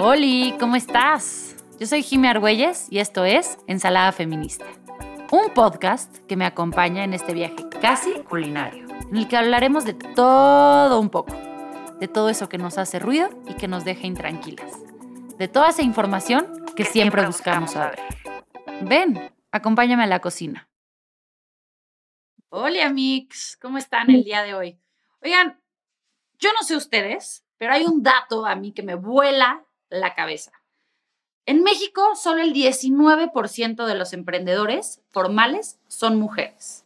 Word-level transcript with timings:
Hola, 0.00 0.56
¿cómo 0.60 0.76
estás? 0.76 1.56
Yo 1.80 1.86
soy 1.88 2.04
Jimmy 2.04 2.28
Argüelles 2.28 2.86
y 2.88 3.00
esto 3.00 3.24
es 3.24 3.58
Ensalada 3.66 4.12
Feminista, 4.12 4.64
un 5.32 5.52
podcast 5.52 6.18
que 6.28 6.36
me 6.36 6.44
acompaña 6.44 7.02
en 7.02 7.14
este 7.14 7.34
viaje 7.34 7.56
casi 7.80 8.12
culinario, 8.22 8.86
en 9.10 9.16
el 9.16 9.26
que 9.26 9.36
hablaremos 9.36 9.84
de 9.84 9.94
todo 9.94 11.00
un 11.00 11.10
poco, 11.10 11.34
de 11.98 12.06
todo 12.06 12.28
eso 12.28 12.48
que 12.48 12.58
nos 12.58 12.78
hace 12.78 13.00
ruido 13.00 13.28
y 13.48 13.54
que 13.54 13.66
nos 13.66 13.84
deja 13.84 14.06
intranquilas, 14.06 14.72
de 15.36 15.48
toda 15.48 15.70
esa 15.70 15.82
información 15.82 16.64
que, 16.76 16.84
siempre, 16.84 17.26
buscamos 17.26 17.72
saber. 17.72 17.98
Ven, 18.82 19.32
acompáñame 19.50 20.04
a 20.04 20.06
la 20.06 20.20
cocina. 20.20 20.70
Hola, 22.50 22.88
mix, 22.90 23.58
¿cómo 23.60 23.78
están 23.78 24.08
el 24.12 24.22
día 24.22 24.44
de 24.44 24.54
hoy? 24.54 24.78
Oigan, 25.24 25.60
yo 26.38 26.50
no 26.52 26.64
sé 26.64 26.76
ustedes, 26.76 27.44
pero 27.56 27.72
hay 27.72 27.84
un 27.84 28.04
dato 28.04 28.46
a 28.46 28.54
mí 28.54 28.70
que 28.72 28.84
me 28.84 28.94
vuela 28.94 29.64
la 29.90 30.14
cabeza. 30.14 30.52
En 31.46 31.62
México, 31.62 32.14
solo 32.14 32.42
el 32.42 32.52
19% 32.52 33.86
de 33.86 33.94
los 33.94 34.12
emprendedores 34.12 35.00
formales 35.08 35.80
son 35.88 36.18
mujeres. 36.18 36.84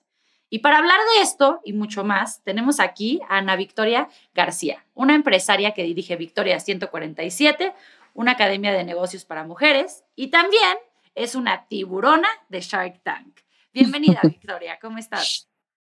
Y 0.51 0.59
para 0.59 0.79
hablar 0.79 1.01
de 1.17 1.23
esto 1.23 1.61
y 1.65 1.73
mucho 1.73 2.05
más, 2.05 2.45
tenemos 2.45 2.79
aquí 2.79 3.21
a 3.29 3.39
Ana 3.39 3.57
Victoria 3.57 4.09
García, 4.35 4.85
una 4.95 5.15
empresaria 5.15 5.73
que 5.73 5.83
dirige 5.83 6.15
Victoria 6.17 6.61
147, 6.61 7.73
una 8.15 8.33
academia 8.33 8.73
de 8.73 8.85
negocios 8.85 9.25
para 9.25 9.45
mujeres 9.45 10.05
y 10.15 10.29
también 10.29 10.77
es 11.15 11.35
una 11.35 11.67
tiburona 11.67 12.29
de 12.49 12.61
Shark 12.61 13.03
Tank. 13.03 13.41
Bienvenida, 13.73 14.21
Victoria, 14.25 14.79
¿cómo 14.81 14.99
estás? 14.99 15.49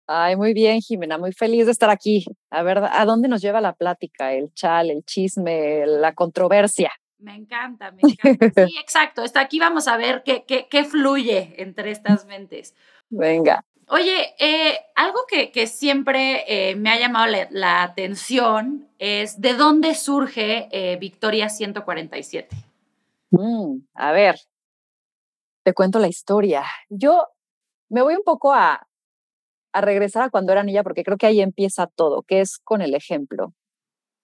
Ay, 0.08 0.36
muy 0.36 0.54
bien, 0.54 0.82
Jimena, 0.82 1.18
muy 1.18 1.34
feliz 1.34 1.66
de 1.66 1.72
estar 1.72 1.90
aquí. 1.90 2.26
A 2.52 2.62
ver, 2.62 2.77
¿a 2.77 3.05
dónde 3.05 3.27
nos 3.27 3.41
lleva 3.41 3.59
la 3.59 3.73
plática, 3.73 4.34
el 4.34 4.54
chal, 4.54 4.91
el 4.91 5.04
chisme, 5.04 5.86
la 5.88 6.14
controversia? 6.14 6.91
Me 7.18 7.36
encanta, 7.36 7.91
me 7.91 8.02
encanta. 8.04 8.67
Sí, 8.67 8.78
exacto. 8.80 9.23
Está 9.23 9.39
aquí 9.39 9.59
vamos 9.59 9.88
a 9.88 9.98
ver 9.98 10.22
qué, 10.23 10.44
qué, 10.45 10.67
qué 10.70 10.83
fluye 10.83 11.56
entre 11.58 11.89
estas 11.89 12.26
mentes. 12.26 12.76
Venga. 13.09 13.66
Oye, 13.88 14.33
eh, 14.39 14.80
algo 14.95 15.26
que, 15.28 15.52
que 15.52 15.67
siempre 15.67 16.44
eh, 16.48 16.76
me 16.76 16.89
ha 16.89 17.00
llamado 17.00 17.31
la, 17.52 17.83
atención 17.83 18.89
es 18.98 19.39
de 19.42 19.53
dónde 19.53 19.94
surge 19.94 20.67
eh, 20.72 20.98
Victoria 20.98 21.50
147. 21.50 22.56
Mm, 23.30 23.78
a 23.94 24.11
ver, 24.11 24.39
te 25.64 25.73
cuento 25.73 26.00
la 26.00 26.08
historia. 26.08 26.64
Yo 26.89 27.28
me 27.89 28.02
voy 28.02 28.16
un 28.16 28.23
poco 28.23 28.53
a, 28.53 28.84
a 29.76 29.81
regresar 29.81 30.23
a 30.23 30.30
cuando 30.30 30.54
era 30.54 30.64
niña 30.64 30.84
porque 30.84 31.04
creo 31.04 31.18
que 31.18 31.26
ahí 31.26 31.42
empieza 31.42 31.88
todo, 31.88 32.23
que 32.23 32.40
es 32.40 32.58
con 32.58 32.81
el 32.81 32.95
ejemplo. 32.95 33.54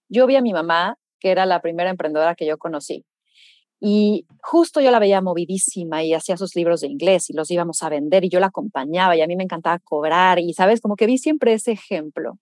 Yo 0.08 0.26
vi 0.26 0.38
a 0.38 0.42
mi 0.42 0.54
mamá, 0.54 0.96
que 1.20 1.30
era 1.30 1.46
la 1.46 1.62
primera 1.62 1.90
emprendedora 1.90 2.36
que 2.36 2.46
yo 2.46 2.58
conocí, 2.58 3.06
y 3.82 4.26
justo 4.42 4.80
yo 4.80 4.92
la 4.92 5.00
veía 5.00 5.22
movidísima 5.22 6.04
y 6.04 6.14
hacía 6.14 6.38
sus 6.38 6.56
libros 6.56 6.82
de 6.82 6.88
inglés 6.88 7.30
y 7.30 7.34
los 7.34 7.52
íbamos 7.52 7.84
a 7.84 7.90
vender 7.90 8.24
y 8.24 8.30
yo 8.30 8.40
la 8.40 8.48
acompañaba 8.48 9.18
y 9.18 9.22
a 9.22 9.28
mí 9.28 9.36
me 9.36 9.44
encantaba 9.44 9.80
cobrar 9.80 10.40
y, 10.40 10.54
¿sabes? 10.54 10.80
Como 10.80 10.96
que 10.96 11.08
vi 11.08 11.18
siempre 11.18 11.54
ese 11.54 11.72
ejemplo. 11.72 12.38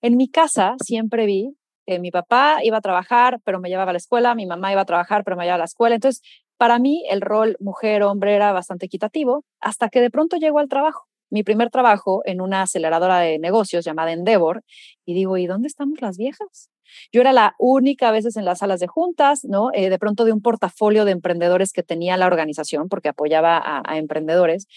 En 0.00 0.16
mi 0.16 0.30
casa 0.30 0.76
siempre 0.82 1.26
vi 1.26 1.56
que 1.84 1.98
mi 1.98 2.10
papá 2.10 2.60
iba 2.62 2.78
a 2.78 2.80
trabajar, 2.80 3.40
pero 3.44 3.60
me 3.60 3.68
llevaba 3.68 3.90
a 3.90 3.92
la 3.92 3.98
escuela, 3.98 4.34
mi 4.34 4.46
mamá 4.46 4.72
iba 4.72 4.82
a 4.82 4.86
trabajar, 4.86 5.22
pero 5.24 5.36
me 5.36 5.44
llevaba 5.44 5.56
a 5.56 5.58
la 5.58 5.64
escuela. 5.64 5.96
Entonces, 5.96 6.22
para 6.56 6.78
mí 6.78 7.04
el 7.10 7.20
rol 7.20 7.56
mujer-hombre 7.60 8.34
era 8.34 8.52
bastante 8.52 8.86
equitativo 8.86 9.44
hasta 9.60 9.90
que 9.90 10.00
de 10.00 10.10
pronto 10.10 10.36
llegó 10.36 10.60
al 10.60 10.68
trabajo 10.68 11.08
mi 11.34 11.42
primer 11.42 11.68
trabajo 11.68 12.22
en 12.26 12.40
una 12.40 12.62
aceleradora 12.62 13.18
de 13.18 13.40
negocios 13.40 13.84
llamada 13.84 14.12
Endeavor 14.12 14.62
y 15.04 15.14
digo, 15.14 15.36
¿y 15.36 15.48
dónde 15.48 15.66
estamos 15.66 16.00
las 16.00 16.16
viejas? 16.16 16.70
Yo 17.12 17.20
era 17.20 17.32
la 17.32 17.56
única 17.58 18.10
a 18.10 18.12
veces 18.12 18.36
en 18.36 18.44
las 18.44 18.60
salas 18.60 18.78
de 18.78 18.86
juntas, 18.86 19.40
¿no? 19.42 19.70
Eh, 19.72 19.90
de 19.90 19.98
pronto 19.98 20.24
de 20.24 20.32
un 20.32 20.40
portafolio 20.40 21.04
de 21.04 21.10
emprendedores 21.10 21.72
que 21.72 21.82
tenía 21.82 22.16
la 22.16 22.28
organización, 22.28 22.88
porque 22.88 23.08
apoyaba 23.08 23.58
a, 23.58 23.82
a 23.84 23.98
emprendedores. 23.98 24.68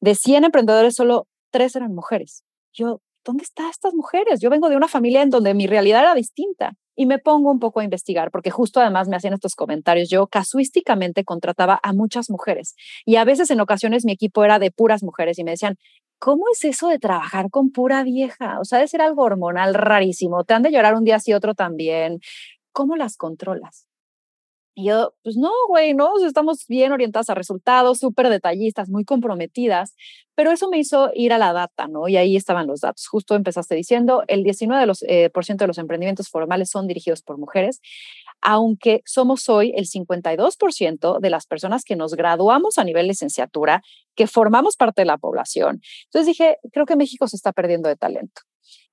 De 0.00 0.14
100 0.14 0.44
emprendedores, 0.44 0.94
solo 0.94 1.26
tres 1.50 1.76
eran 1.76 1.94
mujeres. 1.94 2.44
Yo, 2.72 3.02
¿dónde 3.22 3.44
están 3.44 3.68
estas 3.68 3.92
mujeres? 3.92 4.40
Yo 4.40 4.48
vengo 4.48 4.70
de 4.70 4.76
una 4.76 4.88
familia 4.88 5.20
en 5.20 5.28
donde 5.28 5.52
mi 5.52 5.66
realidad 5.66 6.00
era 6.00 6.14
distinta 6.14 6.72
y 6.96 7.06
me 7.06 7.18
pongo 7.18 7.50
un 7.50 7.58
poco 7.60 7.80
a 7.80 7.84
investigar, 7.84 8.30
porque 8.30 8.50
justo 8.50 8.80
además 8.80 9.08
me 9.08 9.16
hacían 9.16 9.34
estos 9.34 9.54
comentarios. 9.54 10.08
Yo 10.10 10.26
casuísticamente 10.26 11.24
contrataba 11.24 11.80
a 11.82 11.92
muchas 11.92 12.30
mujeres 12.30 12.74
y 13.04 13.16
a 13.16 13.24
veces 13.24 13.50
en 13.50 13.60
ocasiones 13.60 14.04
mi 14.04 14.12
equipo 14.12 14.44
era 14.44 14.58
de 14.58 14.70
puras 14.70 15.02
mujeres 15.02 15.38
y 15.38 15.44
me 15.44 15.52
decían, 15.52 15.76
¿cómo 16.18 16.44
es 16.52 16.64
eso 16.64 16.88
de 16.88 16.98
trabajar 16.98 17.50
con 17.50 17.70
pura 17.70 18.04
vieja? 18.04 18.60
O 18.60 18.64
sea, 18.64 18.78
de 18.78 18.88
ser 18.88 19.02
algo 19.02 19.22
hormonal 19.22 19.74
rarísimo. 19.74 20.44
Te 20.44 20.54
han 20.54 20.62
de 20.62 20.70
llorar 20.72 20.94
un 20.94 21.04
día 21.04 21.18
sí, 21.18 21.32
otro 21.32 21.54
también. 21.54 22.18
¿Cómo 22.72 22.96
las 22.96 23.16
controlas? 23.16 23.89
Y 24.74 24.86
yo, 24.86 25.14
pues 25.22 25.36
no, 25.36 25.50
güey, 25.68 25.94
no, 25.94 26.12
estamos 26.24 26.66
bien 26.68 26.92
orientadas 26.92 27.28
a 27.28 27.34
resultados, 27.34 27.98
súper 27.98 28.28
detallistas, 28.28 28.88
muy 28.88 29.04
comprometidas, 29.04 29.94
pero 30.34 30.52
eso 30.52 30.68
me 30.68 30.78
hizo 30.78 31.10
ir 31.14 31.32
a 31.32 31.38
la 31.38 31.52
data, 31.52 31.88
¿no? 31.88 32.08
Y 32.08 32.16
ahí 32.16 32.36
estaban 32.36 32.66
los 32.66 32.80
datos. 32.80 33.06
Justo 33.08 33.34
empezaste 33.34 33.74
diciendo, 33.74 34.22
el 34.28 34.44
19% 34.44 34.78
de 34.78 34.86
los, 34.86 35.02
eh, 35.02 35.30
de 35.30 35.66
los 35.66 35.78
emprendimientos 35.78 36.28
formales 36.28 36.70
son 36.70 36.86
dirigidos 36.86 37.22
por 37.22 37.36
mujeres, 37.36 37.80
aunque 38.40 39.02
somos 39.04 39.48
hoy 39.48 39.72
el 39.76 39.86
52% 39.86 41.18
de 41.20 41.30
las 41.30 41.46
personas 41.46 41.84
que 41.84 41.96
nos 41.96 42.14
graduamos 42.14 42.78
a 42.78 42.84
nivel 42.84 43.08
licenciatura, 43.08 43.82
que 44.14 44.26
formamos 44.26 44.76
parte 44.76 45.02
de 45.02 45.06
la 45.06 45.18
población. 45.18 45.80
Entonces 46.04 46.26
dije, 46.26 46.58
creo 46.72 46.86
que 46.86 46.96
México 46.96 47.26
se 47.26 47.36
está 47.36 47.52
perdiendo 47.52 47.88
de 47.88 47.96
talento. 47.96 48.42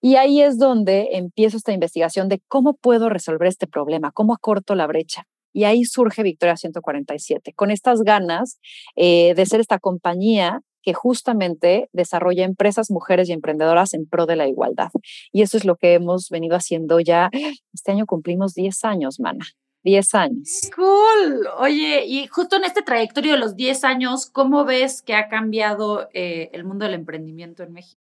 Y 0.01 0.16
ahí 0.16 0.41
es 0.41 0.57
donde 0.57 1.09
empiezo 1.13 1.57
esta 1.57 1.71
investigación 1.71 2.29
de 2.29 2.41
cómo 2.47 2.73
puedo 2.73 3.09
resolver 3.09 3.47
este 3.47 3.67
problema, 3.67 4.11
cómo 4.11 4.33
acorto 4.33 4.75
la 4.75 4.87
brecha. 4.87 5.27
Y 5.57 5.63
ahí 5.63 5.85
surge 5.85 6.22
Victoria 6.22 6.56
147, 6.56 7.51
con 7.56 7.72
estas 7.72 8.03
ganas 8.03 8.59
eh, 8.95 9.34
de 9.34 9.44
ser 9.47 9.59
esta 9.59 9.79
compañía 9.79 10.62
que 10.84 10.94
justamente 10.94 11.90
desarrolla 11.94 12.45
empresas, 12.45 12.91
mujeres 12.91 13.28
y 13.28 13.31
emprendedoras 13.31 13.96
en 13.96 14.06
pro 14.06 14.28
de 14.28 14.35
la 14.35 14.47
igualdad. 14.47 14.91
Y 15.31 15.41
eso 15.41 15.57
es 15.57 15.66
lo 15.66 15.75
que 15.75 15.96
hemos 15.96 16.29
venido 16.29 16.56
haciendo 16.56 17.00
ya. 17.00 17.31
Este 17.73 17.91
año 17.91 18.06
cumplimos 18.06 18.53
10 18.53 18.85
años, 18.85 19.19
mana. 19.19 19.47
10 19.81 20.13
años. 20.13 20.69
Cool. 20.75 21.47
Oye, 21.57 22.06
y 22.06 22.28
justo 22.28 22.57
en 22.57 22.63
este 22.63 22.84
trayectorio 22.84 23.31
de 23.31 23.40
los 23.40 23.56
10 23.56 23.84
años, 23.84 24.28
¿cómo 24.28 24.63
ves 24.63 25.01
que 25.01 25.16
ha 25.16 25.28
cambiado 25.28 26.07
eh, 26.13 26.51
el 26.53 26.66
mundo 26.66 26.85
del 26.85 26.94
emprendimiento 26.94 27.63
en 27.63 27.73
México? 27.73 28.00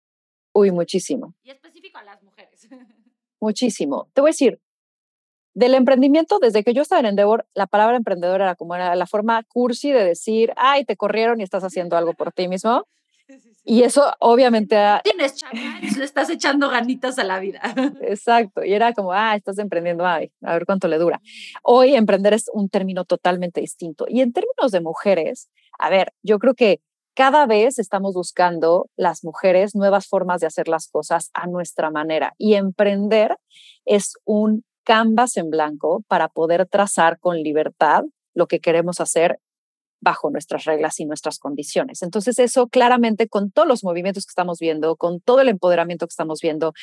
Uy, 0.56 0.72
muchísimo. 0.72 1.36
Y 1.44 1.52
específico 1.52 2.00
a 2.00 2.04
las 2.04 2.24
mujeres. 2.24 2.68
Muchísimo. 3.40 4.08
Te 4.14 4.22
voy 4.22 4.30
a 4.30 4.32
decir, 4.32 4.60
del 5.54 5.76
emprendimiento, 5.76 6.40
desde 6.40 6.64
que 6.64 6.74
yo 6.74 6.82
estaba 6.82 7.00
en 7.00 7.08
Endeavor, 7.08 7.46
la 7.54 7.68
palabra 7.68 7.96
emprendedor 7.96 8.42
era 8.42 8.56
como 8.56 8.76
era 8.76 8.96
la 8.96 9.08
forma 9.08 9.44
cursi 9.44 9.92
de 9.92 10.04
decir, 10.04 10.54
ay, 10.58 10.86
te 10.86 10.98
corrieron 10.98 11.40
y 11.40 11.44
estás 11.44 11.64
haciendo 11.64 11.96
algo 11.96 12.14
por 12.14 12.32
ti 12.32 12.48
mismo. 12.48 12.88
Y 13.64 13.84
eso 13.84 14.14
obviamente... 14.20 14.76
Tienes 15.04 15.42
le 15.98 16.04
estás 16.04 16.30
echando 16.30 16.70
ganitas 16.70 17.18
a 17.18 17.24
la 17.24 17.40
vida. 17.40 17.62
Exacto, 18.02 18.64
y 18.64 18.74
era 18.74 18.94
como, 18.94 19.14
ah, 19.14 19.36
estás 19.36 19.58
emprendiendo, 19.58 20.06
ay, 20.06 20.32
a 20.42 20.54
ver 20.54 20.66
cuánto 20.66 20.88
le 20.88 20.98
dura. 20.98 21.22
Hoy 21.64 21.96
emprender 21.96 22.34
es 22.34 22.50
un 22.52 22.68
término 22.68 23.06
totalmente 23.06 23.62
distinto. 23.62 24.06
Y 24.10 24.22
en 24.22 24.34
términos 24.34 24.72
de 24.72 24.82
mujeres, 24.82 25.50
a 25.80 25.90
ver, 25.90 26.14
yo 26.24 26.40
creo 26.40 26.56
que 26.56 26.82
cada 27.16 27.46
vez 27.46 27.80
estamos 27.80 28.16
buscando 28.16 28.90
las 28.98 29.24
mujeres 29.24 29.76
nuevas 29.76 30.08
formas 30.08 30.42
de 30.42 30.48
hacer 30.48 30.68
las 30.68 30.88
cosas 30.88 31.30
a 31.34 31.48
nuestra 31.48 31.92
manera. 31.92 32.34
Y 32.38 32.56
emprender 32.56 33.38
es 33.86 34.16
un 34.26 34.64
canvas 34.84 35.38
en 35.38 35.50
blanco 35.50 36.04
para 36.08 36.28
poder 36.28 36.68
trazar 36.68 37.20
con 37.20 37.42
libertad 37.42 38.04
lo 38.34 38.48
que 38.48 38.60
queremos 38.60 39.00
hacer 39.00 39.40
bajo 40.02 40.30
nuestras 40.30 40.66
reglas 40.66 41.00
y 41.00 41.06
nuestras 41.06 41.40
condiciones. 41.40 42.02
Entonces 42.02 42.38
eso 42.38 42.68
claramente 42.68 43.28
con 43.30 43.52
todos 43.52 43.68
los 43.68 43.84
movimientos 43.84 44.26
que 44.26 44.32
estamos 44.32 44.60
viendo, 44.60 44.96
con 44.98 45.22
todo 45.22 45.42
el 45.42 45.50
empoderamiento 45.50 46.06
que 46.06 46.12
estamos 46.12 46.40
viendo, 46.42 46.74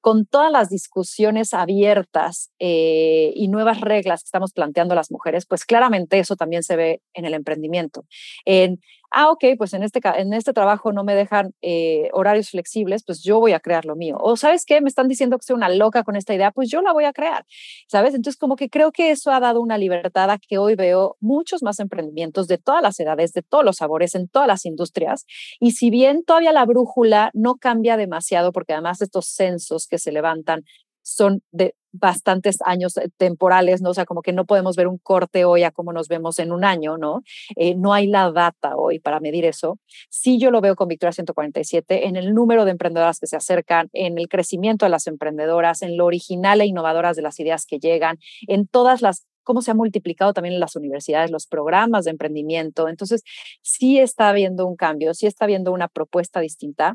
con 0.00 0.26
todas 0.26 0.52
las 0.52 0.68
discusiones 0.68 1.54
abiertas 1.54 2.50
eh, 2.58 3.32
y 3.34 3.48
nuevas 3.48 3.80
reglas 3.80 4.22
que 4.22 4.26
estamos 4.26 4.52
planteando 4.52 4.94
las 4.94 5.10
mujeres, 5.10 5.46
pues 5.46 5.64
claramente 5.64 6.18
eso 6.18 6.36
también 6.36 6.62
se 6.62 6.76
ve 6.76 7.00
en 7.14 7.24
el 7.24 7.32
emprendimiento. 7.32 8.04
En, 8.44 8.80
ah, 9.14 9.30
ok, 9.30 9.44
pues 9.56 9.72
en 9.74 9.82
este, 9.82 10.00
en 10.16 10.32
este 10.34 10.52
trabajo 10.52 10.92
no 10.92 11.04
me 11.04 11.14
dejan 11.14 11.54
eh, 11.62 12.08
horarios 12.12 12.50
flexibles, 12.50 13.04
pues 13.04 13.22
yo 13.22 13.38
voy 13.40 13.52
a 13.52 13.60
crear 13.60 13.84
lo 13.84 13.96
mío. 13.96 14.16
O 14.20 14.36
sabes 14.36 14.64
qué, 14.66 14.80
me 14.80 14.88
están 14.88 15.08
diciendo 15.08 15.38
que 15.38 15.44
soy 15.44 15.56
una 15.56 15.68
loca 15.68 16.02
con 16.02 16.16
esta 16.16 16.34
idea, 16.34 16.50
pues 16.50 16.68
yo 16.70 16.82
la 16.82 16.92
voy 16.92 17.04
a 17.04 17.12
crear, 17.12 17.46
¿sabes? 17.88 18.14
Entonces 18.14 18.38
como 18.38 18.56
que 18.56 18.68
creo 18.68 18.92
que 18.92 19.10
eso 19.10 19.30
ha 19.30 19.40
dado 19.40 19.60
una 19.60 19.78
libertad 19.78 20.30
a 20.30 20.38
que 20.38 20.58
hoy 20.58 20.74
veo 20.74 21.16
muchos 21.20 21.62
más 21.62 21.78
emprendimientos 21.80 22.48
de 22.48 22.58
todas 22.58 22.82
las 22.82 22.98
edades, 23.00 23.32
de 23.32 23.42
todos 23.42 23.64
los 23.64 23.76
sabores, 23.76 24.14
en 24.14 24.28
todas 24.28 24.48
las 24.48 24.66
industrias. 24.66 25.24
Y 25.60 25.72
si 25.72 25.90
bien 25.90 26.24
todavía 26.24 26.52
la 26.52 26.64
brújula 26.64 27.30
no 27.34 27.54
cambia 27.56 27.96
demasiado, 27.96 28.52
porque 28.52 28.72
además 28.72 29.00
estos 29.00 29.28
censos 29.28 29.86
que 29.86 29.98
se 29.98 30.12
levantan 30.12 30.64
son 31.04 31.42
de 31.52 31.74
bastantes 31.92 32.58
años 32.64 32.96
eh, 32.96 33.08
temporales, 33.16 33.80
¿no? 33.80 33.90
O 33.90 33.94
sea, 33.94 34.04
como 34.04 34.22
que 34.22 34.32
no 34.32 34.46
podemos 34.46 34.74
ver 34.74 34.88
un 34.88 34.98
corte 34.98 35.44
hoy 35.44 35.62
a 35.62 35.70
como 35.70 35.92
nos 35.92 36.08
vemos 36.08 36.38
en 36.40 36.50
un 36.50 36.64
año, 36.64 36.98
¿no? 36.98 37.22
Eh, 37.56 37.76
no 37.76 37.92
hay 37.92 38.08
la 38.08 38.32
data 38.32 38.76
hoy 38.76 38.98
para 38.98 39.20
medir 39.20 39.44
eso. 39.44 39.78
Sí 40.10 40.38
yo 40.38 40.50
lo 40.50 40.60
veo 40.60 40.74
con 40.74 40.88
Victoria 40.88 41.12
147 41.12 42.08
en 42.08 42.16
el 42.16 42.34
número 42.34 42.64
de 42.64 42.72
emprendedoras 42.72 43.20
que 43.20 43.26
se 43.26 43.36
acercan, 43.36 43.90
en 43.92 44.18
el 44.18 44.28
crecimiento 44.28 44.86
de 44.86 44.90
las 44.90 45.06
emprendedoras, 45.06 45.82
en 45.82 45.96
lo 45.96 46.06
original 46.06 46.60
e 46.60 46.66
innovadoras 46.66 47.16
de 47.16 47.22
las 47.22 47.38
ideas 47.38 47.66
que 47.66 47.78
llegan, 47.78 48.18
en 48.48 48.66
todas 48.66 49.02
las 49.02 49.26
cómo 49.44 49.60
se 49.60 49.70
ha 49.70 49.74
multiplicado 49.74 50.32
también 50.32 50.54
en 50.54 50.60
las 50.60 50.74
universidades 50.74 51.30
los 51.30 51.46
programas 51.46 52.06
de 52.06 52.12
emprendimiento. 52.12 52.88
Entonces, 52.88 53.22
sí 53.60 53.98
está 53.98 54.30
habiendo 54.30 54.66
un 54.66 54.74
cambio, 54.74 55.12
sí 55.12 55.26
está 55.26 55.44
habiendo 55.44 55.70
una 55.70 55.88
propuesta 55.88 56.40
distinta 56.40 56.94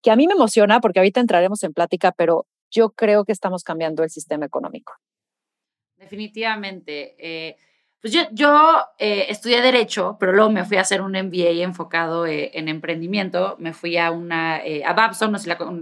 que 0.00 0.12
a 0.12 0.16
mí 0.16 0.28
me 0.28 0.34
emociona 0.34 0.80
porque 0.80 1.00
ahorita 1.00 1.20
entraremos 1.20 1.62
en 1.64 1.72
plática, 1.72 2.12
pero 2.12 2.46
yo 2.70 2.90
creo 2.90 3.24
que 3.24 3.32
estamos 3.32 3.64
cambiando 3.64 4.02
el 4.02 4.10
sistema 4.10 4.46
económico. 4.46 4.94
Definitivamente. 5.96 7.16
Eh, 7.18 7.56
pues 8.00 8.12
yo, 8.12 8.22
yo 8.30 8.84
eh, 8.98 9.26
estudié 9.28 9.60
Derecho, 9.60 10.16
pero 10.20 10.32
luego 10.32 10.50
me 10.50 10.64
fui 10.64 10.76
a 10.76 10.82
hacer 10.82 11.02
un 11.02 11.12
MBA 11.12 11.62
enfocado 11.62 12.26
eh, 12.26 12.52
en 12.54 12.68
emprendimiento. 12.68 13.56
Me 13.58 13.72
fui 13.72 13.96
a 13.96 14.12
una, 14.12 14.62
a 14.84 14.92
Babson, 14.92 15.36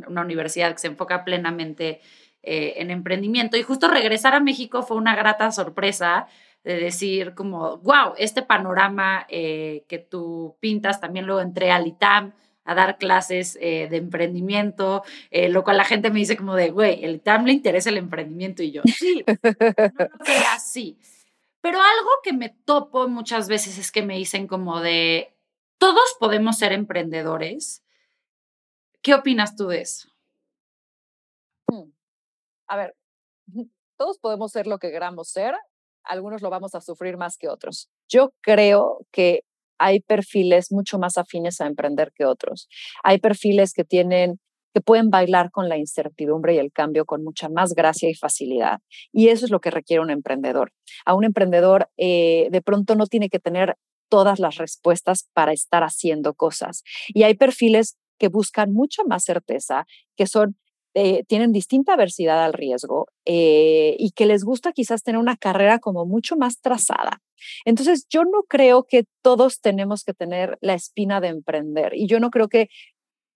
una 0.09 0.23
universidad 0.23 0.73
que 0.73 0.79
se 0.79 0.87
enfoca 0.87 1.25
plenamente 1.25 2.00
en 2.49 2.93
emprendimiento. 2.93 3.56
Y 3.56 3.65
justo 3.65 3.89
regresar 3.89 4.35
a 4.35 4.41
México 4.41 4.85
fue 4.85 4.97
una 4.97 5.17
grata 5.17 5.50
sorpresa 5.50 6.29
de 6.62 6.77
decir 6.77 7.35
como, 7.35 7.79
wow, 7.79 8.15
este 8.19 8.43
panorama 8.43 9.27
que 9.29 10.06
tú 10.09 10.56
pintas, 10.61 11.00
también 11.00 11.27
luego 11.27 11.41
entré 11.41 11.73
al 11.73 11.89
ITAM 11.89 12.35
a 12.67 12.75
dar 12.75 12.99
clases 12.99 13.57
eh, 13.61 13.89
de 13.89 13.97
emprendimiento, 13.97 15.05
eh, 15.31 15.49
lo 15.49 15.65
cual 15.65 15.79
la 15.79 15.85
gente 15.85 16.11
me 16.11 16.19
dice 16.19 16.37
como 16.37 16.55
de, 16.55 16.71
güey, 16.71 17.05
el 17.05 17.21
TAM 17.21 17.47
le 17.47 17.53
interesa 17.53 17.91
el 17.91 17.97
emprendimiento 17.97 18.63
y 18.63 18.73
yo, 18.73 18.83
sí, 18.85 19.25
no 19.27 20.49
así. 20.53 20.99
Pero 21.61 21.81
algo 21.81 22.11
que 22.23 22.33
me 22.33 22.51
topo 22.51 23.09
muchas 23.09 23.49
veces 23.49 23.79
es 23.79 23.91
que 23.91 24.03
me 24.03 24.17
dicen 24.17 24.47
como 24.47 24.81
de, 24.81 25.35
todos 25.79 26.17
podemos 26.19 26.59
ser 26.59 26.73
emprendedores. 26.73 27.83
¿Qué 29.03 29.15
opinas 29.15 29.57
tú 29.57 29.69
de 29.69 29.81
eso? 29.83 30.09
Hmm. 31.69 31.91
A 32.67 32.77
ver, 32.77 32.97
todos 33.97 34.19
podemos 34.19 34.53
ser 34.53 34.67
lo 34.67 34.79
que 34.79 34.91
queramos 34.91 35.29
ser, 35.29 35.55
algunos 36.03 36.43
lo 36.43 36.51
vamos 36.51 36.75
a 36.75 36.81
sufrir 36.81 37.17
más 37.17 37.37
que 37.37 37.49
otros. 37.49 37.91
Yo 38.09 38.33
creo 38.41 39.07
que 39.11 39.45
hay 39.78 40.00
perfiles 40.00 40.73
mucho 40.73 40.99
más 40.99 41.19
afines 41.19 41.61
a 41.61 41.67
emprender 41.67 42.12
que 42.14 42.25
otros. 42.25 42.69
Hay 43.02 43.19
perfiles 43.19 43.73
que 43.73 43.84
tienen 43.84 44.40
que 44.76 44.82
pueden 44.82 45.08
bailar 45.08 45.50
con 45.50 45.70
la 45.70 45.78
incertidumbre 45.78 46.55
y 46.55 46.58
el 46.58 46.70
cambio 46.70 47.06
con 47.06 47.25
mucha 47.25 47.49
más 47.49 47.73
gracia 47.73 48.11
y 48.11 48.14
facilidad. 48.14 48.81
Y 49.11 49.28
eso 49.28 49.46
es 49.46 49.50
lo 49.50 49.58
que 49.58 49.70
requiere 49.70 50.02
un 50.02 50.11
emprendedor. 50.11 50.70
A 51.06 51.14
un 51.14 51.25
emprendedor 51.25 51.88
eh, 51.96 52.49
de 52.50 52.61
pronto 52.61 52.94
no 52.94 53.06
tiene 53.06 53.31
que 53.31 53.38
tener 53.38 53.78
todas 54.11 54.38
las 54.38 54.56
respuestas 54.56 55.31
para 55.32 55.55
estar 55.55 55.82
haciendo 55.82 56.34
cosas. 56.34 56.82
Y 57.08 57.22
hay 57.22 57.32
perfiles 57.32 57.96
que 58.19 58.29
buscan 58.29 58.72
mucha 58.75 59.02
más 59.05 59.25
certeza, 59.25 59.87
que 60.14 60.26
son 60.26 60.58
eh, 60.98 61.25
tienen 61.28 61.52
distinta 61.52 61.93
aversidad 61.93 62.43
al 62.43 62.54
riesgo 62.54 63.08
eh, 63.26 63.96
y 63.98 64.12
que 64.12 64.25
les 64.25 64.44
gusta 64.44 64.72
quizás 64.72 65.02
tener 65.02 65.20
una 65.20 65.37
carrera 65.37 65.78
como 65.78 66.06
mucho 66.06 66.37
más 66.37 66.62
trazada. 66.62 67.20
Entonces, 67.66 68.06
yo 68.08 68.25
no 68.25 68.44
creo 68.48 68.84
que 68.84 69.04
todos 69.22 69.60
tenemos 69.60 70.04
que 70.04 70.14
tener 70.14 70.56
la 70.62 70.72
espina 70.72 71.20
de 71.20 71.28
emprender 71.28 71.93
y 71.94 72.06
yo 72.06 72.19
no 72.19 72.31
creo 72.31 72.48
que 72.48 72.69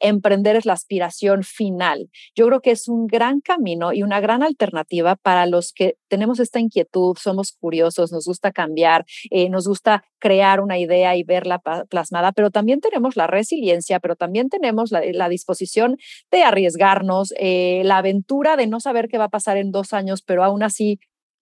emprender 0.01 0.57
es 0.57 0.67
la 0.67 0.73
aspiración 0.73 1.45
final. 1.45 2.11
Yo 2.35 2.47
creo 2.47 2.61
que 2.61 2.73
es 2.73 2.89
un 2.89 3.07
gran 3.07 3.41
camino 3.41 3.93
y 3.93 4.03
una 4.03 4.21
gran 4.21 4.43
alternativa 4.43 5.17
para 5.17 5.47
los 5.47 5.73
que 5.73 5.97
tenemos 6.09 6.41
esta 6.41 6.59
inquietud, 6.59 7.17
somos 7.19 7.53
curiosos, 7.53 8.13
nos 8.13 8.27
gusta 8.27 8.53
cambiar, 8.53 9.05
eh, 9.31 9.49
nos 9.49 9.69
gusta 9.69 10.05
crear 10.19 10.61
una 10.61 10.79
idea 10.79 11.17
y 11.17 11.23
verla 11.23 11.61
plasmada, 11.89 12.33
pero 12.33 12.51
también 12.51 12.81
tenemos 12.81 13.17
la 13.17 13.27
resiliencia, 13.27 14.01
pero 14.01 14.17
también 14.17 14.49
tenemos 14.49 14.91
la, 14.91 15.29
disposición 15.31 15.97
de 16.31 16.43
arriesgarnos, 16.43 17.33
eh, 17.39 17.83
la 17.85 17.99
aventura 17.99 18.57
de 18.57 18.67
no 18.67 18.81
saber 18.81 19.09
qué 19.09 19.19
va 19.19 19.25
a 19.25 19.29
pasar 19.29 19.57
en 19.57 19.71
dos 19.71 19.93
años, 19.93 20.23
pero 20.23 20.43
aún 20.43 20.63
así 20.63 20.99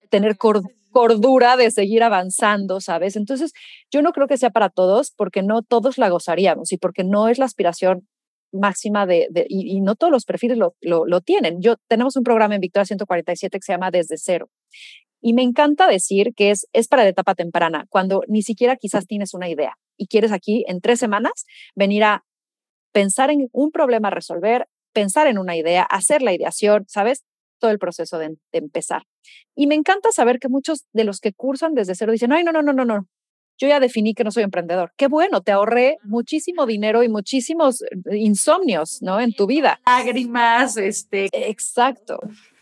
tener 0.09 0.37
cordura 0.91 1.57
de 1.57 1.71
seguir 1.71 2.03
avanzando, 2.03 2.81
¿sabes? 2.81 3.15
Entonces, 3.15 3.53
yo 3.91 4.01
no 4.01 4.11
creo 4.11 4.27
que 4.27 4.37
sea 4.37 4.49
para 4.49 4.69
todos, 4.69 5.11
porque 5.11 5.41
no 5.43 5.61
todos 5.61 5.97
la 5.97 6.09
gozaríamos 6.09 6.71
y 6.71 6.77
porque 6.77 7.03
no 7.03 7.27
es 7.27 7.39
la 7.39 7.45
aspiración 7.45 8.07
máxima 8.51 9.05
de, 9.05 9.27
y, 9.47 9.81
no 9.81 9.95
todos 9.95 10.11
los 10.11 10.25
perfiles 10.25 10.57
lo, 10.57 10.75
lo, 10.81 11.21
tienen. 11.21 11.61
Yo 11.61 11.75
tenemos 11.87 12.15
un 12.15 12.23
programa 12.23 12.55
en 12.55 12.61
Victoria 12.61 12.85
147 12.85 13.57
que 13.57 13.63
se 13.63 13.73
llama 13.73 13.91
Desde 13.91 14.17
Cero. 14.17 14.49
Y 15.21 15.33
me 15.33 15.43
encanta 15.43 15.87
decir 15.87 16.33
que 16.35 16.51
es, 16.51 16.67
es 16.71 16.87
para 16.87 17.03
la 17.03 17.09
etapa 17.09 17.35
temprana, 17.35 17.85
cuando 17.89 18.23
ni 18.27 18.41
siquiera 18.41 18.77
quizás 18.77 19.05
tienes 19.05 19.33
una 19.33 19.49
idea 19.49 19.77
y 19.97 20.07
quieres 20.07 20.31
aquí 20.31 20.63
en 20.67 20.79
tres 20.79 20.99
semanas 20.99 21.45
venir 21.75 22.03
a 22.05 22.23
pensar 22.93 23.29
en 23.29 23.49
un 23.51 23.71
problema 23.71 24.07
a 24.07 24.11
resolver, 24.11 24.67
pensar 24.93 25.27
en 25.27 25.37
una 25.37 25.57
idea, 25.57 25.83
hacer 25.83 26.21
la 26.21 26.33
ideación, 26.33 26.85
¿sabes? 26.87 27.25
Todo 27.59 27.71
el 27.71 27.79
proceso 27.79 28.17
de, 28.17 28.29
de 28.29 28.59
empezar. 28.59 29.03
Y 29.55 29.67
me 29.67 29.75
encanta 29.75 30.11
saber 30.11 30.39
que 30.39 30.47
muchos 30.47 30.85
de 30.93 31.03
los 31.03 31.19
que 31.19 31.33
cursan 31.33 31.73
desde 31.73 31.95
cero 31.95 32.13
dicen, 32.13 32.31
ay, 32.31 32.43
no, 32.43 32.53
no, 32.53 32.61
no, 32.61 32.71
no, 32.71 32.85
no, 32.85 33.07
yo 33.59 33.67
ya 33.67 33.79
definí 33.79 34.13
que 34.13 34.23
no 34.23 34.31
soy 34.31 34.43
emprendedor. 34.43 34.93
Qué 34.95 35.07
bueno, 35.07 35.41
te 35.41 35.51
ahorré 35.51 35.97
muchísimo 36.03 36.65
dinero 36.65 37.03
y 37.03 37.09
muchísimos 37.09 37.81
eh, 37.81 38.17
insomnios, 38.17 39.01
¿no? 39.01 39.19
En 39.19 39.33
tu 39.33 39.45
vida. 39.45 39.79
Lágrimas, 39.85 40.77
este. 40.77 41.29
Exacto, 41.33 42.19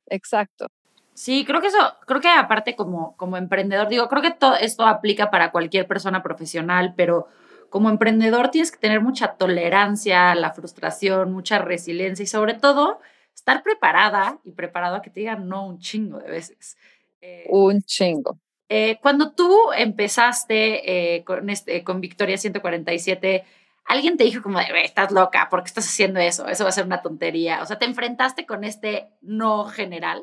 exacto. 0.08 0.68
Sí, 1.14 1.46
creo 1.46 1.62
que 1.62 1.68
eso, 1.68 1.78
creo 2.06 2.20
que 2.20 2.28
aparte 2.28 2.76
como, 2.76 3.16
como 3.16 3.38
emprendedor, 3.38 3.88
digo, 3.88 4.08
creo 4.08 4.22
que 4.22 4.32
todo 4.32 4.56
esto 4.56 4.86
aplica 4.86 5.32
para 5.32 5.52
cualquier 5.52 5.88
persona 5.88 6.22
profesional, 6.22 6.94
pero 6.96 7.28
como 7.70 7.90
emprendedor 7.90 8.50
tienes 8.50 8.72
que 8.72 8.78
tener 8.78 9.02
mucha 9.02 9.34
tolerancia 9.34 10.32
a 10.32 10.36
la 10.36 10.54
frustración, 10.54 11.32
mucha 11.32 11.60
resiliencia 11.60 12.24
y 12.24 12.28
sobre 12.28 12.54
todo 12.54 13.00
estar 13.34 13.62
preparada 13.64 14.40
y 14.44 14.52
preparado 14.52 14.96
a 14.96 15.02
que 15.02 15.10
te 15.10 15.22
digan 15.22 15.48
no 15.48 15.68
un 15.68 15.80
chingo 15.80 16.20
de 16.20 16.30
veces. 16.30 16.78
Eh, 17.22 17.46
un 17.50 17.82
chingo. 17.82 18.40
Eh, 18.70 18.98
cuando 19.02 19.32
tú 19.32 19.72
empezaste 19.78 21.16
eh, 21.16 21.24
con, 21.24 21.50
este, 21.50 21.84
con 21.84 22.02
Victoria 22.02 22.38
147, 22.38 23.46
alguien 23.86 24.18
te 24.18 24.26
dijo 24.26 24.44
como, 24.44 24.60
estás 24.60 25.12
loca, 25.12 25.48
¿por 25.50 25.64
qué 25.64 25.68
estás 25.68 25.88
haciendo 25.88 26.20
eso? 26.20 26.48
Eso 26.48 26.64
va 26.66 26.70
a 26.70 26.74
ser 26.74 26.86
una 26.86 27.02
tontería. 27.02 27.62
O 27.62 27.66
sea, 27.66 27.80
¿te 27.80 27.86
enfrentaste 27.86 28.46
con 28.46 28.64
este 28.64 29.08
no 29.22 29.66
general? 29.66 30.22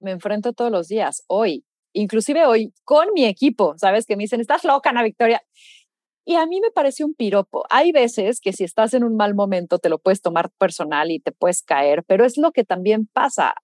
Me 0.00 0.12
enfrento 0.12 0.52
todos 0.52 0.70
los 0.70 0.88
días, 0.88 1.24
hoy, 1.26 1.64
inclusive 1.92 2.46
hoy, 2.46 2.72
con 2.84 3.12
mi 3.12 3.24
equipo, 3.24 3.74
¿sabes? 3.76 4.06
Que 4.06 4.16
me 4.16 4.24
dicen, 4.24 4.40
estás 4.40 4.64
loca, 4.64 4.90
Ana 4.90 5.02
Victoria. 5.02 5.42
Y 6.24 6.36
a 6.36 6.46
mí 6.46 6.60
me 6.60 6.70
parece 6.70 7.04
un 7.04 7.14
piropo. 7.14 7.64
Hay 7.70 7.90
veces 7.90 8.40
que 8.40 8.52
si 8.52 8.62
estás 8.62 8.92
en 8.94 9.02
un 9.02 9.16
mal 9.16 9.34
momento 9.34 9.78
te 9.78 9.88
lo 9.88 9.98
puedes 9.98 10.20
tomar 10.20 10.50
personal 10.58 11.10
y 11.10 11.20
te 11.20 11.32
puedes 11.32 11.62
caer, 11.62 12.04
pero 12.06 12.24
es 12.24 12.36
lo 12.36 12.52
que 12.52 12.64
también 12.64 13.06
pasa 13.06 13.54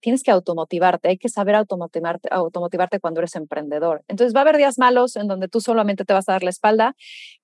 tienes 0.00 0.22
que 0.22 0.30
automotivarte, 0.30 1.08
hay 1.08 1.18
que 1.18 1.28
saber 1.28 1.54
automotivarte, 1.54 2.28
automotivarte 2.30 3.00
cuando 3.00 3.20
eres 3.20 3.34
emprendedor. 3.36 4.04
Entonces 4.08 4.34
va 4.34 4.40
a 4.40 4.42
haber 4.42 4.56
días 4.56 4.78
malos 4.78 5.16
en 5.16 5.28
donde 5.28 5.48
tú 5.48 5.60
solamente 5.60 6.04
te 6.04 6.12
vas 6.14 6.28
a 6.28 6.32
dar 6.32 6.42
la 6.42 6.50
espalda, 6.50 6.94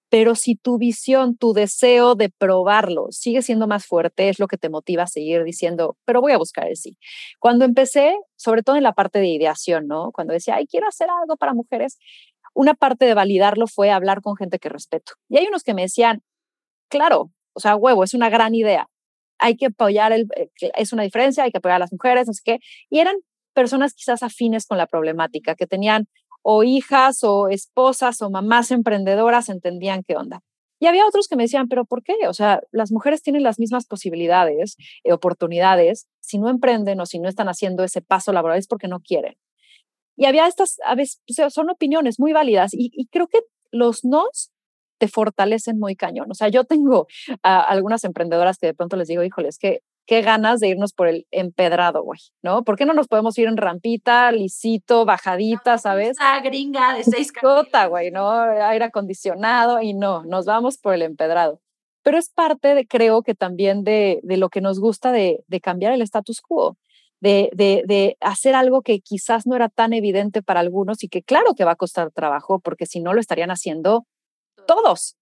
pero 0.09 0.37
si 0.37 0.55
tu 0.55 0.79
visión, 0.79 1.37
tu 1.37 1.55
deseo 1.55 2.15
de 2.15 2.31
probarlo 2.31 3.09
sigue 3.11 3.43
siendo 3.43 3.67
más 3.67 3.85
fuerte, 3.87 4.29
es 4.29 4.39
lo 4.39 4.47
que 4.47 4.57
te 4.57 4.69
motiva 4.69 5.05
a 5.05 5.07
seguir 5.09 5.43
diciendo, 5.43 5.97
pero 6.05 6.21
voy 6.21 6.33
a 6.33 6.39
buscar 6.39 6.69
el 6.69 6.77
sí. 6.77 6.97
Cuando 7.41 7.65
empecé, 7.65 8.15
sobre 8.37 8.63
todo 8.63 8.77
en 8.77 8.85
la 8.85 8.93
parte 8.93 9.19
de 9.19 9.27
ideación, 9.27 9.89
¿no? 9.89 10.13
Cuando 10.13 10.33
decía, 10.33 10.57
ay, 10.57 10.67
quiero 10.67 10.87
hacer 10.87 11.09
algo 11.11 11.37
para 11.37 11.53
mujeres, 11.55 11.99
una 12.55 12.75
parte 12.75 13.07
de 13.07 13.15
validarlo 13.15 13.67
fue 13.67 13.91
hablar 13.91 14.21
con 14.23 14.37
gente 14.37 14.61
que 14.61 14.69
respeto. 14.69 15.15
Y 15.29 15.39
hay 15.39 15.47
unos 15.47 15.65
que 15.65 15.75
me 15.75 15.83
decían, 15.83 16.23
claro, 16.89 17.33
o 17.55 17.61
sea, 17.61 17.77
huevo, 17.77 18.05
es 18.05 18.15
una 18.15 18.31
gran 18.31 18.55
idea, 18.55 18.89
hay 19.45 19.57
que 19.57 19.67
apoyar, 19.67 20.13
el, 20.13 20.27
eh, 20.37 20.49
es 20.77 20.93
una 20.93 21.03
diferencia, 21.03 21.45
hay 21.45 21.51
que 21.51 21.59
apoyar 21.59 21.77
a 21.77 21.81
las 21.81 21.93
mujeres, 21.93 22.27
no 22.27 22.33
sé 22.33 22.43
qué. 22.45 22.59
Y 22.91 22.99
eran 23.01 23.17
personas 23.53 23.95
quizás 23.95 24.23
afines 24.23 24.67
con 24.67 24.79
la 24.79 24.87
problemática, 24.87 25.55
que 25.55 25.67
tenían 25.67 26.07
o 26.43 26.63
hijas 26.63 27.23
o 27.23 27.49
esposas 27.49 28.23
o 28.23 28.31
mamás 28.31 28.71
emprendedoras, 28.71 29.49
entendían 29.49 30.03
qué 30.03 30.17
onda. 30.17 30.41
Y 30.81 30.87
había 30.87 31.07
otros 31.07 31.29
que 31.29 31.37
me 31.37 31.45
decían, 31.45 31.69
pero 31.69 31.85
¿por 31.85 32.03
qué? 32.03 32.15
O 32.29 32.35
sea, 32.35 32.61
las 32.73 32.91
mujeres 32.91 33.23
tienen 33.23 33.43
las 33.43 33.59
mismas 33.59 33.87
posibilidades, 33.87 34.77
eh, 35.05 35.13
oportunidades, 35.13 36.09
si 36.21 36.39
no 36.39 36.49
emprenden 36.49 37.01
o 37.01 37.07
si 37.07 37.19
no 37.19 37.29
están 37.29 37.49
haciendo 37.49 37.85
ese 37.85 38.03
paso 38.03 38.33
laboral 38.33 38.59
es 38.59 38.67
porque 38.67 38.89
no 38.89 39.01
quieren. 39.01 39.35
Y 40.17 40.27
había 40.27 40.47
estas, 40.47 40.77
a 40.85 40.95
veces, 40.95 41.21
son 41.51 41.71
opiniones 41.71 42.19
muy 42.19 42.33
válidas 42.33 42.73
y, 42.73 43.09
creo 43.11 43.29
que 43.29 43.41
los 43.73 44.05
nos 44.05 44.53
te 45.05 45.09
fortalecen 45.09 45.79
muy 45.79 45.97
cañón. 45.97 46.31
O 46.31 46.35
sea, 46.35 46.49
yo 46.49 46.65
tengo 46.65 47.07
a 47.43 47.61
algunas 47.61 48.05
emprendedoras 48.05 48.57
que 48.57 48.69
de 48.69 48.75
pronto 48.75 48.97
les 48.97 49.07
digo, 49.07 49.23
híjoles, 49.23 49.59
que 49.59 49.81
qué 50.07 50.23
ganas 50.23 50.61
de 50.61 50.69
irnos 50.69 50.95
por 50.95 51.09
el 51.09 51.27
empedrado, 51.31 52.03
güey, 52.03 52.21
¿no? 52.43 52.65
¿Por 52.65 52.77
qué 52.77 52.87
no 52.87 52.95
nos 52.95 53.07
podemos 53.07 53.37
ir 53.37 53.47
en 53.47 53.59
rampita, 53.59 54.33
lisito, 54.33 55.05
bajadita, 55.05 55.77
¿sabes? 55.77 56.13
Esa 56.13 56.41
gringa 56.41 56.95
de 56.95 57.05
seis 57.05 57.33
Cota, 57.41 57.87
güey, 57.87 58.11
¿no? 58.11 58.31
Aire 58.31 58.87
acondicionado 58.87 59.83
y 59.83 59.93
no, 59.93 60.25
nos 60.25 60.47
vamos 60.47 60.79
por 60.79 60.95
el 60.95 61.03
empedrado. 61.03 61.61
Pero 62.03 62.17
es 62.17 62.31
parte, 62.31 62.75
de, 62.75 62.87
creo 62.87 63.23
que 63.23 63.35
también 63.35 63.85
de, 63.85 64.21
de 64.23 64.39
lo 64.39 64.49
que 64.49 64.63
nos 64.63 64.81
gusta 64.81 65.13
de, 65.13 65.45
de 65.49 65.61
cambiar 65.61 65.93
el 65.93 66.01
status 66.01 66.41
quo. 66.41 66.79
De, 67.21 67.51
de, 67.55 68.19
hacer 68.21 68.55
algo 68.55 68.83
que 68.83 69.01
quizás 69.01 69.47
no 69.47 69.57
era 69.57 69.71
tan 69.71 69.95
evidente 69.95 70.43
para 70.43 70.61
algunos 70.61 71.03
y 71.03 71.09
que 71.09 71.23
claro 71.23 71.55
que 71.55 71.65
va 71.65 71.73
a 71.73 71.77
costar 71.77 72.11
trabajo, 72.11 72.59
porque 72.59 72.85
si 72.85 73.01
no 73.01 73.15
lo 73.15 73.21
estarían 73.21 73.51
haciendo 73.51 74.05
todos. 74.65 75.17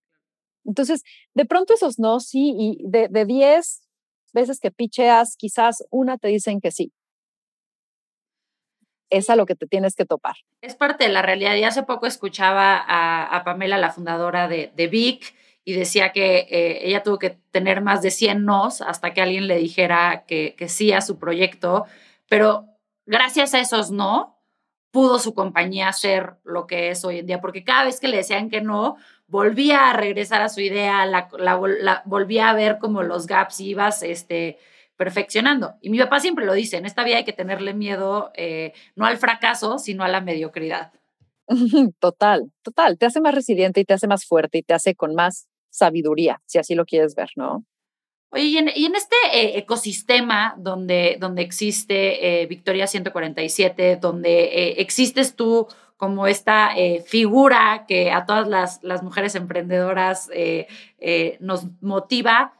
Entonces, 0.64 1.02
de 1.34 1.44
pronto 1.44 1.74
esos 1.74 1.98
no, 1.98 2.20
sí, 2.20 2.54
y 2.56 2.78
de, 2.88 3.08
de 3.08 3.24
10 3.24 3.82
veces 4.32 4.60
que 4.60 4.70
picheas, 4.70 5.36
quizás 5.36 5.84
una 5.90 6.18
te 6.18 6.28
dicen 6.28 6.60
que 6.60 6.70
sí. 6.70 6.92
es 9.10 9.28
a 9.28 9.36
lo 9.36 9.44
que 9.44 9.54
te 9.54 9.66
tienes 9.66 9.94
que 9.94 10.06
topar. 10.06 10.36
Es 10.62 10.74
parte 10.74 11.04
de 11.04 11.10
la 11.10 11.20
realidad. 11.20 11.54
Y 11.56 11.64
hace 11.64 11.82
poco 11.82 12.06
escuchaba 12.06 12.82
a, 12.86 13.44
Pamela, 13.44 13.76
la 13.76 13.92
fundadora 13.92 14.48
de, 14.48 14.72
de 14.74 14.86
Vic, 14.86 15.34
y 15.64 15.74
decía 15.74 16.12
que 16.12 16.46
eh, 16.50 16.88
ella 16.88 17.02
tuvo 17.02 17.18
que 17.18 17.38
tener 17.50 17.82
más 17.82 18.02
de 18.02 18.10
100 18.10 18.44
nos 18.44 18.80
hasta 18.80 19.14
que 19.14 19.22
alguien 19.22 19.46
le 19.46 19.58
dijera 19.58 20.24
que, 20.26 20.54
que 20.56 20.68
sí 20.68 20.92
a 20.92 21.00
su 21.00 21.18
proyecto, 21.18 21.86
pero 22.28 22.66
gracias 23.06 23.54
a 23.54 23.60
esos 23.60 23.90
no, 23.90 24.40
pudo 24.90 25.18
su 25.18 25.34
compañía 25.34 25.92
ser 25.92 26.34
lo 26.44 26.66
que 26.66 26.90
es 26.90 27.04
hoy 27.04 27.20
en 27.20 27.26
día, 27.26 27.40
porque 27.40 27.64
cada 27.64 27.84
vez 27.84 28.00
que 28.00 28.08
le 28.08 28.16
decían 28.16 28.50
que 28.50 28.60
no, 28.60 28.96
volvía 29.32 29.88
a 29.88 29.94
regresar 29.94 30.42
a 30.42 30.50
su 30.50 30.60
idea, 30.60 31.06
la, 31.06 32.02
volvía 32.04 32.50
a 32.50 32.54
ver 32.54 32.76
como 32.78 33.02
los 33.02 33.26
gaps 33.26 33.60
y 33.60 33.70
ibas 33.70 34.02
este, 34.02 34.58
perfeccionando. 34.98 35.76
Y 35.80 35.88
mi 35.88 35.98
papá 35.98 36.20
siempre 36.20 36.44
lo 36.44 36.52
dice, 36.52 36.76
en 36.76 36.84
esta 36.84 37.02
vida 37.02 37.16
hay 37.16 37.24
que 37.24 37.32
tenerle 37.32 37.72
miedo 37.72 38.30
eh, 38.34 38.74
no 38.94 39.06
al 39.06 39.16
fracaso, 39.16 39.78
sino 39.78 40.04
a 40.04 40.08
la 40.08 40.20
mediocridad. 40.20 40.92
Total, 41.98 42.52
total. 42.60 42.98
Te 42.98 43.06
hace 43.06 43.22
más 43.22 43.34
resiliente 43.34 43.80
y 43.80 43.84
te 43.86 43.94
hace 43.94 44.06
más 44.06 44.26
fuerte 44.26 44.58
y 44.58 44.62
te 44.62 44.74
hace 44.74 44.94
con 44.94 45.14
más 45.14 45.48
sabiduría, 45.70 46.42
si 46.44 46.58
así 46.58 46.74
lo 46.74 46.84
quieres 46.84 47.14
ver, 47.14 47.30
¿no? 47.34 47.64
Oye, 48.34 48.44
y 48.44 48.56
en, 48.56 48.68
este 48.94 49.16
eh, 49.32 49.58
ecosistema 49.58 50.54
donde, 50.58 51.16
donde 51.20 51.42
existe 51.42 52.42
eh, 52.42 52.46
Victoria 52.46 52.86
147, 52.86 53.96
donde 53.96 54.44
eh, 54.44 54.74
existes 54.80 55.36
tú 55.36 55.68
como 56.02 56.26
esta 56.26 56.70
figura 57.06 57.84
que 57.86 58.10
a 58.10 58.26
todas 58.26 58.48
las, 58.48 58.82
las 58.82 59.04
mujeres 59.04 59.36
emprendedoras 59.36 60.28
nos 61.38 61.80
motiva, 61.80 62.54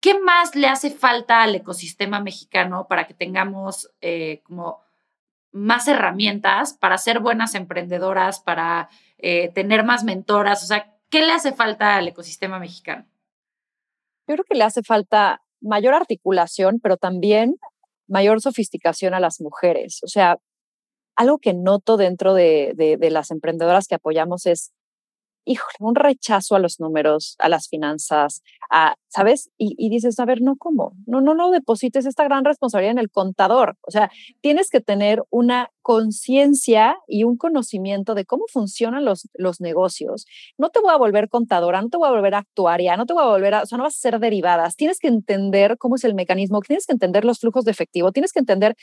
¿qué 0.00 0.20
más 0.20 0.54
le 0.54 0.66
hace 0.66 0.90
falta 0.90 1.42
al 1.42 1.54
ecosistema 1.54 2.20
mexicano 2.20 2.86
para 2.86 3.06
que 3.06 3.14
tengamos 3.14 3.90
como 4.42 4.82
más 5.50 5.88
herramientas 5.88 6.74
para 6.74 6.98
ser 6.98 7.20
buenas 7.20 7.54
emprendedoras, 7.54 8.40
para 8.40 8.90
tener 9.16 9.82
más 9.84 10.04
mentoras? 10.04 10.62
O 10.62 10.66
sea, 10.66 10.94
¿qué 11.08 11.22
le 11.22 11.32
hace 11.32 11.54
falta 11.54 11.96
al 11.96 12.08
ecosistema 12.08 12.58
mexicano? 12.58 13.06
Yo 14.28 14.34
creo 14.34 14.44
que 14.44 14.58
le 14.58 14.64
hace 14.64 14.82
falta 14.82 15.40
mayor 15.62 15.94
articulación, 15.94 16.80
pero 16.82 16.98
también 16.98 17.54
mayor 18.08 18.42
sofisticación 18.42 19.14
a 19.14 19.20
las 19.20 19.40
mujeres. 19.40 20.00
O 20.04 20.06
sea, 20.06 20.36
algo 21.16 21.38
que 21.38 21.54
noto 21.54 21.96
dentro 21.96 22.34
de, 22.34 22.74
de 22.76 23.10
las 23.10 23.30
emprendedoras 23.30 23.86
que 23.88 23.94
apoyamos 23.94 24.46
es 24.46 24.72
híjole, 25.44 25.76
un 25.80 25.94
rechazo 25.94 26.56
a 26.56 26.58
los 26.58 26.80
números, 26.80 27.36
a 27.38 27.48
las 27.48 27.68
finanzas, 27.68 28.42
a, 28.70 28.96
¿sabes? 29.08 29.50
Y, 29.58 29.88
dices, 29.90 30.18
a 30.18 30.24
ver, 30.24 30.40
no, 30.40 30.56
¿cómo? 30.56 30.94
No, 31.06 31.20
no, 31.20 31.34
no 31.34 31.50
deposites 31.50 32.06
esta 32.06 32.24
gran 32.24 32.44
responsabilidad 32.44 32.92
en 32.92 32.98
el 32.98 33.10
contador. 33.10 33.76
O 33.82 33.90
sea, 33.90 34.10
tienes 34.40 34.70
que 34.70 34.80
tener 34.80 35.22
una 35.30 35.70
conciencia 35.82 36.96
y 37.06 37.24
un 37.24 37.36
conocimiento 37.36 38.14
de 38.14 38.24
cómo 38.24 38.44
funcionan 38.50 39.04
los, 39.04 39.28
los 39.34 39.60
negocios. 39.60 40.26
No 40.58 40.70
te 40.70 40.80
voy 40.80 40.92
a 40.92 40.96
volver 40.96 41.28
contadora, 41.28 41.82
no 41.82 41.90
te 41.90 41.98
voy 41.98 42.08
a 42.08 42.12
volver 42.12 42.34
actuaria, 42.34 42.96
no 42.96 43.06
te 43.06 43.12
voy 43.12 43.22
a 43.22 43.26
volver 43.26 43.54
a, 43.54 43.62
o 43.62 43.66
sea, 43.66 43.78
no 43.78 43.84
vas 43.84 43.96
a 43.96 44.00
ser 44.00 44.18
derivadas. 44.18 44.76
Tienes 44.76 44.98
que 44.98 45.08
entender 45.08 45.76
cómo 45.78 45.96
es 45.96 46.04
el 46.04 46.14
mecanismo, 46.14 46.60
tienes 46.60 46.86
que 46.86 46.92
entender 46.92 47.24
los 47.24 47.38
flujos 47.38 47.64
de 47.64 47.70
efectivo, 47.70 48.12
tienes 48.12 48.32
que 48.32 48.40
entender 48.40 48.76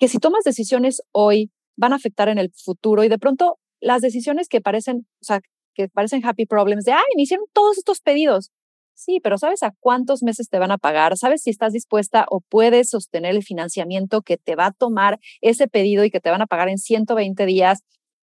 que 0.00 0.08
si 0.08 0.18
tomas 0.18 0.44
decisiones 0.44 1.02
hoy, 1.12 1.50
van 1.76 1.92
a 1.92 1.96
afectar 1.96 2.28
en 2.28 2.38
el 2.38 2.50
futuro 2.52 3.04
y 3.04 3.08
de 3.08 3.18
pronto 3.18 3.58
las 3.80 4.00
decisiones 4.00 4.48
que 4.48 4.60
parecen, 4.60 5.06
o 5.20 5.24
sea, 5.24 5.40
que 5.74 5.88
parecen 5.88 6.24
happy 6.24 6.46
problems 6.46 6.84
de, 6.84 6.92
ay, 6.92 7.04
me 7.16 7.22
hicieron 7.22 7.46
todos 7.52 7.78
estos 7.78 8.00
pedidos. 8.00 8.50
Sí, 8.94 9.20
pero 9.22 9.38
¿sabes 9.38 9.62
a 9.62 9.72
cuántos 9.78 10.22
meses 10.22 10.48
te 10.48 10.58
van 10.58 10.72
a 10.72 10.78
pagar? 10.78 11.16
¿Sabes 11.16 11.42
si 11.42 11.50
estás 11.50 11.72
dispuesta 11.72 12.26
o 12.30 12.40
puedes 12.40 12.90
sostener 12.90 13.34
el 13.34 13.42
financiamiento 13.42 14.22
que 14.22 14.36
te 14.36 14.56
va 14.56 14.66
a 14.66 14.72
tomar 14.72 15.18
ese 15.40 15.68
pedido 15.68 16.04
y 16.04 16.10
que 16.10 16.20
te 16.20 16.30
van 16.30 16.42
a 16.42 16.46
pagar 16.46 16.68
en 16.68 16.78
120 16.78 17.46
días? 17.46 17.80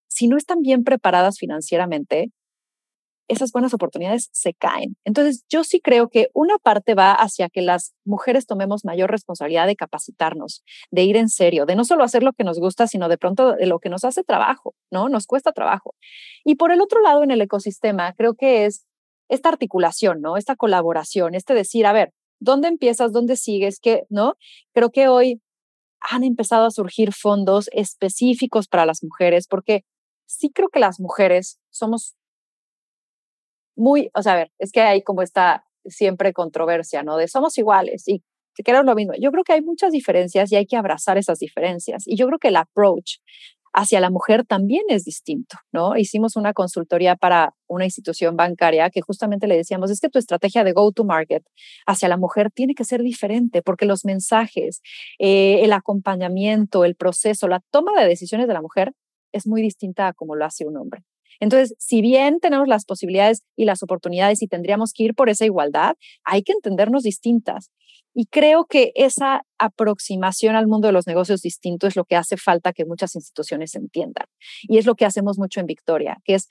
Si 0.08 0.28
no 0.28 0.38
están 0.38 0.62
bien 0.62 0.84
preparadas 0.84 1.38
financieramente, 1.38 2.32
esas 3.28 3.52
buenas 3.52 3.74
oportunidades 3.74 4.30
se 4.32 4.54
caen. 4.54 4.96
Entonces, 5.06 5.46
yo 5.50 5.64
sí 5.64 5.82
creo 5.82 6.10
que 6.10 6.30
una 6.34 6.58
parte 6.58 6.96
va 6.96 7.14
hacia 7.14 7.50
que 7.50 7.62
las 7.62 7.94
mujeres 8.06 8.46
tomemos 8.46 8.86
mayor 8.86 9.12
responsabilidad 9.12 9.68
de 9.68 9.76
capacitarnos, 9.76 10.64
de 10.92 11.04
ir 11.04 11.18
en 11.18 11.30
serio, 11.30 11.66
de 11.66 11.76
no 11.76 11.84
solo 11.84 12.04
hacer 12.04 12.24
lo 12.24 12.34
que 12.34 12.44
nos 12.44 12.60
gusta, 12.60 12.88
sino 12.88 13.10
de 13.10 13.18
pronto 13.18 13.54
de 13.54 13.66
lo 13.66 13.80
que 13.80 13.90
nos 13.90 14.06
hace 14.06 14.24
trabajo, 14.24 14.76
¿no? 14.92 15.10
Nos 15.10 15.28
cuesta 15.28 15.52
trabajo. 15.52 15.96
Y 16.46 16.56
por 16.56 16.72
el 16.72 16.82
otro 16.82 17.02
lado, 17.02 17.24
en 17.24 17.32
el 17.32 17.42
ecosistema, 17.42 18.14
creo 18.14 18.36
que 18.36 18.66
es 18.66 18.86
esta 19.30 19.50
articulación, 19.50 20.22
¿no? 20.22 20.38
Esta 20.38 20.56
colaboración, 20.56 21.36
este 21.36 21.54
decir, 21.54 21.86
a 21.86 21.94
ver, 21.94 22.14
¿dónde 22.40 22.68
empiezas? 22.68 23.12
¿Dónde 23.12 23.36
sigues? 23.36 23.80
¿Qué, 23.80 24.04
no? 24.10 24.36
Creo 24.74 24.92
que 24.92 25.08
hoy 25.10 25.42
han 26.00 26.24
empezado 26.24 26.66
a 26.66 26.72
surgir 26.72 27.12
fondos 27.14 27.70
específicos 27.74 28.68
para 28.68 28.86
las 28.86 29.04
mujeres, 29.04 29.48
porque 29.48 29.84
sí 30.28 30.52
creo 30.54 30.70
que 30.70 30.80
las 30.80 31.00
mujeres 31.00 31.60
somos 31.70 32.16
muy, 33.78 34.10
o 34.14 34.22
sea, 34.22 34.34
a 34.34 34.36
ver, 34.38 34.52
es 34.60 34.72
que 34.72 34.82
hay 34.82 35.04
como 35.04 35.22
esta 35.22 35.66
siempre 35.86 36.34
controversia, 36.34 37.04
¿no? 37.04 37.18
De 37.18 37.28
somos 37.28 37.58
iguales 37.58 38.08
y 38.08 38.24
queremos 38.64 38.86
lo 38.86 38.96
mismo. 38.96 39.14
Yo 39.20 39.32
creo 39.32 39.44
que 39.44 39.54
hay 39.54 39.62
muchas 39.62 39.92
diferencias 39.92 40.52
y 40.52 40.56
hay 40.56 40.66
que 40.66 40.78
abrazar 40.78 41.18
esas 41.18 41.40
diferencias. 41.40 42.04
Y 42.08 42.18
yo 42.18 42.28
creo 42.28 42.40
que 42.40 42.50
el 42.50 42.56
approach 42.58 43.18
hacia 43.74 44.00
la 44.00 44.10
mujer 44.10 44.44
también 44.44 44.84
es 44.90 45.04
distinto, 45.04 45.58
¿no? 45.72 45.98
Hicimos 45.98 46.36
una 46.36 46.54
consultoría 46.54 47.16
para 47.16 47.54
una 47.68 47.86
institución 47.86 48.36
bancaria 48.36 48.90
que 48.90 49.02
justamente 49.02 49.46
le 49.46 49.56
decíamos, 49.56 49.92
es 49.92 50.00
que 50.00 50.10
tu 50.10 50.18
estrategia 50.18 50.64
de 50.64 50.74
go-to-market 50.74 51.44
hacia 51.86 52.10
la 52.10 52.18
mujer 52.18 52.50
tiene 52.52 52.74
que 52.74 52.86
ser 52.86 53.04
diferente 53.04 53.62
porque 53.62 53.86
los 53.86 54.04
mensajes, 54.04 54.82
eh, 55.20 55.60
el 55.64 55.74
acompañamiento, 55.74 56.86
el 56.86 56.96
proceso, 56.96 57.48
la 57.48 57.62
toma 57.70 57.92
de 58.00 58.08
decisiones 58.08 58.48
de 58.48 58.54
la 58.54 58.62
mujer 58.62 58.94
es 59.32 59.46
muy 59.46 59.62
distinta 59.62 60.08
a 60.08 60.14
como 60.14 60.36
lo 60.36 60.46
hace 60.46 60.66
un 60.66 60.78
hombre. 60.78 61.04
Entonces, 61.40 61.76
si 61.80 62.02
bien 62.02 62.40
tenemos 62.40 62.68
las 62.68 62.86
posibilidades 62.86 63.44
y 63.56 63.66
las 63.66 63.84
oportunidades 63.84 64.42
y 64.42 64.48
tendríamos 64.48 64.94
que 64.94 65.04
ir 65.04 65.16
por 65.16 65.30
esa 65.30 65.46
igualdad, 65.46 65.96
hay 66.24 66.44
que 66.44 66.54
entendernos 66.54 67.04
distintas. 67.04 67.72
Y 68.14 68.26
creo 68.26 68.66
que 68.66 68.92
esa 68.96 69.44
aproximación 69.60 70.56
al 70.56 70.66
mundo 70.68 70.88
de 70.88 70.92
los 70.92 71.06
negocios 71.06 71.42
distintos 71.42 71.90
es 71.90 71.96
lo 71.96 72.04
que 72.04 72.16
hace 72.16 72.36
falta 72.36 72.74
que 72.74 72.84
muchas 72.84 73.14
instituciones 73.16 73.76
entiendan. 73.76 74.26
Y 74.64 74.80
es 74.80 74.88
lo 74.88 74.96
que 74.96 75.06
hacemos 75.06 75.38
mucho 75.38 75.60
en 75.60 75.68
Victoria, 75.68 76.18
que 76.24 76.34
es 76.34 76.48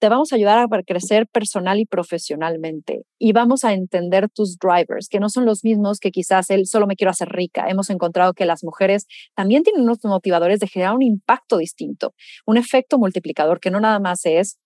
te 0.00 0.08
vamos 0.08 0.32
a 0.32 0.36
ayudar 0.36 0.58
a 0.58 0.82
crecer 0.82 1.26
personal 1.26 1.78
y 1.78 1.84
profesionalmente 1.84 3.04
y 3.18 3.32
vamos 3.32 3.64
a 3.64 3.74
entender 3.74 4.30
tus 4.30 4.58
drivers, 4.58 5.08
que 5.08 5.20
no 5.20 5.28
son 5.28 5.44
los 5.44 5.62
mismos 5.62 6.00
que 6.00 6.10
quizás 6.10 6.48
él 6.48 6.66
solo 6.66 6.86
me 6.86 6.96
quiero 6.96 7.10
hacer 7.10 7.28
rica. 7.28 7.68
Hemos 7.68 7.90
encontrado 7.90 8.32
que 8.32 8.46
las 8.46 8.64
mujeres 8.64 9.06
también 9.34 9.62
tienen 9.62 9.82
unos 9.82 9.98
motivadores 10.02 10.58
de 10.58 10.68
generar 10.68 10.94
un 10.94 11.02
impacto 11.02 11.58
distinto, 11.58 12.14
un 12.46 12.56
efecto 12.56 12.98
multiplicador 12.98 13.60
que 13.60 13.70
no 13.70 13.78
nada 13.78 14.00
más 14.00 14.24
es 14.24 14.58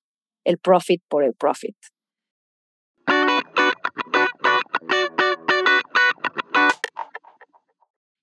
el 0.45 0.59
profit 0.59 1.03
por 1.09 1.25
el 1.25 1.35
profit. 1.35 1.76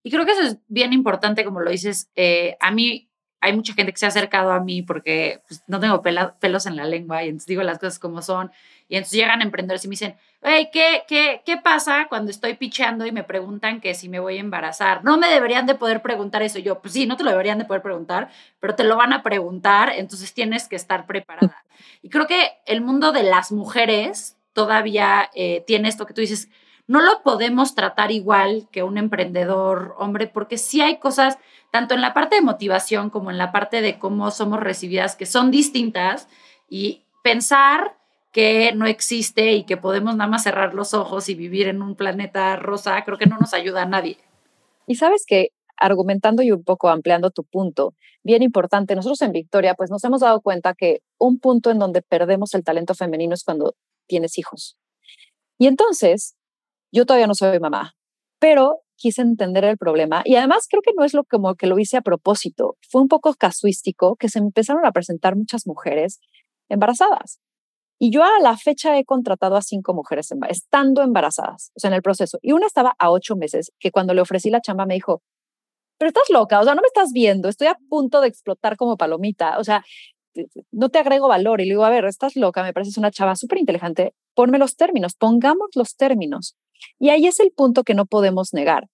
Y 0.03 0.09
creo 0.09 0.25
que 0.25 0.31
eso 0.31 0.41
es 0.43 0.57
bien 0.67 0.93
importante, 0.93 1.43
como 1.43 1.59
lo 1.59 1.69
dices. 1.69 2.09
Eh, 2.15 2.55
a 2.61 2.71
mí 2.71 3.10
hay 3.41 3.53
mucha 3.53 3.73
gente 3.73 3.91
que 3.91 3.97
se 3.97 4.05
ha 4.05 4.09
acercado 4.09 4.51
a 4.51 4.59
mí 4.59 4.83
porque 4.83 5.41
pues, 5.47 5.63
no 5.67 5.79
tengo 5.79 6.01
pelos 6.01 6.65
en 6.67 6.75
la 6.75 6.85
lengua 6.85 7.23
y 7.23 7.29
entonces 7.29 7.47
digo 7.47 7.63
las 7.63 7.79
cosas 7.79 7.97
como 7.97 8.21
son. 8.21 8.51
Y 8.87 8.95
entonces 8.97 9.17
llegan 9.17 9.41
emprendedores 9.41 9.83
y 9.83 9.87
me 9.87 9.93
dicen, 9.93 10.15
hey, 10.43 10.69
¿qué, 10.71 11.03
qué, 11.07 11.41
¿qué 11.43 11.57
pasa 11.57 12.05
cuando 12.07 12.29
estoy 12.29 12.53
picheando 12.53 13.05
y 13.05 13.11
me 13.11 13.23
preguntan 13.23 13.81
que 13.81 13.95
si 13.95 14.09
me 14.09 14.19
voy 14.19 14.37
a 14.37 14.41
embarazar? 14.41 15.03
No 15.03 15.17
me 15.17 15.27
deberían 15.27 15.65
de 15.65 15.75
poder 15.75 16.01
preguntar 16.01 16.43
eso. 16.43 16.59
Yo, 16.59 16.81
pues 16.81 16.93
sí, 16.93 17.07
no 17.07 17.17
te 17.17 17.23
lo 17.23 17.31
deberían 17.31 17.57
de 17.57 17.65
poder 17.65 17.81
preguntar, 17.81 18.29
pero 18.59 18.75
te 18.75 18.83
lo 18.83 18.95
van 18.95 19.13
a 19.13 19.23
preguntar, 19.23 19.91
entonces 19.95 20.33
tienes 20.33 20.67
que 20.67 20.75
estar 20.75 21.07
preparada. 21.07 21.63
Y 22.03 22.09
creo 22.09 22.27
que 22.27 22.51
el 22.65 22.81
mundo 22.81 23.11
de 23.11 23.23
las 23.23 23.51
mujeres 23.51 24.37
todavía 24.53 25.31
eh, 25.33 25.63
tiene 25.65 25.89
esto 25.89 26.05
que 26.05 26.13
tú 26.13 26.21
dices, 26.21 26.49
no 26.87 26.99
lo 26.99 27.23
podemos 27.23 27.73
tratar 27.73 28.11
igual 28.11 28.67
que 28.71 28.83
un 28.83 28.97
emprendedor 28.97 29.95
hombre, 29.97 30.27
porque 30.27 30.57
sí 30.57 30.81
hay 30.81 30.97
cosas, 30.97 31.37
tanto 31.71 31.95
en 31.95 32.01
la 32.01 32.13
parte 32.13 32.35
de 32.35 32.41
motivación 32.41 33.09
como 33.09 33.31
en 33.31 33.37
la 33.37 33.51
parte 33.51 33.81
de 33.81 33.97
cómo 33.97 34.29
somos 34.29 34.59
recibidas, 34.59 35.15
que 35.15 35.25
son 35.25 35.51
distintas 35.51 36.27
y 36.69 37.03
pensar 37.23 37.97
que 38.31 38.71
no 38.73 38.85
existe 38.85 39.53
y 39.53 39.65
que 39.65 39.77
podemos 39.77 40.15
nada 40.15 40.29
más 40.29 40.43
cerrar 40.43 40.73
los 40.73 40.93
ojos 40.93 41.27
y 41.29 41.35
vivir 41.35 41.67
en 41.67 41.81
un 41.81 41.95
planeta 41.95 42.55
rosa, 42.55 43.03
creo 43.03 43.17
que 43.17 43.25
no 43.25 43.37
nos 43.37 43.53
ayuda 43.53 43.83
a 43.83 43.85
nadie. 43.85 44.17
Y 44.87 44.95
sabes 44.95 45.25
que 45.25 45.49
argumentando 45.77 46.43
y 46.43 46.51
un 46.51 46.63
poco 46.63 46.89
ampliando 46.89 47.31
tu 47.31 47.43
punto, 47.43 47.93
bien 48.23 48.43
importante, 48.43 48.95
nosotros 48.95 49.21
en 49.21 49.31
Victoria 49.31 49.73
pues 49.73 49.89
nos 49.89 50.03
hemos 50.03 50.21
dado 50.21 50.41
cuenta 50.41 50.73
que 50.73 51.01
un 51.17 51.39
punto 51.39 51.71
en 51.71 51.79
donde 51.79 52.01
perdemos 52.01 52.53
el 52.53 52.63
talento 52.63 52.93
femenino 52.93 53.33
es 53.33 53.43
cuando 53.43 53.75
tienes 54.07 54.37
hijos. 54.37 54.77
Y 55.57 55.67
entonces, 55.67 56.35
yo 56.91 57.05
todavía 57.05 57.27
no 57.27 57.35
soy 57.35 57.59
mamá, 57.59 57.95
pero 58.39 58.81
quise 59.01 59.21
entender 59.21 59.63
el 59.65 59.77
problema 59.77 60.21
y 60.25 60.35
además 60.35 60.67
creo 60.69 60.81
que 60.83 60.93
no 60.95 61.03
es 61.03 61.13
lo 61.13 61.23
como 61.23 61.55
que 61.55 61.65
lo 61.65 61.79
hice 61.79 61.97
a 61.97 62.01
propósito. 62.01 62.77
Fue 62.87 63.01
un 63.01 63.07
poco 63.07 63.33
casuístico 63.33 64.15
que 64.15 64.29
se 64.29 64.39
empezaron 64.39 64.85
a 64.85 64.91
presentar 64.91 65.35
muchas 65.35 65.65
mujeres 65.65 66.19
embarazadas. 66.69 67.39
Y 67.99 68.11
yo 68.11 68.23
a 68.23 68.39
la 68.41 68.57
fecha 68.57 68.97
he 68.97 69.05
contratado 69.05 69.55
a 69.55 69.61
cinco 69.61 69.93
mujeres 69.93 70.29
estando 70.49 71.01
embarazadas, 71.01 71.71
o 71.75 71.79
sea, 71.79 71.89
en 71.89 71.95
el 71.95 72.01
proceso. 72.01 72.37
Y 72.41 72.51
una 72.51 72.67
estaba 72.67 72.95
a 72.97 73.11
ocho 73.11 73.35
meses, 73.35 73.71
que 73.79 73.91
cuando 73.91 74.13
le 74.13 74.21
ofrecí 74.21 74.49
la 74.49 74.61
chamba 74.61 74.85
me 74.85 74.95
dijo, 74.95 75.21
pero 75.99 76.09
estás 76.09 76.29
loca, 76.29 76.59
o 76.59 76.63
sea, 76.63 76.73
no 76.73 76.81
me 76.81 76.87
estás 76.87 77.11
viendo, 77.13 77.47
estoy 77.47 77.67
a 77.67 77.77
punto 77.89 78.21
de 78.21 78.27
explotar 78.27 78.75
como 78.75 78.97
palomita, 78.97 79.59
o 79.59 79.63
sea, 79.63 79.83
no 80.71 80.89
te 80.89 80.99
agrego 80.99 81.27
valor 81.27 81.61
y 81.61 81.65
le 81.65 81.73
digo, 81.73 81.85
a 81.85 81.89
ver, 81.89 82.05
estás 82.05 82.35
loca, 82.35 82.63
me 82.63 82.73
pareces 82.73 82.97
una 82.97 83.11
chava 83.11 83.35
súper 83.35 83.59
inteligente, 83.59 84.13
ponme 84.33 84.57
los 84.57 84.75
términos, 84.75 85.13
pongamos 85.15 85.69
los 85.75 85.95
términos. 85.95 86.55
Y 86.99 87.09
ahí 87.09 87.27
es 87.27 87.39
el 87.39 87.51
punto 87.51 87.83
que 87.83 87.93
no 87.93 88.05
podemos 88.05 88.53
negar. 88.53 88.87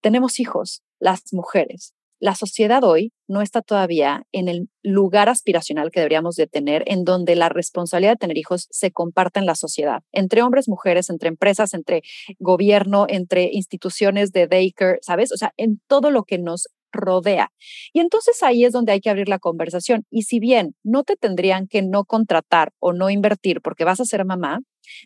Tenemos 0.00 0.40
hijos, 0.40 0.82
las 1.00 1.32
mujeres. 1.32 1.94
La 2.20 2.34
sociedad 2.34 2.82
hoy 2.82 3.12
no 3.28 3.42
está 3.42 3.62
todavía 3.62 4.24
en 4.32 4.48
el 4.48 4.68
lugar 4.82 5.28
aspiracional 5.28 5.92
que 5.92 6.00
deberíamos 6.00 6.34
de 6.34 6.48
tener, 6.48 6.82
en 6.86 7.04
donde 7.04 7.36
la 7.36 7.48
responsabilidad 7.48 8.14
de 8.14 8.16
tener 8.16 8.38
hijos 8.38 8.66
se 8.70 8.90
comparta 8.90 9.38
en 9.38 9.46
la 9.46 9.54
sociedad, 9.54 10.02
entre 10.10 10.42
hombres, 10.42 10.68
mujeres, 10.68 11.10
entre 11.10 11.28
empresas, 11.28 11.74
entre 11.74 12.02
gobierno, 12.40 13.06
entre 13.08 13.50
instituciones 13.52 14.32
de 14.32 14.48
daycare, 14.48 14.98
¿sabes? 15.02 15.30
O 15.30 15.36
sea, 15.36 15.52
en 15.56 15.80
todo 15.86 16.10
lo 16.10 16.24
que 16.24 16.38
nos 16.38 16.68
rodea. 16.98 17.50
Y 17.92 18.00
entonces 18.00 18.42
ahí 18.42 18.64
es 18.64 18.72
donde 18.72 18.92
hay 18.92 19.00
que 19.00 19.10
abrir 19.10 19.28
la 19.28 19.38
conversación. 19.38 20.04
Y 20.10 20.22
si 20.22 20.40
bien 20.40 20.74
no 20.84 21.04
te 21.04 21.16
tendrían 21.16 21.66
que 21.66 21.82
no 21.82 22.04
contratar 22.04 22.72
o 22.78 22.92
no 22.92 23.08
invertir 23.08 23.62
porque 23.62 23.84
vas 23.84 24.00
a 24.00 24.04
ser 24.04 24.24
mamá, 24.24 24.60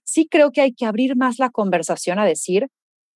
sí 0.05 0.27
creo 0.29 0.51
que 0.51 0.61
hay 0.61 0.73
que 0.73 0.87
abrir 0.87 1.17
más 1.17 1.39
la 1.39 1.51
conversación 1.51 2.19
a 2.19 2.27
decir 2.27 2.67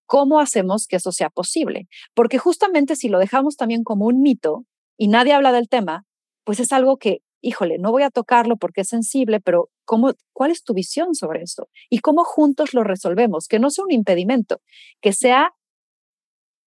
cómo 0.06 0.40
hacemos 0.40 0.86
que 0.86 0.96
eso 0.96 1.12
sea 1.12 1.30
posible. 1.30 1.88
Porque 2.14 2.38
justamente 2.38 2.96
si 2.96 3.08
lo 3.08 3.18
dejamos 3.18 3.56
también 3.56 3.84
como 3.84 4.06
un 4.06 4.22
mito 4.22 4.64
y 4.96 5.08
nadie 5.08 5.32
habla 5.32 5.52
del 5.52 5.68
tema, 5.68 6.04
pues 6.44 6.60
es 6.60 6.72
algo 6.72 6.96
que, 6.96 7.18
híjole, 7.42 7.78
no 7.78 7.90
voy 7.90 8.04
a 8.04 8.10
tocarlo 8.10 8.56
porque 8.56 8.82
es 8.82 8.88
sensible, 8.88 9.40
pero 9.40 9.68
¿cómo, 9.84 10.12
¿cuál 10.32 10.50
es 10.50 10.62
tu 10.62 10.74
visión 10.74 11.14
sobre 11.14 11.42
esto? 11.42 11.68
Y 11.90 11.98
cómo 11.98 12.24
juntos 12.24 12.72
lo 12.72 12.84
resolvemos, 12.84 13.48
que 13.48 13.58
no 13.58 13.70
sea 13.70 13.84
un 13.84 13.92
impedimento, 13.92 14.60
que 15.00 15.12
sea 15.12 15.52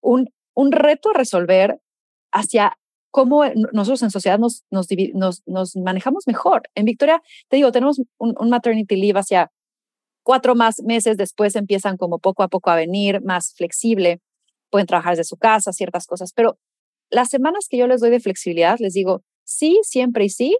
un, 0.01 0.29
un 0.53 0.71
reto 0.71 1.09
a 1.09 1.13
resolver 1.13 1.79
hacia 2.31 2.77
cómo 3.11 3.43
nosotros 3.73 4.03
en 4.03 4.11
sociedad 4.11 4.39
nos, 4.39 4.63
nos, 4.69 4.87
nos, 5.45 5.75
manejamos 5.75 6.27
mejor. 6.27 6.63
En 6.75 6.85
Victoria, 6.85 7.21
te 7.47 7.57
digo, 7.57 7.71
tenemos 7.71 8.01
un, 8.17 8.49
maternity 8.49 8.95
leave 8.95 9.19
hacia 9.19 9.51
cuatro 10.23 10.55
más 10.55 10.81
meses 10.83 11.17
después 11.17 11.55
empiezan 11.55 11.97
como 11.97 12.19
poco 12.19 12.43
a 12.43 12.47
poco 12.47 12.69
a 12.69 12.75
venir, 12.75 13.21
más 13.23 13.53
flexible, 13.55 14.21
pueden 14.69 14.85
trabajar 14.85 15.13
desde 15.13 15.23
su 15.23 15.37
casa, 15.37 15.73
ciertas 15.73 16.05
cosas, 16.05 16.33
pero 16.33 16.59
las 17.09 17.29
semanas 17.29 17.67
que 17.67 17.77
yo 17.77 17.87
les 17.87 18.01
doy 18.01 18.11
de 18.11 18.19
flexibilidad, 18.19 18.77
les 18.79 18.93
digo, 18.93 19.23
sí, 19.43 19.79
siempre 19.83 20.25
y 20.25 20.29
sí, 20.29 20.57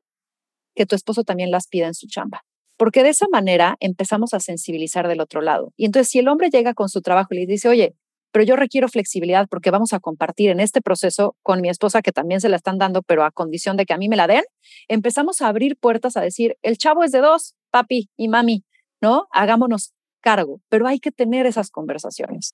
que 0.75 0.85
tu 0.85 0.95
esposo 0.95 1.23
también 1.23 1.51
las 1.51 1.67
pida 1.67 1.87
en 1.87 1.93
su 1.93 2.07
chamba. 2.07 2.43
Porque 2.77 3.03
de 3.03 3.09
esa 3.09 3.27
manera 3.29 3.75
empezamos 3.79 4.33
a 4.33 4.39
sensibilizar 4.39 5.07
del 5.07 5.21
otro 5.21 5.41
lado. 5.41 5.73
Y 5.75 5.85
entonces, 5.85 6.09
si 6.09 6.19
el 6.19 6.27
hombre 6.27 6.49
llega 6.49 6.73
con 6.73 6.89
su 6.89 7.01
trabajo 7.01 7.33
y 7.33 7.39
le 7.39 7.45
dice, 7.45 7.67
oye, 7.67 7.93
pero 8.31 8.45
yo 8.45 8.55
requiero 8.55 8.87
flexibilidad 8.87 9.47
porque 9.49 9.71
vamos 9.71 9.93
a 9.93 9.99
compartir 9.99 10.49
en 10.49 10.59
este 10.59 10.81
proceso 10.81 11.35
con 11.43 11.61
mi 11.61 11.69
esposa 11.69 12.01
que 12.01 12.11
también 12.11 12.41
se 12.41 12.49
la 12.49 12.55
están 12.55 12.77
dando, 12.77 13.01
pero 13.01 13.23
a 13.23 13.31
condición 13.31 13.77
de 13.77 13.85
que 13.85 13.93
a 13.93 13.97
mí 13.97 14.09
me 14.09 14.15
la 14.15 14.27
den, 14.27 14.43
empezamos 14.87 15.41
a 15.41 15.47
abrir 15.47 15.77
puertas 15.77 16.17
a 16.17 16.21
decir, 16.21 16.57
el 16.61 16.77
chavo 16.77 17.03
es 17.03 17.11
de 17.11 17.19
dos, 17.19 17.55
papi 17.71 18.09
y 18.17 18.27
mami, 18.27 18.63
¿no? 19.01 19.27
Hagámonos 19.31 19.93
cargo, 20.21 20.61
pero 20.69 20.87
hay 20.87 20.99
que 20.99 21.11
tener 21.11 21.45
esas 21.45 21.71
conversaciones. 21.71 22.53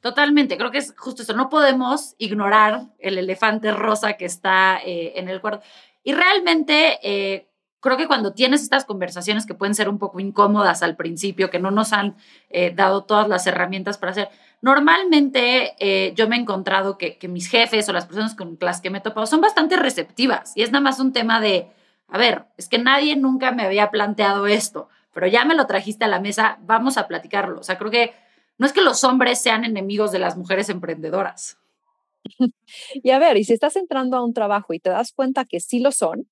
Totalmente, 0.00 0.56
creo 0.56 0.70
que 0.70 0.78
es 0.78 0.94
justo 0.96 1.22
eso, 1.22 1.34
no 1.34 1.48
podemos 1.48 2.14
ignorar 2.18 2.86
el 3.00 3.18
elefante 3.18 3.72
rosa 3.72 4.12
que 4.12 4.26
está 4.26 4.78
eh, 4.84 5.14
en 5.16 5.28
el 5.28 5.40
cuarto. 5.40 5.64
Y 6.04 6.12
realmente 6.12 7.00
eh, 7.02 7.48
creo 7.80 7.96
que 7.96 8.06
cuando 8.06 8.32
tienes 8.32 8.62
estas 8.62 8.84
conversaciones 8.84 9.44
que 9.44 9.54
pueden 9.54 9.74
ser 9.74 9.88
un 9.88 9.98
poco 9.98 10.20
incómodas 10.20 10.82
al 10.82 10.94
principio, 10.94 11.50
que 11.50 11.58
no 11.58 11.72
nos 11.72 11.92
han 11.92 12.16
eh, 12.48 12.72
dado 12.74 13.04
todas 13.04 13.28
las 13.28 13.46
herramientas 13.48 13.98
para 13.98 14.12
hacer, 14.12 14.28
normalmente 14.60 15.74
eh, 15.78 16.12
yo 16.14 16.28
me 16.28 16.36
he 16.36 16.40
encontrado 16.40 16.98
que, 16.98 17.18
que, 17.18 17.28
mis 17.28 17.48
jefes 17.48 17.88
o 17.88 17.92
las 17.92 18.06
personas 18.06 18.34
con 18.34 18.58
las 18.60 18.80
que 18.80 18.90
me 18.90 18.98
he 18.98 19.00
topado 19.00 19.26
son 19.26 19.40
bastante 19.40 19.76
receptivas 19.76 20.52
y 20.56 20.62
es 20.62 20.72
nada 20.72 20.82
más 20.82 21.00
un 21.00 21.12
tema 21.12 21.40
de, 21.40 21.70
a 22.08 22.18
ver, 22.18 22.46
es 22.56 22.68
que 22.68 22.78
nadie 22.78 23.16
nunca 23.16 23.52
me 23.52 23.64
había 23.64 23.90
planteado 23.90 24.46
esto, 24.46 24.88
pero 25.12 25.26
ya 25.26 25.44
me 25.44 25.54
lo 25.54 25.66
trajiste 25.66 26.04
a 26.04 26.08
la 26.08 26.20
mesa, 26.20 26.58
vamos 26.62 26.96
a 26.96 27.06
platicarlo. 27.06 27.60
O 27.60 27.62
sea, 27.62 27.78
creo 27.78 27.90
que 27.90 28.12
no 28.58 28.66
es 28.66 28.72
que 28.72 28.80
los 28.80 29.04
hombres 29.04 29.40
sean 29.40 29.64
enemigos 29.64 30.12
de 30.12 30.18
las 30.18 30.36
mujeres 30.36 30.68
emprendedoras. 30.68 31.58
Y 33.02 33.10
a 33.10 33.18
ver, 33.18 33.36
y 33.38 33.44
si 33.44 33.54
estás 33.54 33.76
entrando 33.76 34.16
a 34.16 34.24
un 34.24 34.34
trabajo 34.34 34.74
y 34.74 34.80
te 34.80 34.90
das 34.90 35.12
cuenta 35.12 35.44
que 35.44 35.60
sí 35.60 35.80
lo 35.80 35.92
son, 35.92 36.28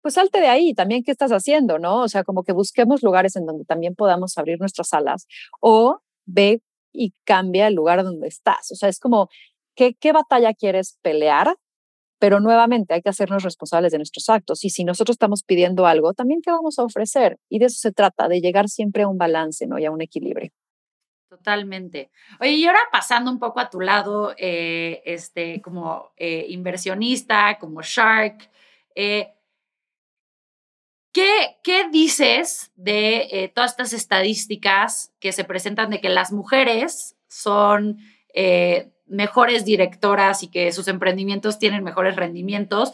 pues 0.00 0.14
salte 0.14 0.40
de 0.40 0.48
ahí, 0.48 0.72
también 0.72 1.02
qué 1.02 1.10
estás 1.10 1.32
haciendo, 1.32 1.78
¿no? 1.78 2.02
O 2.02 2.08
sea, 2.08 2.24
como 2.24 2.44
que 2.44 2.52
busquemos 2.52 3.02
lugares 3.02 3.36
en 3.36 3.44
donde 3.44 3.64
también 3.64 3.94
podamos 3.94 4.38
abrir 4.38 4.58
nuestras 4.58 4.94
alas 4.94 5.26
o 5.60 6.00
ve 6.24 6.62
y 6.96 7.12
cambia 7.24 7.68
el 7.68 7.74
lugar 7.74 8.02
donde 8.04 8.28
estás. 8.28 8.70
O 8.72 8.74
sea, 8.74 8.88
es 8.88 8.98
como, 8.98 9.28
¿qué, 9.74 9.94
qué 9.94 10.12
batalla 10.12 10.54
quieres 10.54 10.98
pelear? 11.02 11.56
Pero 12.18 12.40
nuevamente 12.40 12.94
hay 12.94 13.02
que 13.02 13.10
hacernos 13.10 13.42
responsables 13.42 13.92
de 13.92 13.98
nuestros 13.98 14.28
actos. 14.30 14.64
Y 14.64 14.70
si 14.70 14.84
nosotros 14.84 15.14
estamos 15.14 15.42
pidiendo 15.42 15.86
algo, 15.86 16.14
también 16.14 16.40
qué 16.42 16.50
vamos 16.50 16.78
a 16.78 16.84
ofrecer. 16.84 17.38
Y 17.50 17.58
de 17.58 17.66
eso 17.66 17.78
se 17.78 17.92
trata, 17.92 18.28
de 18.28 18.40
llegar 18.40 18.68
siempre 18.68 19.02
a 19.02 19.08
un 19.08 19.18
balance, 19.18 19.66
¿no? 19.66 19.78
Y 19.78 19.84
a 19.84 19.90
un 19.90 20.00
equilibrio. 20.00 20.50
Totalmente. 21.28 22.10
Oye, 22.40 22.52
y 22.52 22.66
ahora 22.66 22.78
pasando 22.90 23.30
un 23.30 23.38
poco 23.38 23.60
a 23.60 23.68
tu 23.68 23.80
lado, 23.80 24.34
eh, 24.38 25.02
este, 25.04 25.60
como 25.60 26.12
eh, 26.16 26.46
inversionista, 26.48 27.58
como 27.58 27.82
Shark, 27.82 28.48
eh, 28.94 29.35
¿Qué, 31.16 31.88
dices 31.90 32.72
de 32.76 33.28
eh, 33.30 33.48
todas 33.48 33.70
estas 33.70 33.94
estadísticas 33.94 35.14
que 35.18 35.32
se 35.32 35.44
presentan 35.44 35.88
de 35.88 36.02
que 36.02 36.10
las 36.10 36.30
mujeres 36.30 37.16
son 37.26 37.96
eh, 38.34 38.92
mejores 39.06 39.64
directoras 39.64 40.42
y 40.42 40.48
que 40.48 40.72
sus 40.72 40.88
emprendimientos 40.88 41.58
tienen 41.58 41.82
mejores 41.82 42.16
rendimientos, 42.16 42.92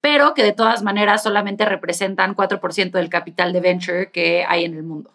pero 0.00 0.34
que 0.34 0.44
de 0.44 0.52
todas 0.52 0.84
maneras 0.84 1.24
solamente 1.24 1.64
representan 1.64 2.36
4% 2.36 2.92
del 2.92 3.08
capital 3.08 3.52
de 3.52 3.60
venture 3.60 4.12
que 4.12 4.44
hay 4.46 4.64
en 4.64 4.74
el 4.74 4.84
mundo? 4.84 5.12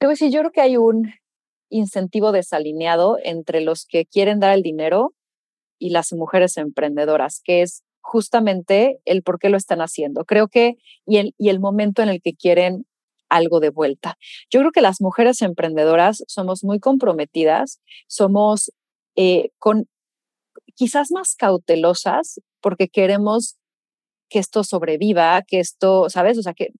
Te 0.00 0.08
voy 0.08 0.16
yo 0.18 0.40
creo 0.40 0.50
que 0.50 0.60
hay 0.60 0.76
un 0.76 1.14
incentivo 1.68 2.32
desalineado 2.32 3.18
entre 3.22 3.60
los 3.60 3.86
que 3.86 4.06
quieren 4.06 4.40
dar 4.40 4.52
el 4.52 4.62
dinero 4.62 5.14
y 5.78 5.90
las 5.90 6.12
mujeres 6.12 6.56
emprendedoras, 6.56 7.40
que 7.44 7.62
es 7.62 7.83
justamente 8.04 9.00
el 9.06 9.22
por 9.22 9.38
qué 9.38 9.48
lo 9.48 9.56
están 9.56 9.80
haciendo. 9.80 10.24
Creo 10.24 10.48
que 10.48 10.76
y 11.06 11.16
el, 11.16 11.34
y 11.38 11.48
el 11.48 11.58
momento 11.58 12.02
en 12.02 12.10
el 12.10 12.20
que 12.20 12.34
quieren 12.34 12.86
algo 13.30 13.58
de 13.58 13.70
vuelta. 13.70 14.16
Yo 14.50 14.60
creo 14.60 14.70
que 14.70 14.82
las 14.82 15.00
mujeres 15.00 15.42
emprendedoras 15.42 16.22
somos 16.28 16.62
muy 16.62 16.78
comprometidas, 16.78 17.80
somos 18.06 18.70
eh, 19.16 19.50
con 19.58 19.88
quizás 20.76 21.10
más 21.10 21.34
cautelosas 21.34 22.40
porque 22.60 22.88
queremos 22.88 23.56
que 24.28 24.38
esto 24.38 24.64
sobreviva, 24.64 25.42
que 25.42 25.60
esto, 25.60 26.10
¿sabes? 26.10 26.38
O 26.38 26.42
sea, 26.42 26.54
que 26.54 26.70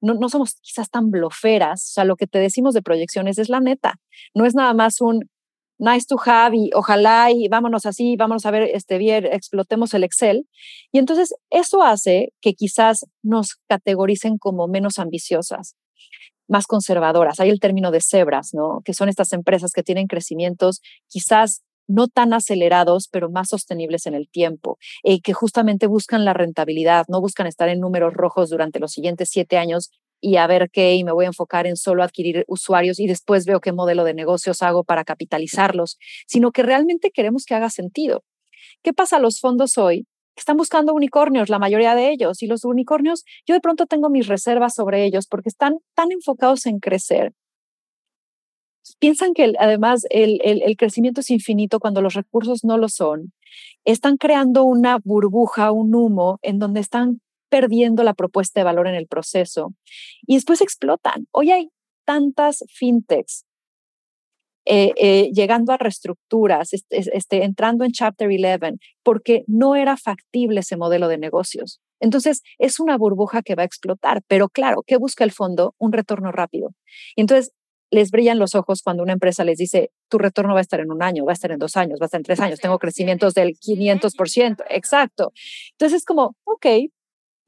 no, 0.00 0.14
no 0.14 0.28
somos 0.28 0.54
quizás 0.62 0.90
tan 0.90 1.10
bloferas, 1.10 1.90
o 1.90 1.92
sea, 1.94 2.04
lo 2.04 2.16
que 2.16 2.26
te 2.26 2.38
decimos 2.38 2.74
de 2.74 2.82
proyecciones 2.82 3.38
es 3.38 3.48
la 3.48 3.60
neta, 3.60 3.96
no 4.34 4.46
es 4.46 4.54
nada 4.54 4.74
más 4.74 5.00
un, 5.00 5.29
nice 5.80 6.06
to 6.06 6.16
have 6.24 6.56
y 6.56 6.70
ojalá 6.74 7.30
y 7.32 7.48
vámonos 7.48 7.86
así, 7.86 8.16
vámonos 8.16 8.46
a 8.46 8.50
ver 8.50 8.62
este 8.74 8.98
bien, 8.98 9.26
explotemos 9.26 9.94
el 9.94 10.04
Excel. 10.04 10.46
Y 10.92 10.98
entonces 10.98 11.34
eso 11.50 11.82
hace 11.82 12.32
que 12.40 12.54
quizás 12.54 13.06
nos 13.22 13.56
categoricen 13.68 14.38
como 14.38 14.68
menos 14.68 14.98
ambiciosas, 14.98 15.74
más 16.48 16.66
conservadoras. 16.66 17.40
Hay 17.40 17.48
el 17.50 17.60
término 17.60 17.90
de 17.90 18.00
cebras, 18.00 18.50
¿no? 18.52 18.82
Que 18.84 18.94
son 18.94 19.08
estas 19.08 19.32
empresas 19.32 19.72
que 19.72 19.82
tienen 19.82 20.06
crecimientos 20.06 20.80
quizás 21.08 21.62
no 21.88 22.06
tan 22.06 22.32
acelerados, 22.32 23.08
pero 23.10 23.30
más 23.30 23.48
sostenibles 23.48 24.06
en 24.06 24.14
el 24.14 24.28
tiempo, 24.28 24.78
eh, 25.02 25.20
que 25.20 25.32
justamente 25.32 25.88
buscan 25.88 26.24
la 26.24 26.32
rentabilidad, 26.32 27.06
no 27.08 27.20
buscan 27.20 27.48
estar 27.48 27.68
en 27.68 27.80
números 27.80 28.14
rojos 28.14 28.48
durante 28.48 28.78
los 28.78 28.92
siguientes 28.92 29.28
siete 29.30 29.58
años, 29.58 29.90
y 30.20 30.36
a 30.36 30.46
ver 30.46 30.70
qué 30.70 30.94
y 30.94 31.04
me 31.04 31.12
voy 31.12 31.24
a 31.24 31.28
enfocar 31.28 31.66
en 31.66 31.76
solo 31.76 32.02
adquirir 32.02 32.44
usuarios 32.48 32.98
y 33.00 33.06
después 33.06 33.46
veo 33.46 33.60
qué 33.60 33.72
modelo 33.72 34.04
de 34.04 34.14
negocios 34.14 34.62
hago 34.62 34.84
para 34.84 35.04
capitalizarlos, 35.04 35.98
sino 36.26 36.52
que 36.52 36.62
realmente 36.62 37.10
queremos 37.10 37.44
que 37.44 37.54
haga 37.54 37.70
sentido. 37.70 38.24
¿Qué 38.82 38.92
pasa 38.92 39.16
a 39.16 39.20
los 39.20 39.40
fondos 39.40 39.78
hoy? 39.78 40.06
Están 40.36 40.56
buscando 40.56 40.94
unicornios, 40.94 41.48
la 41.48 41.58
mayoría 41.58 41.94
de 41.94 42.10
ellos, 42.10 42.42
y 42.42 42.46
los 42.46 42.64
unicornios, 42.64 43.24
yo 43.46 43.54
de 43.54 43.60
pronto 43.60 43.86
tengo 43.86 44.08
mis 44.08 44.26
reservas 44.26 44.74
sobre 44.74 45.04
ellos 45.04 45.26
porque 45.26 45.48
están 45.48 45.78
tan 45.94 46.12
enfocados 46.12 46.66
en 46.66 46.78
crecer. 46.78 47.32
Piensan 48.98 49.34
que 49.34 49.52
además 49.58 50.06
el, 50.10 50.40
el 50.42 50.76
crecimiento 50.76 51.20
es 51.20 51.30
infinito 51.30 51.78
cuando 51.78 52.00
los 52.00 52.14
recursos 52.14 52.64
no 52.64 52.78
lo 52.78 52.88
son. 52.88 53.32
Están 53.84 54.16
creando 54.16 54.64
una 54.64 54.98
burbuja, 55.04 55.72
un 55.72 55.94
humo, 55.94 56.38
en 56.42 56.58
donde 56.58 56.80
están 56.80 57.20
perdiendo 57.50 58.02
la 58.02 58.14
propuesta 58.14 58.60
de 58.60 58.64
valor 58.64 58.86
en 58.86 58.94
el 58.94 59.06
proceso 59.06 59.74
y 60.26 60.34
después 60.36 60.60
explotan. 60.62 61.26
Hoy 61.32 61.50
hay 61.50 61.70
tantas 62.06 62.64
fintechs 62.68 63.44
eh, 64.66 64.92
eh, 64.96 65.30
llegando 65.32 65.72
a 65.72 65.78
reestructuras, 65.78 66.70
este, 66.90 67.44
entrando 67.44 67.84
en 67.84 67.92
Chapter 67.92 68.28
11, 68.28 68.76
porque 69.02 69.42
no 69.46 69.74
era 69.74 69.96
factible 69.96 70.60
ese 70.60 70.76
modelo 70.76 71.08
de 71.08 71.18
negocios. 71.18 71.80
Entonces, 71.98 72.42
es 72.58 72.78
una 72.78 72.96
burbuja 72.96 73.42
que 73.42 73.54
va 73.54 73.62
a 73.62 73.66
explotar, 73.66 74.22
pero 74.28 74.48
claro, 74.48 74.82
¿qué 74.86 74.96
busca 74.96 75.24
el 75.24 75.32
fondo? 75.32 75.74
Un 75.78 75.92
retorno 75.92 76.30
rápido. 76.30 76.74
Y 77.16 77.22
entonces, 77.22 77.52
les 77.90 78.10
brillan 78.10 78.38
los 78.38 78.54
ojos 78.54 78.82
cuando 78.82 79.02
una 79.02 79.14
empresa 79.14 79.44
les 79.44 79.58
dice, 79.58 79.90
tu 80.08 80.18
retorno 80.18 80.54
va 80.54 80.60
a 80.60 80.62
estar 80.62 80.80
en 80.80 80.92
un 80.92 81.02
año, 81.02 81.24
va 81.24 81.32
a 81.32 81.34
estar 81.34 81.50
en 81.50 81.58
dos 81.58 81.76
años, 81.76 81.98
va 82.00 82.04
a 82.04 82.06
estar 82.06 82.20
en 82.20 82.24
tres 82.24 82.40
años, 82.40 82.60
tengo 82.60 82.78
crecimientos 82.78 83.34
del 83.34 83.56
500%, 83.58 84.64
exacto. 84.68 85.32
Entonces 85.72 85.98
es 85.98 86.04
como, 86.04 86.36
ok, 86.44 86.66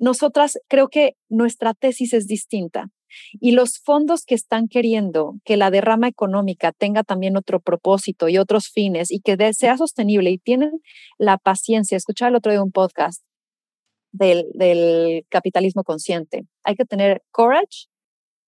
nosotras 0.03 0.59
creo 0.69 0.89
que 0.89 1.15
nuestra 1.29 1.75
tesis 1.75 2.13
es 2.13 2.27
distinta. 2.27 2.89
Y 3.35 3.53
los 3.53 3.79
fondos 3.79 4.25
que 4.25 4.35
están 4.35 4.67
queriendo 4.67 5.35
que 5.45 5.57
la 5.57 5.71
derrama 5.71 6.09
económica 6.09 6.73
tenga 6.73 7.05
también 7.05 7.37
otro 7.37 7.61
propósito 7.61 8.29
y 8.29 8.37
otros 8.37 8.69
fines 8.69 9.13
y 9.13 9.21
que 9.21 9.37
sea 9.53 9.77
sostenible 9.77 10.31
y 10.31 10.39
tienen 10.39 10.73
la 11.19 11.39
paciencia, 11.39 11.97
escuchar 11.97 12.31
el 12.31 12.35
otro 12.35 12.51
día 12.51 12.63
un 12.63 12.73
podcast 12.73 13.23
del, 14.11 14.47
del 14.55 15.25
capitalismo 15.29 15.85
consciente. 15.85 16.47
Hay 16.65 16.75
que 16.75 16.85
tener 16.85 17.23
courage 17.31 17.87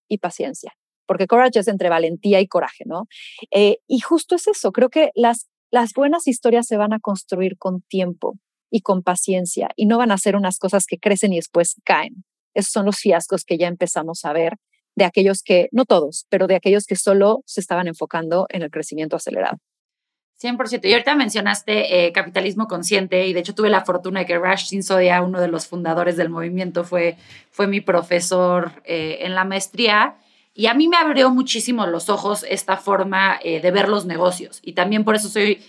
y 0.08 0.18
paciencia, 0.18 0.72
porque 1.06 1.28
courage 1.28 1.60
es 1.60 1.68
entre 1.68 1.88
valentía 1.88 2.40
y 2.40 2.48
coraje, 2.48 2.82
¿no? 2.84 3.06
Eh, 3.52 3.76
y 3.86 4.00
justo 4.00 4.34
es 4.34 4.48
eso, 4.48 4.72
creo 4.72 4.88
que 4.88 5.12
las, 5.14 5.48
las 5.70 5.92
buenas 5.92 6.26
historias 6.26 6.66
se 6.66 6.78
van 6.78 6.92
a 6.92 6.98
construir 6.98 7.58
con 7.58 7.82
tiempo 7.82 8.38
y 8.74 8.80
con 8.80 9.04
paciencia 9.04 9.68
y 9.76 9.86
no 9.86 9.98
van 9.98 10.10
a 10.10 10.18
ser 10.18 10.34
unas 10.34 10.58
cosas 10.58 10.86
que 10.88 10.98
crecen 10.98 11.32
y 11.32 11.36
después 11.36 11.76
caen. 11.84 12.24
Esos 12.54 12.72
son 12.72 12.86
los 12.86 12.96
fiascos 12.96 13.44
que 13.44 13.56
ya 13.56 13.68
empezamos 13.68 14.24
a 14.24 14.32
ver 14.32 14.56
de 14.96 15.04
aquellos 15.04 15.44
que, 15.44 15.68
no 15.70 15.84
todos, 15.84 16.26
pero 16.28 16.48
de 16.48 16.56
aquellos 16.56 16.84
que 16.84 16.96
solo 16.96 17.44
se 17.46 17.60
estaban 17.60 17.86
enfocando 17.86 18.46
en 18.48 18.62
el 18.62 18.72
crecimiento 18.72 19.14
acelerado. 19.14 19.58
100%. 20.42 20.88
Y 20.88 20.92
ahorita 20.92 21.14
mencionaste 21.14 22.06
eh, 22.06 22.12
capitalismo 22.12 22.66
consciente 22.66 23.28
y 23.28 23.32
de 23.32 23.38
hecho 23.38 23.54
tuve 23.54 23.70
la 23.70 23.84
fortuna 23.84 24.20
de 24.20 24.26
que 24.26 24.38
Rash 24.40 24.66
Sinsodia, 24.66 25.22
uno 25.22 25.40
de 25.40 25.46
los 25.46 25.68
fundadores 25.68 26.16
del 26.16 26.28
movimiento, 26.28 26.82
fue, 26.82 27.16
fue 27.52 27.68
mi 27.68 27.80
profesor 27.80 28.82
eh, 28.84 29.18
en 29.20 29.36
la 29.36 29.44
maestría 29.44 30.16
y 30.52 30.66
a 30.66 30.74
mí 30.74 30.88
me 30.88 30.96
abrió 30.96 31.30
muchísimo 31.30 31.86
los 31.86 32.08
ojos 32.08 32.44
esta 32.48 32.76
forma 32.76 33.38
eh, 33.44 33.60
de 33.60 33.70
ver 33.70 33.88
los 33.88 34.04
negocios 34.04 34.58
y 34.64 34.72
también 34.72 35.04
por 35.04 35.14
eso 35.14 35.28
soy 35.28 35.62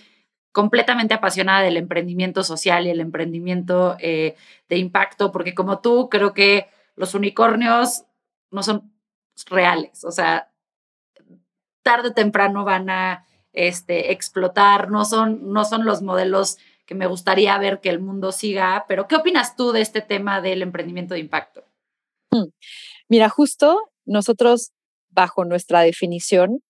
completamente 0.56 1.12
apasionada 1.12 1.60
del 1.60 1.76
emprendimiento 1.76 2.42
social 2.42 2.86
y 2.86 2.88
el 2.88 3.00
emprendimiento 3.00 3.94
de 3.98 4.34
impacto, 4.70 5.30
porque 5.30 5.54
como 5.54 5.80
tú 5.80 6.08
creo 6.08 6.32
que 6.32 6.70
los 6.94 7.14
unicornios 7.14 8.04
no 8.50 8.62
son 8.62 8.90
reales, 9.50 10.02
o 10.02 10.10
sea, 10.10 10.50
tarde 11.82 12.08
o 12.08 12.14
temprano 12.14 12.64
van 12.64 12.88
a 12.88 13.26
este, 13.52 14.12
explotar, 14.12 14.90
no 14.90 15.04
son, 15.04 15.52
no 15.52 15.66
son 15.66 15.84
los 15.84 16.00
modelos 16.00 16.56
que 16.86 16.94
me 16.94 17.06
gustaría 17.06 17.58
ver 17.58 17.82
que 17.82 17.90
el 17.90 18.00
mundo 18.00 18.32
siga, 18.32 18.86
pero 18.88 19.06
¿qué 19.08 19.16
opinas 19.16 19.56
tú 19.56 19.72
de 19.72 19.82
este 19.82 20.00
tema 20.00 20.40
del 20.40 20.62
emprendimiento 20.62 21.12
de 21.12 21.20
impacto? 21.20 21.64
Mm. 22.30 22.46
Mira, 23.10 23.28
justo 23.28 23.90
nosotros, 24.06 24.72
bajo 25.10 25.44
nuestra 25.44 25.82
definición 25.82 26.62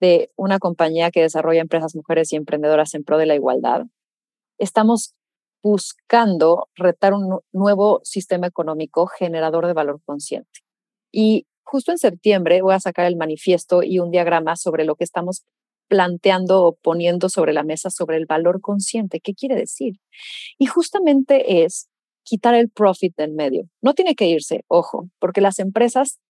de 0.00 0.30
una 0.36 0.58
compañía 0.58 1.10
que 1.10 1.22
desarrolla 1.22 1.60
empresas, 1.60 1.94
mujeres 1.94 2.32
y 2.32 2.36
emprendedoras 2.36 2.94
en 2.94 3.04
pro 3.04 3.18
de 3.18 3.26
la 3.26 3.34
igualdad, 3.34 3.86
estamos 4.58 5.14
buscando 5.62 6.68
retar 6.76 7.14
un 7.14 7.40
nuevo 7.52 8.00
sistema 8.04 8.46
económico 8.46 9.06
generador 9.06 9.66
de 9.66 9.72
valor 9.72 10.00
consciente. 10.04 10.60
Y 11.12 11.46
justo 11.64 11.90
en 11.90 11.98
septiembre 11.98 12.62
voy 12.62 12.74
a 12.74 12.80
sacar 12.80 13.06
el 13.06 13.16
manifiesto 13.16 13.82
y 13.82 13.98
un 13.98 14.10
diagrama 14.10 14.56
sobre 14.56 14.84
lo 14.84 14.94
que 14.94 15.04
estamos 15.04 15.44
planteando 15.88 16.64
o 16.64 16.76
poniendo 16.76 17.28
sobre 17.28 17.52
la 17.52 17.64
mesa 17.64 17.90
sobre 17.90 18.18
el 18.18 18.26
valor 18.26 18.60
consciente. 18.60 19.20
¿Qué 19.20 19.34
quiere 19.34 19.56
decir? 19.56 19.94
Y 20.58 20.66
justamente 20.66 21.64
es 21.64 21.88
quitar 22.22 22.54
el 22.54 22.68
profit 22.68 23.16
del 23.16 23.32
medio. 23.32 23.68
No 23.80 23.94
tiene 23.94 24.14
que 24.14 24.26
irse, 24.26 24.64
ojo, 24.68 25.08
porque 25.18 25.40
las 25.40 25.58
empresas 25.58 26.20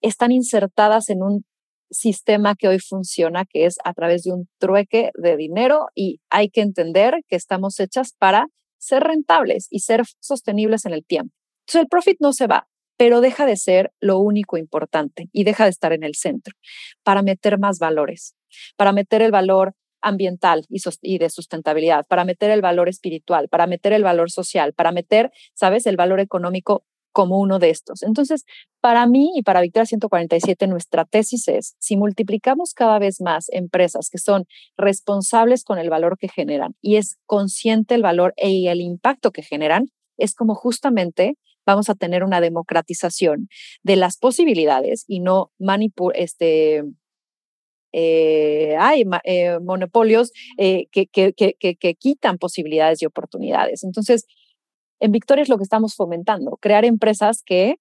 están 0.00 0.32
insertadas 0.32 1.10
en 1.10 1.22
un 1.22 1.44
sistema 1.90 2.54
que 2.54 2.68
hoy 2.68 2.78
funciona, 2.78 3.44
que 3.44 3.66
es 3.66 3.76
a 3.84 3.92
través 3.94 4.22
de 4.22 4.32
un 4.32 4.48
trueque 4.58 5.10
de 5.14 5.36
dinero 5.36 5.88
y 5.94 6.20
hay 6.30 6.50
que 6.50 6.60
entender 6.60 7.20
que 7.28 7.36
estamos 7.36 7.78
hechas 7.80 8.14
para 8.18 8.46
ser 8.78 9.02
rentables 9.02 9.66
y 9.70 9.80
ser 9.80 10.02
sostenibles 10.20 10.86
en 10.86 10.94
el 10.94 11.04
tiempo. 11.04 11.34
Entonces 11.66 11.82
el 11.82 11.88
profit 11.88 12.16
no 12.20 12.32
se 12.32 12.46
va, 12.46 12.66
pero 12.96 13.20
deja 13.20 13.46
de 13.46 13.56
ser 13.56 13.92
lo 14.00 14.18
único 14.18 14.56
importante 14.56 15.28
y 15.32 15.44
deja 15.44 15.64
de 15.64 15.70
estar 15.70 15.92
en 15.92 16.04
el 16.04 16.14
centro 16.14 16.54
para 17.02 17.22
meter 17.22 17.58
más 17.58 17.78
valores 17.78 18.34
para 18.76 18.92
meter 18.92 19.22
el 19.22 19.30
valor 19.30 19.74
ambiental 20.02 20.64
y, 21.02 21.18
de 21.18 21.30
sustentabilidad, 21.30 22.06
para 22.06 22.24
meter 22.24 22.50
el 22.50 22.62
valor 22.62 22.88
espiritual, 22.88 23.48
para 23.48 23.66
meter 23.66 23.92
el 23.92 24.02
valor 24.02 24.30
social, 24.30 24.72
para 24.72 24.92
meter, 24.92 25.30
¿sabes?, 25.54 25.86
el 25.86 25.96
valor 25.96 26.20
económico 26.20 26.84
como 27.12 27.38
uno 27.38 27.58
de 27.58 27.70
estos. 27.70 28.02
Entonces, 28.02 28.44
para 28.80 29.06
mí 29.06 29.32
y 29.34 29.42
para 29.42 29.60
Victoria 29.60 29.86
147, 29.86 30.66
nuestra 30.66 31.04
tesis 31.04 31.48
es, 31.48 31.74
si 31.78 31.96
multiplicamos 31.96 32.72
cada 32.74 32.98
vez 32.98 33.20
más 33.20 33.48
empresas 33.50 34.08
que 34.10 34.18
son 34.18 34.46
responsables 34.76 35.64
con 35.64 35.78
el 35.78 35.90
valor 35.90 36.16
que 36.18 36.28
generan 36.28 36.74
y 36.80 36.96
es 36.96 37.16
consciente 37.26 37.94
el 37.94 38.02
valor 38.02 38.34
y 38.36 38.68
el 38.68 38.80
impacto 38.80 39.32
que 39.32 39.42
generan, 39.42 39.90
es 40.16 40.34
como 40.34 40.54
justamente 40.54 41.36
vamos 41.66 41.88
a 41.88 41.94
tener 41.94 42.24
una 42.24 42.40
democratización 42.40 43.48
de 43.82 43.96
las 43.96 44.16
posibilidades 44.16 45.04
y 45.06 45.20
no 45.20 45.52
este, 46.14 46.82
eh, 47.92 48.76
hay 48.78 49.04
eh, 49.24 49.58
monopolios 49.60 50.32
eh, 50.58 50.86
que, 50.90 51.06
que, 51.06 51.32
que, 51.32 51.54
que, 51.54 51.94
quitan 51.94 52.38
posibilidades 52.38 53.02
y 53.02 53.06
oportunidades. 53.06 53.84
Entonces, 53.84 54.26
en 55.00 55.12
Victoria 55.12 55.42
es 55.42 55.48
lo 55.48 55.56
que 55.56 55.64
estamos 55.64 55.94
fomentando, 55.94 56.58
crear 56.60 56.84
empresas 56.84 57.42
que 57.44 57.76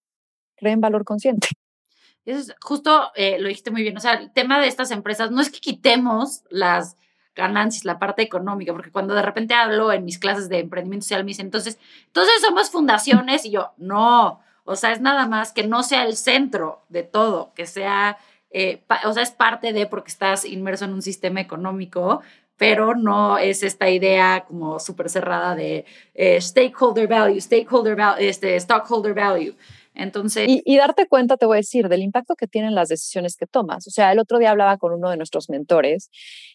creen 0.55 0.81
valor 0.81 1.05
consciente. 1.05 1.49
Eso 2.25 2.39
es, 2.39 2.55
justo 2.61 3.11
lo 3.15 3.47
dijiste 3.47 3.71
muy 3.71 3.81
bien, 3.81 3.97
o 3.97 3.99
sea, 3.99 4.13
el 4.13 4.31
tema 4.31 4.59
de 4.59 4.67
estas 4.67 4.91
empresas 4.91 5.31
no 5.31 5.41
es 5.41 5.49
que 5.49 5.59
quitemos 5.59 6.43
las 6.49 6.95
ganancias, 7.35 7.85
la 7.85 7.97
parte 7.97 8.21
económica, 8.21 8.73
porque 8.73 8.91
cuando 8.91 9.15
de 9.15 9.21
repente 9.21 9.53
hablo 9.53 9.91
en 9.91 10.03
mis 10.03 10.19
clases 10.19 10.49
de 10.49 10.59
emprendimiento 10.59 11.05
social 11.05 11.23
me 11.23 11.29
dicen, 11.29 11.47
entonces, 11.47 11.79
entonces 12.07 12.41
somos 12.41 12.69
fundaciones 12.69 13.45
y 13.45 13.51
yo, 13.51 13.71
no, 13.77 14.41
o 14.63 14.75
sea, 14.75 14.91
es 14.91 15.01
nada 15.01 15.27
más 15.27 15.53
que 15.53 15.65
no 15.65 15.81
sea 15.81 16.03
el 16.03 16.17
centro 16.17 16.81
de 16.89 17.03
todo, 17.03 17.51
que 17.55 17.65
sea 17.65 18.17
eh, 18.51 18.83
o 19.05 19.13
sea, 19.13 19.23
es 19.23 19.31
parte 19.31 19.73
de 19.73 19.85
porque 19.85 20.09
estás 20.09 20.45
inmerso 20.45 20.85
en 20.85 20.93
un 20.93 21.01
sistema 21.01 21.39
económico, 21.39 22.21
pero 22.59 22.93
no 22.93 23.37
es 23.37 23.63
esta 23.63 23.89
idea 23.89 24.43
como 24.45 24.79
súper 24.79 25.09
cerrada 25.09 25.55
de 25.55 25.85
eh, 26.13 26.41
stakeholder 26.41 27.07
value, 27.07 27.39
stakeholder 27.39 27.95
value, 27.95 28.27
este, 28.27 28.59
stockholder 28.59 29.13
value. 29.13 29.55
Entonces... 29.95 30.45
Y, 30.47 30.77
darte 30.77 31.07
cuenta, 31.07 31.37
te 31.37 31.45
voy 31.45 31.55
a 31.55 31.61
decir, 31.61 31.87
del 31.87 32.03
impacto 32.03 32.35
que 32.35 32.47
tienen 32.47 32.75
las 32.75 32.89
decisiones 32.89 33.37
que 33.37 33.47
tomas. 33.47 33.87
O 33.87 33.91
sea, 33.91 34.11
el 34.11 34.19
otro 34.19 34.39
día 34.39 34.51
hablaba 34.51 34.77
con 34.77 34.91
uno 34.91 35.09
de 35.09 35.15
nuestros 35.15 35.49
mentores 35.49 36.09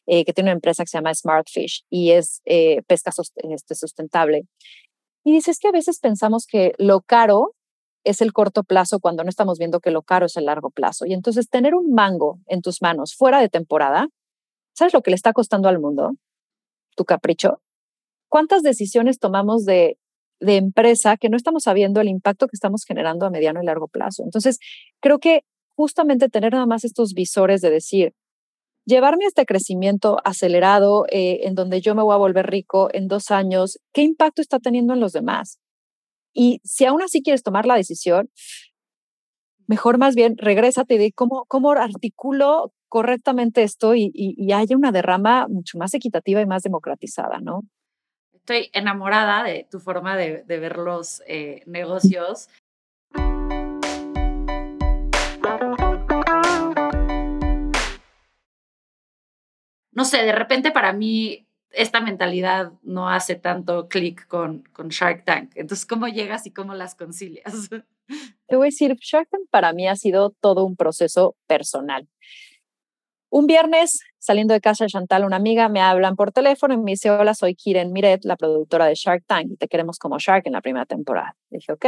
eh, 0.07 0.27
que 0.27 0.35
tiene 0.35 0.51
una 0.51 0.57
empresa 0.57 0.85
que 0.85 0.88
se 0.88 0.99
llama 0.99 1.14
Smartfish 1.14 1.85
y 1.88 2.11
es 2.11 2.43
pesca 2.87 3.11
este, 3.51 3.75
sustentable. 3.75 4.45
Y 5.25 5.33
dices 5.33 5.59
que 5.59 5.69
a 5.69 5.73
veces 5.73 6.01
pensamos 6.01 6.47
que 6.47 6.75
lo 6.77 7.01
caro 7.01 7.55
es 8.05 8.21
el 8.21 8.35
corto 8.35 8.62
plazo 8.62 9.01
cuando 9.01 9.25
no 9.25 9.31
estamos 9.31 9.59
viendo 9.59 9.81
que 9.81 9.90
lo 9.90 10.03
caro 10.03 10.27
es 10.27 10.37
el 10.37 10.45
largo 10.45 10.69
plazo. 10.69 11.07
Y 11.07 11.14
entonces 11.14 11.49
tener 11.49 11.75
un 11.75 11.95
mango 11.95 12.40
en 12.47 12.61
tus 12.61 12.83
manos 12.83 13.14
fuera 13.14 13.40
de 13.40 13.49
temporada, 13.49 14.09
¿sabes 14.75 14.93
lo 14.93 15.03
que 15.03 15.11
le 15.11 15.17
está 15.17 15.33
costando 15.33 15.69
al 15.69 15.79
mundo? 15.79 16.13
Tu 16.97 17.05
capricho. 17.05 17.61
¿Cuántas 18.29 18.63
decisiones 18.63 19.19
tomamos 19.19 19.65
de, 19.65 19.99
de 20.41 20.57
empresa 20.57 21.17
que 21.17 21.29
no 21.29 21.37
estamos 21.37 21.65
sabiendo 21.65 22.01
el 22.01 22.09
impacto 22.09 22.47
que 22.47 22.57
estamos 22.57 22.85
generando 22.85 23.27
a 23.27 23.31
mediano 23.31 23.63
y 23.63 23.67
largo 23.67 23.89
plazo? 23.89 24.23
Entonces, 24.25 24.59
creo 25.01 25.19
que 25.19 25.45
justamente 25.77 26.29
tener 26.29 26.53
nada 26.53 26.67
más 26.67 26.85
estos 26.85 27.15
visores 27.15 27.61
de 27.61 27.71
decir, 27.71 28.13
llevarme 28.87 29.25
a 29.25 29.29
este 29.29 29.47
crecimiento 29.47 30.19
acelerado 30.25 31.07
eh, 31.09 31.41
en 31.45 31.55
donde 31.55 31.81
yo 31.81 31.95
me 31.95 32.03
voy 32.03 32.15
a 32.15 32.19
volver 32.19 32.47
rico 32.47 32.89
en 32.93 33.09
dos 33.09 33.31
años, 33.31 33.79
¿qué 33.93 34.03
impacto 34.03 34.43
está 34.43 34.59
teniendo 34.59 34.95
en 34.95 35.01
los 35.01 35.13
demás? 35.13 35.59
Y 36.33 36.61
si 36.65 36.85
aún 36.85 37.03
así 37.03 37.23
quieres 37.23 37.43
tomar 37.43 37.67
la 37.67 37.77
decisión, 37.77 38.31
mejor 39.67 39.99
más 39.99 40.15
bien 40.15 40.37
regrésate 40.37 40.95
y 40.95 40.99
di 40.99 41.13
cómo, 41.13 41.45
cómo 41.47 41.73
articulo 41.73 42.73
correctamente 42.95 43.65
esto 43.65 43.97
y, 43.97 44.13
y, 44.15 44.53
haya 44.53 44.77
una 44.77 44.93
derrama 44.93 45.49
mucho 45.49 45.79
más 45.79 45.93
equitativa 45.95 46.41
y 46.41 46.47
más 46.47 46.63
democratizada, 46.63 47.41
¿no? 47.41 47.63
Estoy 48.33 48.71
enamorada 48.73 49.43
de 49.43 49.67
tu 49.69 49.81
forma 49.81 50.17
de, 50.17 50.45
ver 50.47 50.77
los 50.77 51.21
eh, 51.27 51.65
negocios. 51.67 52.49
No 59.91 60.05
sé, 60.05 60.19
de 60.19 60.33
repente 60.33 60.71
para 60.71 60.93
mí 60.93 61.49
esta 61.73 62.01
mentalidad 62.01 62.75
no 62.85 63.11
hace 63.11 63.35
tanto 63.35 63.89
clic 63.89 64.25
con, 64.29 64.63
con 64.73 64.91
Shark 64.91 65.25
Tank. 65.25 65.51
Entonces, 65.57 65.85
¿cómo 65.85 66.07
llegas 66.07 66.47
y 66.47 66.53
cómo 66.53 66.75
las 66.75 66.95
concilias? 66.95 67.71
Te 68.47 68.55
voy 68.55 68.67
a 68.67 68.71
decir, 68.71 68.95
Shark 69.01 69.29
Tank 69.31 69.49
para 69.51 69.73
mí 69.73 69.89
ha 69.89 69.97
sido 69.97 70.31
todo 70.31 70.65
un 70.65 70.77
proceso 70.77 71.35
personal. 71.49 72.07
Un 73.37 73.49
viernes, 73.49 73.99
saliendo 74.20 74.55
de 74.55 74.61
casa 74.61 74.85
de 74.85 74.90
Chantal, 74.90 75.25
una 75.25 75.35
amiga 75.35 75.68
me 75.68 75.81
hablan 75.81 76.14
por 76.14 76.31
teléfono 76.31 76.73
y 76.73 76.77
me 76.77 76.92
dice, 76.92 77.11
hola, 77.11 77.35
soy 77.35 77.57
Kiren 77.57 77.92
Miret, 77.92 78.25
la 78.25 78.37
productora 78.37 78.87
de 78.87 78.94
Shark 78.94 79.25
Tank, 79.27 79.51
y 79.51 79.57
te 79.57 79.66
queremos 79.66 79.99
como 79.99 80.20
Shark 80.20 80.47
en 80.47 80.53
la 80.53 80.61
primera 80.61 80.87
temporada. 80.87 81.35
dije, 81.51 81.73
ok, 81.73 81.85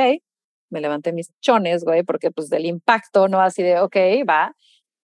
me 0.70 0.80
levanté 0.80 1.12
mis 1.12 1.30
chones, 1.40 1.85
güey, 1.85 2.02
porque 2.02 2.32
pues 2.32 2.48
del 2.48 2.66
impacto, 2.66 3.28
¿no? 3.28 3.40
Así 3.40 3.62
de, 3.62 3.78
ok, 3.78 3.94
va. 4.28 4.56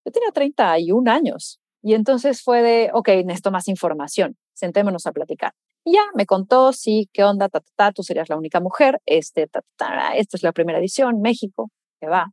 Yo 0.05 0.11
tenía 0.11 0.33
31 0.33 1.09
años 1.09 1.61
y 1.81 1.95
entonces 1.95 2.43
fue 2.43 2.61
de, 2.61 2.91
ok, 2.93 3.09
necesito 3.25 3.53
más 3.53 3.69
información, 3.69 4.37
sentémonos 4.53 5.07
a 5.07 5.13
platicar. 5.13 5.53
Y 5.85 5.93
ya 5.93 6.03
me 6.17 6.27
contó, 6.27 6.73
sí, 6.73 7.09
qué 7.13 7.23
onda, 7.23 7.51
ta, 7.51 7.93
tú 7.93 8.03
serías 8.03 8.29
la 8.29 8.37
única 8.37 8.59
mujer, 8.59 9.01
este, 9.07 9.47
ta, 9.47 9.63
esta 10.17 10.37
es 10.37 10.43
la 10.43 10.51
primera 10.51 10.81
edición, 10.81 11.21
México, 11.21 11.71
que 12.01 12.09
va. 12.09 12.33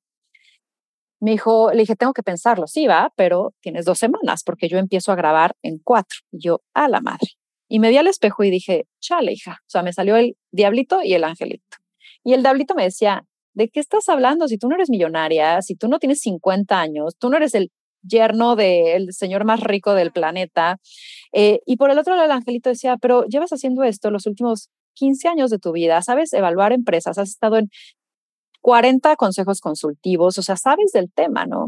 Me 1.20 1.32
dijo, 1.32 1.72
le 1.72 1.80
dije, 1.80 1.96
tengo 1.96 2.14
que 2.14 2.24
pensarlo, 2.24 2.68
sí, 2.68 2.88
va, 2.88 3.12
pero 3.16 3.54
tienes 3.62 3.86
dos 3.86 4.00
semanas 4.00 4.44
porque 4.44 4.70
yo 4.70 4.78
empiezo 4.78 5.12
a 5.12 5.16
grabar 5.16 5.56
en 5.62 5.80
cuatro. 5.84 6.20
Y 6.32 6.40
yo, 6.42 6.62
a 6.74 6.88
la 6.88 7.02
madre. 7.02 7.28
Y 7.68 7.80
me 7.80 7.90
vi 7.90 7.98
al 7.98 8.08
espejo 8.08 8.44
y 8.44 8.50
dije, 8.50 8.88
chale, 9.00 9.34
hija. 9.34 9.60
O 9.62 9.70
sea, 9.70 9.84
me 9.84 9.94
salió 9.94 10.16
el 10.16 10.38
diablito 10.52 11.02
y 11.04 11.14
el 11.14 11.24
angelito. 11.24 11.78
Y 12.24 12.34
el 12.34 12.42
diablito 12.42 12.74
me 12.74 12.84
decía, 12.84 13.26
¿de 13.54 13.70
qué 13.70 13.80
estás 13.80 14.10
hablando? 14.10 14.48
Si 14.48 14.58
tú 14.58 14.68
no 14.68 14.76
eres 14.76 14.90
millonaria, 14.90 15.62
si 15.62 15.76
tú 15.76 15.88
no 15.88 16.00
tienes 16.00 16.22
50 16.22 16.80
años, 16.80 17.16
tú 17.18 17.30
no 17.30 17.38
eres 17.38 17.54
el 17.54 17.72
yerno 18.02 18.56
del 18.56 19.14
señor 19.14 19.46
más 19.46 19.60
rico 19.62 19.94
del 19.94 20.12
planeta. 20.12 20.78
Eh, 21.34 21.60
y 21.66 21.78
por 21.78 21.92
el 21.92 22.00
otro 22.00 22.16
lado, 22.16 22.26
el 22.26 22.32
angelito 22.32 22.70
decía, 22.70 22.98
pero 22.98 23.26
llevas 23.26 23.52
haciendo 23.52 23.84
esto 23.84 24.12
los 24.12 24.26
últimos 24.26 24.70
15 24.96 25.28
años 25.28 25.50
de 25.50 25.60
tu 25.60 25.72
vida, 25.72 26.02
sabes 26.02 26.34
evaluar 26.34 26.74
empresas, 26.74 27.18
has 27.18 27.30
estado 27.30 27.58
en 27.58 27.70
40 28.62 29.16
consejos 29.16 29.62
consultivos, 29.62 30.38
o 30.38 30.42
sea, 30.42 30.56
sabes 30.56 30.92
del 30.92 31.12
tema, 31.12 31.46
¿no? 31.46 31.68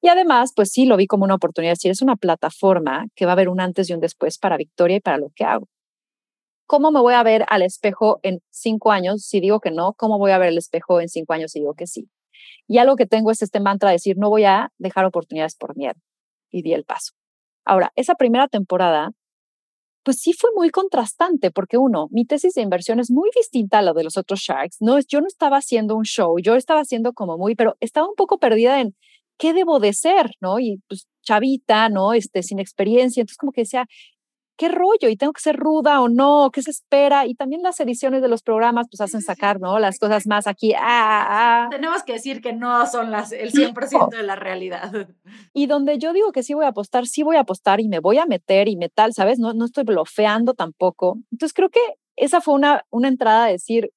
Y 0.00 0.08
además, 0.08 0.52
pues 0.54 0.70
sí, 0.70 0.86
lo 0.86 0.96
vi 0.96 1.06
como 1.06 1.24
una 1.24 1.34
oportunidad, 1.34 1.72
es 1.72 1.78
decir, 1.78 1.90
es 1.90 2.02
una 2.02 2.16
plataforma 2.16 3.06
que 3.14 3.26
va 3.26 3.32
a 3.32 3.34
haber 3.34 3.48
un 3.48 3.60
antes 3.60 3.90
y 3.90 3.94
un 3.94 4.00
después 4.00 4.38
para 4.38 4.56
Victoria 4.56 4.96
y 4.96 5.00
para 5.00 5.18
lo 5.18 5.30
que 5.34 5.44
hago. 5.44 5.68
¿Cómo 6.66 6.90
me 6.90 7.00
voy 7.00 7.14
a 7.14 7.22
ver 7.22 7.44
al 7.48 7.62
espejo 7.62 8.18
en 8.22 8.40
cinco 8.50 8.92
años 8.92 9.24
si 9.26 9.40
digo 9.40 9.60
que 9.60 9.70
no? 9.70 9.92
¿Cómo 9.94 10.18
voy 10.18 10.30
a 10.32 10.38
ver 10.38 10.48
el 10.48 10.58
espejo 10.58 11.00
en 11.00 11.08
cinco 11.08 11.34
años 11.34 11.52
si 11.52 11.60
digo 11.60 11.74
que 11.74 11.86
sí? 11.86 12.08
Y 12.66 12.78
algo 12.78 12.96
que 12.96 13.06
tengo 13.06 13.30
es 13.30 13.42
este 13.42 13.60
mantra 13.60 13.90
de 13.90 13.96
decir, 13.96 14.16
no 14.16 14.30
voy 14.30 14.44
a 14.44 14.70
dejar 14.78 15.04
oportunidades 15.04 15.56
por 15.56 15.76
miedo. 15.76 16.00
Y 16.50 16.62
di 16.62 16.72
el 16.72 16.84
paso. 16.84 17.12
Ahora, 17.64 17.92
esa 17.96 18.14
primera 18.14 18.48
temporada, 18.48 19.12
pues 20.04 20.20
sí 20.20 20.32
fue 20.32 20.50
muy 20.54 20.70
contrastante, 20.70 21.50
porque 21.50 21.78
uno, 21.78 22.08
mi 22.10 22.24
tesis 22.24 22.54
de 22.54 22.62
inversión 22.62 23.00
es 23.00 23.10
muy 23.10 23.30
distinta 23.36 23.78
a 23.78 23.82
la 23.82 23.92
de 23.92 24.04
los 24.04 24.16
otros 24.16 24.40
Sharks. 24.40 24.78
No, 24.80 24.98
yo 25.00 25.20
no 25.20 25.26
estaba 25.26 25.58
haciendo 25.58 25.96
un 25.96 26.04
show, 26.04 26.38
yo 26.40 26.56
estaba 26.56 26.80
haciendo 26.80 27.12
como 27.12 27.38
muy, 27.38 27.54
pero 27.54 27.76
estaba 27.80 28.08
un 28.08 28.14
poco 28.16 28.38
perdida 28.38 28.80
en 28.80 28.94
qué 29.38 29.52
debo 29.54 29.80
de 29.80 29.92
ser, 29.92 30.30
¿no? 30.40 30.60
Y 30.60 30.80
pues 30.88 31.06
chavita, 31.22 31.88
¿no? 31.88 32.12
Este, 32.14 32.42
sin 32.42 32.58
experiencia. 32.58 33.20
Entonces 33.20 33.38
como 33.38 33.52
que 33.52 33.62
decía, 33.62 33.86
qué 34.62 34.68
rollo 34.68 35.08
y 35.08 35.16
tengo 35.16 35.32
que 35.32 35.40
ser 35.40 35.56
ruda 35.56 36.00
o 36.00 36.08
no, 36.08 36.50
qué 36.52 36.62
se 36.62 36.70
espera. 36.70 37.26
Y 37.26 37.34
también 37.34 37.62
las 37.62 37.80
ediciones 37.80 38.22
de 38.22 38.28
los 38.28 38.42
programas 38.44 38.86
pues 38.88 39.00
hacen 39.00 39.20
sacar, 39.20 39.58
¿no? 39.58 39.80
Las 39.80 39.98
cosas 39.98 40.24
más 40.28 40.46
aquí. 40.46 40.72
Ah, 40.72 40.78
ah, 40.82 41.64
ah. 41.64 41.68
Tenemos 41.68 42.04
que 42.04 42.12
decir 42.12 42.40
que 42.40 42.52
no 42.52 42.86
son 42.86 43.10
las, 43.10 43.32
el 43.32 43.50
100% 43.50 44.10
de 44.10 44.22
la 44.22 44.36
realidad. 44.36 44.92
Y 45.54 45.66
donde 45.66 45.98
yo 45.98 46.12
digo 46.12 46.30
que 46.30 46.44
sí 46.44 46.54
voy 46.54 46.64
a 46.64 46.68
apostar, 46.68 47.06
sí 47.06 47.22
voy 47.24 47.36
a 47.36 47.40
apostar 47.40 47.80
y 47.80 47.88
me 47.88 47.98
voy 47.98 48.18
a 48.18 48.26
meter 48.26 48.68
y 48.68 48.76
metal, 48.76 49.12
¿sabes? 49.12 49.38
No, 49.38 49.52
no 49.52 49.64
estoy 49.64 49.84
blofeando 49.84 50.54
tampoco. 50.54 51.18
Entonces 51.32 51.52
creo 51.52 51.68
que 51.68 51.80
esa 52.16 52.40
fue 52.40 52.54
una, 52.54 52.84
una 52.90 53.08
entrada 53.08 53.46
a 53.46 53.48
decir, 53.48 53.90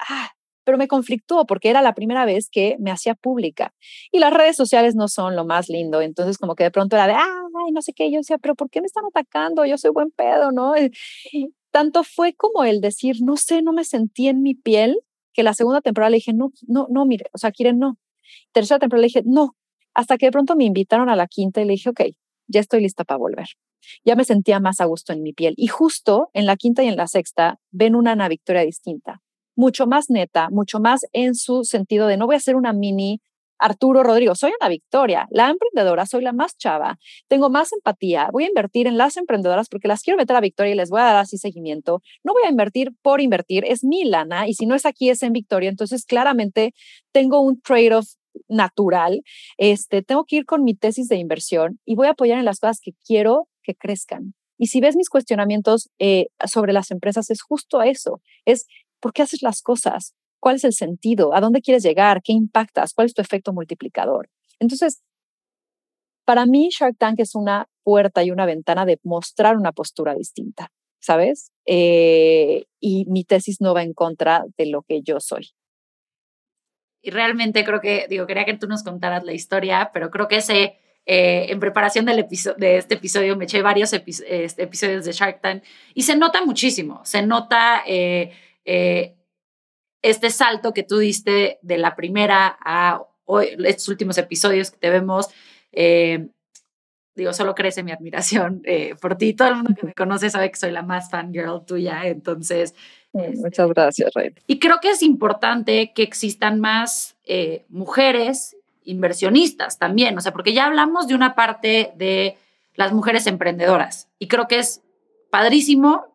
ah, 0.00 0.30
pero 0.64 0.78
me 0.78 0.88
conflictuó 0.88 1.46
porque 1.46 1.70
era 1.70 1.82
la 1.82 1.94
primera 1.94 2.24
vez 2.24 2.48
que 2.50 2.76
me 2.78 2.90
hacía 2.90 3.14
pública. 3.14 3.74
Y 4.10 4.18
las 4.18 4.32
redes 4.32 4.56
sociales 4.56 4.94
no 4.94 5.08
son 5.08 5.36
lo 5.36 5.44
más 5.44 5.68
lindo, 5.68 6.00
entonces 6.00 6.38
como 6.38 6.54
que 6.54 6.64
de 6.64 6.70
pronto 6.70 6.96
era 6.96 7.06
de, 7.06 7.14
ay, 7.14 7.72
no 7.72 7.82
sé 7.82 7.92
qué, 7.92 8.10
yo 8.10 8.18
decía, 8.18 8.38
pero 8.38 8.54
¿por 8.54 8.70
qué 8.70 8.80
me 8.80 8.86
están 8.86 9.04
atacando? 9.04 9.64
Yo 9.64 9.78
soy 9.78 9.90
buen 9.90 10.10
pedo, 10.10 10.52
¿no? 10.52 10.74
Tanto 11.70 12.04
fue 12.04 12.34
como 12.34 12.64
el 12.64 12.80
decir, 12.80 13.16
no 13.22 13.36
sé, 13.36 13.62
no 13.62 13.72
me 13.72 13.84
sentí 13.84 14.28
en 14.28 14.42
mi 14.42 14.54
piel, 14.54 14.98
que 15.32 15.42
la 15.42 15.54
segunda 15.54 15.80
temporada 15.80 16.10
le 16.10 16.16
dije, 16.16 16.32
no, 16.34 16.52
no, 16.66 16.86
no, 16.90 17.06
mire, 17.06 17.26
o 17.32 17.38
sea, 17.38 17.52
quieren 17.52 17.78
no. 17.78 17.98
Tercera 18.52 18.78
temporada 18.78 19.02
le 19.02 19.06
dije, 19.06 19.22
no, 19.24 19.56
hasta 19.94 20.18
que 20.18 20.26
de 20.26 20.32
pronto 20.32 20.56
me 20.56 20.64
invitaron 20.64 21.08
a 21.08 21.16
la 21.16 21.26
quinta 21.26 21.62
y 21.62 21.64
le 21.64 21.72
dije, 21.72 21.90
ok, 21.90 22.00
ya 22.46 22.60
estoy 22.60 22.82
lista 22.82 23.04
para 23.04 23.18
volver. 23.18 23.46
Ya 24.04 24.14
me 24.14 24.24
sentía 24.24 24.60
más 24.60 24.80
a 24.80 24.84
gusto 24.84 25.12
en 25.12 25.22
mi 25.22 25.32
piel. 25.32 25.54
Y 25.56 25.66
justo 25.68 26.30
en 26.34 26.46
la 26.46 26.56
quinta 26.56 26.84
y 26.84 26.88
en 26.88 26.96
la 26.96 27.06
sexta 27.08 27.58
ven 27.70 27.96
una 27.96 28.28
Victoria 28.28 28.62
distinta 28.62 29.22
mucho 29.56 29.86
más 29.86 30.06
neta, 30.08 30.48
mucho 30.50 30.80
más 30.80 31.00
en 31.12 31.34
su 31.34 31.64
sentido 31.64 32.06
de 32.06 32.16
no 32.16 32.26
voy 32.26 32.36
a 32.36 32.40
ser 32.40 32.56
una 32.56 32.72
mini 32.72 33.20
Arturo 33.62 34.02
Rodrigo, 34.02 34.34
soy 34.34 34.52
una 34.60 34.68
Victoria, 34.68 35.28
la 35.30 35.48
emprendedora, 35.48 36.04
soy 36.04 36.22
la 36.22 36.32
más 36.32 36.56
chava, 36.58 36.98
tengo 37.28 37.48
más 37.48 37.72
empatía, 37.72 38.28
voy 38.32 38.44
a 38.44 38.48
invertir 38.48 38.88
en 38.88 38.98
las 38.98 39.16
emprendedoras 39.16 39.68
porque 39.68 39.86
las 39.86 40.02
quiero 40.02 40.18
meter 40.18 40.34
a 40.34 40.40
Victoria 40.40 40.72
y 40.72 40.76
les 40.76 40.90
voy 40.90 41.00
a 41.00 41.04
dar 41.04 41.16
así 41.16 41.38
seguimiento. 41.38 42.02
No 42.24 42.32
voy 42.32 42.42
a 42.44 42.50
invertir 42.50 42.90
por 43.02 43.20
invertir, 43.20 43.64
es 43.66 43.84
mi 43.84 44.04
lana 44.04 44.48
y 44.48 44.54
si 44.54 44.66
no 44.66 44.74
es 44.74 44.84
aquí 44.84 45.10
es 45.10 45.22
en 45.22 45.32
Victoria, 45.32 45.70
entonces 45.70 46.04
claramente 46.04 46.74
tengo 47.12 47.40
un 47.40 47.60
trade-off 47.60 48.08
natural. 48.48 49.22
Este, 49.58 50.02
tengo 50.02 50.24
que 50.24 50.36
ir 50.36 50.44
con 50.44 50.64
mi 50.64 50.74
tesis 50.74 51.06
de 51.08 51.16
inversión 51.16 51.78
y 51.84 51.94
voy 51.94 52.08
a 52.08 52.10
apoyar 52.10 52.38
en 52.38 52.44
las 52.44 52.58
cosas 52.58 52.80
que 52.82 52.92
quiero 53.06 53.48
que 53.62 53.74
crezcan. 53.76 54.34
Y 54.58 54.68
si 54.68 54.80
ves 54.80 54.96
mis 54.96 55.08
cuestionamientos 55.08 55.90
eh, 55.98 56.26
sobre 56.46 56.72
las 56.72 56.90
empresas, 56.90 57.30
es 57.30 57.42
justo 57.42 57.82
eso, 57.82 58.20
es 58.44 58.66
¿Por 59.02 59.12
qué 59.12 59.22
haces 59.22 59.42
las 59.42 59.62
cosas? 59.62 60.14
¿Cuál 60.40 60.56
es 60.56 60.64
el 60.64 60.72
sentido? 60.72 61.34
¿A 61.34 61.40
dónde 61.40 61.60
quieres 61.60 61.82
llegar? 61.82 62.22
¿Qué 62.22 62.32
impactas? 62.32 62.94
¿Cuál 62.94 63.06
es 63.06 63.14
tu 63.14 63.20
efecto 63.20 63.52
multiplicador? 63.52 64.30
Entonces, 64.60 65.02
para 66.24 66.46
mí 66.46 66.68
Shark 66.70 66.96
Tank 66.98 67.18
es 67.18 67.34
una 67.34 67.68
puerta 67.82 68.22
y 68.22 68.30
una 68.30 68.46
ventana 68.46 68.86
de 68.86 69.00
mostrar 69.02 69.56
una 69.56 69.72
postura 69.72 70.14
distinta, 70.14 70.70
¿sabes? 71.00 71.50
Eh, 71.66 72.64
y 72.80 73.06
mi 73.06 73.24
tesis 73.24 73.60
no 73.60 73.74
va 73.74 73.82
en 73.82 73.92
contra 73.92 74.44
de 74.56 74.66
lo 74.66 74.82
que 74.82 75.02
yo 75.02 75.18
soy. 75.18 75.50
Y 77.02 77.10
realmente 77.10 77.64
creo 77.64 77.80
que, 77.80 78.06
digo, 78.08 78.28
quería 78.28 78.44
que 78.44 78.56
tú 78.56 78.68
nos 78.68 78.84
contaras 78.84 79.24
la 79.24 79.32
historia, 79.32 79.90
pero 79.92 80.12
creo 80.12 80.28
que 80.28 80.36
ese, 80.36 80.78
eh, 81.06 81.46
en 81.48 81.58
preparación 81.58 82.04
del 82.04 82.24
de 82.56 82.76
este 82.76 82.94
episodio, 82.94 83.36
me 83.36 83.44
eché 83.44 83.62
varios 83.62 83.92
este, 83.92 84.62
episodios 84.62 85.04
de 85.04 85.10
Shark 85.10 85.40
Tank 85.40 85.64
y 85.92 86.02
se 86.02 86.16
nota 86.16 86.44
muchísimo, 86.44 87.00
se 87.04 87.22
nota... 87.26 87.82
Eh, 87.84 88.30
eh, 88.64 89.16
este 90.02 90.30
salto 90.30 90.72
que 90.72 90.82
tú 90.82 90.98
diste 90.98 91.58
de 91.62 91.78
la 91.78 91.94
primera 91.94 92.56
a 92.60 93.02
hoy, 93.24 93.56
estos 93.64 93.88
últimos 93.88 94.18
episodios 94.18 94.70
que 94.70 94.78
te 94.78 94.90
vemos, 94.90 95.28
eh, 95.70 96.28
digo, 97.14 97.32
solo 97.32 97.54
crece 97.54 97.82
mi 97.82 97.92
admiración 97.92 98.62
eh, 98.64 98.94
por 99.00 99.16
ti. 99.16 99.34
Todo 99.34 99.48
el 99.48 99.54
mundo 99.56 99.74
que 99.78 99.86
me 99.86 99.94
conoce 99.94 100.30
sabe 100.30 100.50
que 100.50 100.58
soy 100.58 100.72
la 100.72 100.82
más 100.82 101.10
fangirl 101.10 101.64
tuya, 101.64 102.06
entonces... 102.06 102.74
Este, 103.12 103.36
muchas 103.36 103.68
gracias, 103.68 104.10
Rey. 104.14 104.34
Y 104.46 104.58
creo 104.58 104.78
que 104.80 104.90
es 104.90 105.02
importante 105.02 105.92
que 105.94 106.02
existan 106.02 106.60
más 106.60 107.16
mujeres 107.68 108.56
inversionistas 108.84 109.78
también, 109.78 110.16
o 110.16 110.20
sea, 110.20 110.32
porque 110.32 110.52
ya 110.52 110.66
hablamos 110.66 111.06
de 111.06 111.14
una 111.14 111.34
parte 111.34 111.92
de 111.96 112.36
las 112.74 112.92
mujeres 112.92 113.26
emprendedoras 113.26 114.08
y 114.18 114.28
creo 114.28 114.48
que 114.48 114.58
es 114.58 114.82
padrísimo 115.30 116.11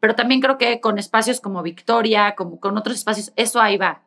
pero 0.00 0.14
también 0.14 0.40
creo 0.40 0.58
que 0.58 0.80
con 0.80 0.98
espacios 0.98 1.40
como 1.40 1.62
Victoria, 1.62 2.34
como 2.36 2.60
con 2.60 2.76
otros 2.76 2.96
espacios, 2.96 3.32
eso 3.36 3.60
ahí 3.60 3.76
va. 3.76 4.02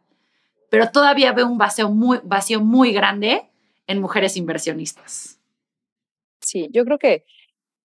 Pero 0.69 0.89
todavía 0.89 1.33
veo 1.33 1.47
un 1.47 1.57
vacío 1.57 1.89
muy, 1.89 2.19
vacío 2.23 2.61
muy 2.61 2.93
grande 2.93 3.49
en 3.87 3.99
mujeres 3.99 4.37
inversionistas. 4.37 5.39
Sí, 6.39 6.69
yo 6.71 6.85
creo 6.85 6.97
que 6.97 7.25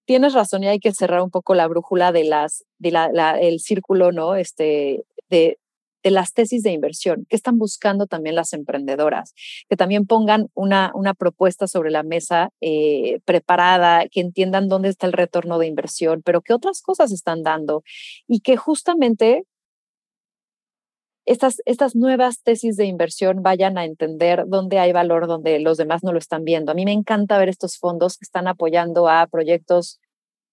tienes 0.06 0.34
razón 0.34 0.62
y 0.62 0.68
hay 0.68 0.78
que 0.78 0.92
cerrar 0.92 1.20
un 1.20 1.30
poco 1.30 1.54
la 1.54 1.66
brújula 1.66 2.12
de 2.12 2.24
las, 2.24 2.64
de 2.78 2.92
la, 2.92 3.38
el 3.40 3.60
círculo, 3.60 4.12
¿no? 4.12 4.36
Este, 4.36 5.04
de, 5.28 5.58
de 6.02 6.10
las 6.10 6.32
tesis 6.32 6.62
de 6.62 6.72
inversión, 6.72 7.26
que 7.28 7.36
están 7.36 7.58
buscando 7.58 8.06
también 8.06 8.34
las 8.34 8.52
emprendedoras, 8.52 9.34
que 9.68 9.76
también 9.76 10.06
pongan 10.06 10.48
una, 10.54 10.92
una 10.94 11.14
propuesta 11.14 11.66
sobre 11.66 11.90
la 11.90 12.02
mesa 12.02 12.50
eh, 12.60 13.20
preparada, 13.24 14.06
que 14.08 14.20
entiendan 14.20 14.68
dónde 14.68 14.88
está 14.88 15.06
el 15.06 15.12
retorno 15.12 15.58
de 15.58 15.66
inversión, 15.66 16.22
pero 16.24 16.42
qué 16.42 16.52
otras 16.52 16.82
cosas 16.82 17.12
están 17.12 17.42
dando 17.42 17.82
y 18.28 18.40
que 18.40 18.56
justamente 18.56 19.44
estas, 21.26 21.60
estas 21.64 21.96
nuevas 21.96 22.42
tesis 22.42 22.76
de 22.76 22.86
inversión 22.86 23.42
vayan 23.42 23.78
a 23.78 23.84
entender 23.84 24.44
dónde 24.46 24.78
hay 24.78 24.92
valor, 24.92 25.26
donde 25.26 25.58
los 25.58 25.76
demás 25.76 26.04
no 26.04 26.12
lo 26.12 26.18
están 26.18 26.44
viendo. 26.44 26.70
A 26.70 26.74
mí 26.74 26.84
me 26.84 26.92
encanta 26.92 27.36
ver 27.36 27.48
estos 27.48 27.78
fondos 27.78 28.16
que 28.16 28.24
están 28.24 28.46
apoyando 28.46 29.08
a 29.08 29.26
proyectos 29.26 30.00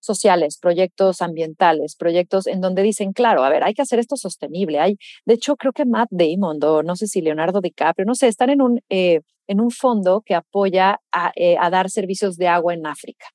sociales, 0.04 0.58
proyectos 0.60 1.22
ambientales, 1.22 1.96
proyectos 1.96 2.48
en 2.48 2.62
donde 2.62 2.84
dicen, 2.84 3.14
claro, 3.14 3.44
a 3.44 3.50
ver, 3.50 3.64
hay 3.64 3.74
que 3.74 3.82
hacer 3.82 4.00
esto 4.00 4.18
sostenible. 4.18 4.80
Hay, 4.80 4.98
de 5.26 5.36
hecho, 5.36 5.56
creo 5.56 5.74
que 5.74 5.86
Matt 5.86 6.10
Damon 6.12 6.60
o 6.64 6.84
no 6.84 6.96
sé 6.96 7.08
si 7.08 7.22
Leonardo 7.22 7.62
DiCaprio, 7.62 8.06
no 8.06 8.16
sé, 8.16 8.28
están 8.28 8.50
en 8.50 8.62
un, 8.62 8.82
eh, 8.90 9.22
en 9.48 9.62
un 9.62 9.72
fondo 9.72 10.22
que 10.26 10.36
apoya 10.36 11.00
eh, 11.36 11.56
a, 11.60 11.70
dar 11.70 11.90
servicios 11.90 12.38
de 12.38 12.48
agua 12.48 12.74
en 12.74 12.86
África. 12.86 13.28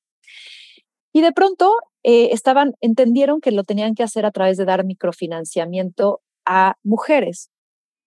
Y 1.11 1.21
de 1.21 1.31
pronto 1.31 1.73
eh, 2.03 2.29
estaban, 2.31 2.73
entendieron 2.81 3.41
que 3.41 3.51
lo 3.51 3.63
tenían 3.63 3.95
que 3.95 4.03
hacer 4.03 4.25
a 4.25 4.31
través 4.31 4.57
de 4.57 4.65
dar 4.65 4.85
microfinanciamiento 4.85 6.21
a 6.45 6.75
mujeres. 6.83 7.49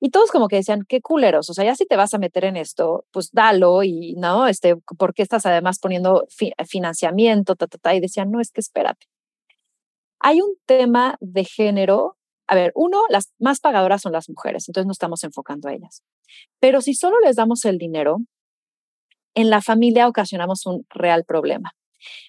Y 0.05 0.11
todos 0.11 0.33
como 0.33 0.49
que 0.49 0.57
decían, 0.57 0.81
qué 0.89 1.01
culeros, 1.01 1.49
o 1.49 1.55
sea, 1.55 1.65
ya 1.65 1.77
si 1.77 1.87
te 1.87 1.95
vas 1.95 2.13
a 2.13 2.19
meter 2.19 2.45
en 2.45 2.57
esto, 2.57 3.05
pues 3.13 3.31
dalo 3.31 3.85
y 3.85 4.15
no, 4.17 4.49
este, 4.49 4.75
¿por 4.99 5.15
qué 5.15 5.23
estás 5.23 5.47
además 5.47 5.79
poniendo 5.79 6.27
financiamiento? 6.67 7.55
Ta, 7.55 7.69
ta, 7.69 7.79
ta? 7.79 7.95
Y 7.95 8.01
decían, 8.01 8.33
no, 8.33 8.41
es 8.41 8.51
que 8.51 8.61
espérate. 8.61 9.07
Hay 10.19 10.41
un 10.41 10.57
tema 10.67 11.17
de 11.21 11.45
género. 11.45 12.17
A 12.49 12.57
ver, 12.57 12.73
uno, 12.75 13.03
las 13.11 13.33
más 13.39 13.61
pagadoras 13.61 14.03
son 14.03 14.11
las 14.11 14.29
mujeres, 14.29 14.69
entonces 14.69 14.87
no 14.87 14.93
estamos 14.93 15.23
enfocando 15.23 15.69
a 15.69 15.73
ellas. 15.73 16.03
Pero 16.59 16.81
si 16.81 16.95
solo 16.95 17.21
les 17.21 17.37
damos 17.37 17.65
el 17.65 17.79
dinero, 17.79 18.19
en 19.35 19.51
la 19.51 19.63
familia 19.63 20.09
ocasionamos 20.09 20.67
un 20.67 20.85
real 20.91 21.25
problema. 21.25 21.77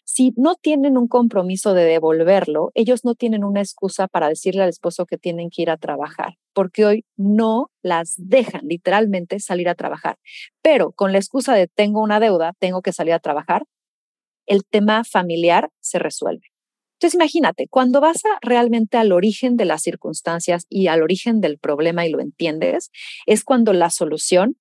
Si 0.05 0.33
no 0.35 0.55
tienen 0.55 0.97
un 0.97 1.07
compromiso 1.07 1.73
de 1.73 1.83
devolverlo, 1.85 2.71
ellos 2.73 3.03
no 3.03 3.15
tienen 3.15 3.43
una 3.43 3.61
excusa 3.61 4.07
para 4.07 4.29
decirle 4.29 4.63
al 4.63 4.69
esposo 4.69 5.05
que 5.05 5.17
tienen 5.17 5.49
que 5.49 5.63
ir 5.63 5.69
a 5.69 5.77
trabajar, 5.77 6.37
porque 6.53 6.85
hoy 6.85 7.05
no 7.17 7.71
las 7.81 8.15
dejan 8.17 8.67
literalmente 8.67 9.39
salir 9.39 9.69
a 9.69 9.75
trabajar. 9.75 10.17
Pero 10.61 10.91
con 10.91 11.11
la 11.11 11.17
excusa 11.17 11.55
de 11.55 11.67
tengo 11.67 12.01
una 12.01 12.19
deuda, 12.19 12.53
tengo 12.59 12.81
que 12.81 12.93
salir 12.93 13.13
a 13.13 13.19
trabajar, 13.19 13.63
el 14.45 14.65
tema 14.65 15.03
familiar 15.03 15.69
se 15.79 15.99
resuelve. 15.99 16.53
Entonces 17.03 17.15
imagínate, 17.15 17.67
cuando 17.67 17.99
vas 17.99 18.21
realmente 18.41 18.97
al 18.97 19.11
origen 19.11 19.57
de 19.57 19.65
las 19.65 19.81
circunstancias 19.81 20.65
y 20.69 20.87
al 20.87 21.01
origen 21.01 21.41
del 21.41 21.57
problema 21.57 22.05
y 22.05 22.09
lo 22.09 22.21
entiendes, 22.21 22.91
es 23.25 23.43
cuando 23.43 23.73
la 23.73 23.89
solución 23.89 24.55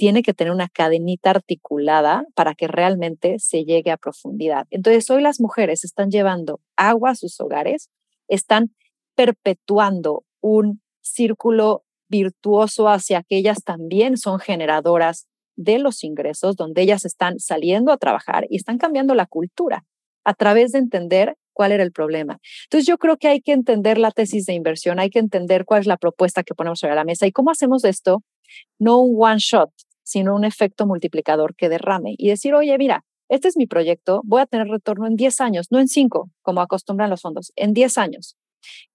tiene 0.00 0.22
que 0.22 0.32
tener 0.32 0.50
una 0.50 0.70
cadenita 0.70 1.28
articulada 1.28 2.24
para 2.34 2.54
que 2.54 2.66
realmente 2.66 3.38
se 3.38 3.66
llegue 3.66 3.90
a 3.90 3.98
profundidad. 3.98 4.66
Entonces, 4.70 5.10
hoy 5.10 5.20
las 5.20 5.40
mujeres 5.40 5.84
están 5.84 6.08
llevando 6.10 6.58
agua 6.74 7.10
a 7.10 7.14
sus 7.14 7.38
hogares, 7.38 7.90
están 8.26 8.74
perpetuando 9.14 10.24
un 10.40 10.80
círculo 11.02 11.84
virtuoso 12.08 12.88
hacia 12.88 13.22
que 13.22 13.36
ellas 13.36 13.62
también 13.62 14.16
son 14.16 14.38
generadoras 14.38 15.26
de 15.56 15.78
los 15.78 16.02
ingresos, 16.02 16.56
donde 16.56 16.80
ellas 16.80 17.04
están 17.04 17.38
saliendo 17.38 17.92
a 17.92 17.98
trabajar 17.98 18.46
y 18.48 18.56
están 18.56 18.78
cambiando 18.78 19.14
la 19.14 19.26
cultura 19.26 19.84
a 20.24 20.32
través 20.32 20.72
de 20.72 20.78
entender 20.78 21.36
cuál 21.52 21.72
era 21.72 21.82
el 21.82 21.92
problema. 21.92 22.38
Entonces 22.64 22.86
yo 22.86 22.96
creo 22.96 23.18
que 23.18 23.28
hay 23.28 23.42
que 23.42 23.52
entender 23.52 23.98
la 23.98 24.12
tesis 24.12 24.46
de 24.46 24.54
inversión, 24.54 24.98
hay 24.98 25.10
que 25.10 25.18
entender 25.18 25.66
cuál 25.66 25.80
es 25.80 25.86
la 25.86 25.98
propuesta 25.98 26.42
que 26.42 26.54
ponemos 26.54 26.78
sobre 26.78 26.94
la 26.94 27.04
mesa 27.04 27.26
y 27.26 27.32
cómo 27.32 27.50
hacemos 27.50 27.84
esto, 27.84 28.22
no 28.78 28.98
un 29.00 29.14
one 29.22 29.38
shot, 29.38 29.70
sino 30.10 30.34
un 30.34 30.44
efecto 30.44 30.86
multiplicador 30.86 31.54
que 31.54 31.68
derrame 31.68 32.16
y 32.18 32.30
decir, 32.30 32.52
oye, 32.54 32.76
mira, 32.78 33.04
este 33.28 33.46
es 33.46 33.56
mi 33.56 33.68
proyecto, 33.68 34.22
voy 34.24 34.40
a 34.40 34.46
tener 34.46 34.66
retorno 34.66 35.06
en 35.06 35.14
10 35.14 35.40
años, 35.40 35.68
no 35.70 35.78
en 35.78 35.86
5, 35.86 36.30
como 36.42 36.60
acostumbran 36.60 37.10
los 37.10 37.20
fondos, 37.20 37.52
en 37.54 37.74
10 37.74 37.96
años. 37.96 38.36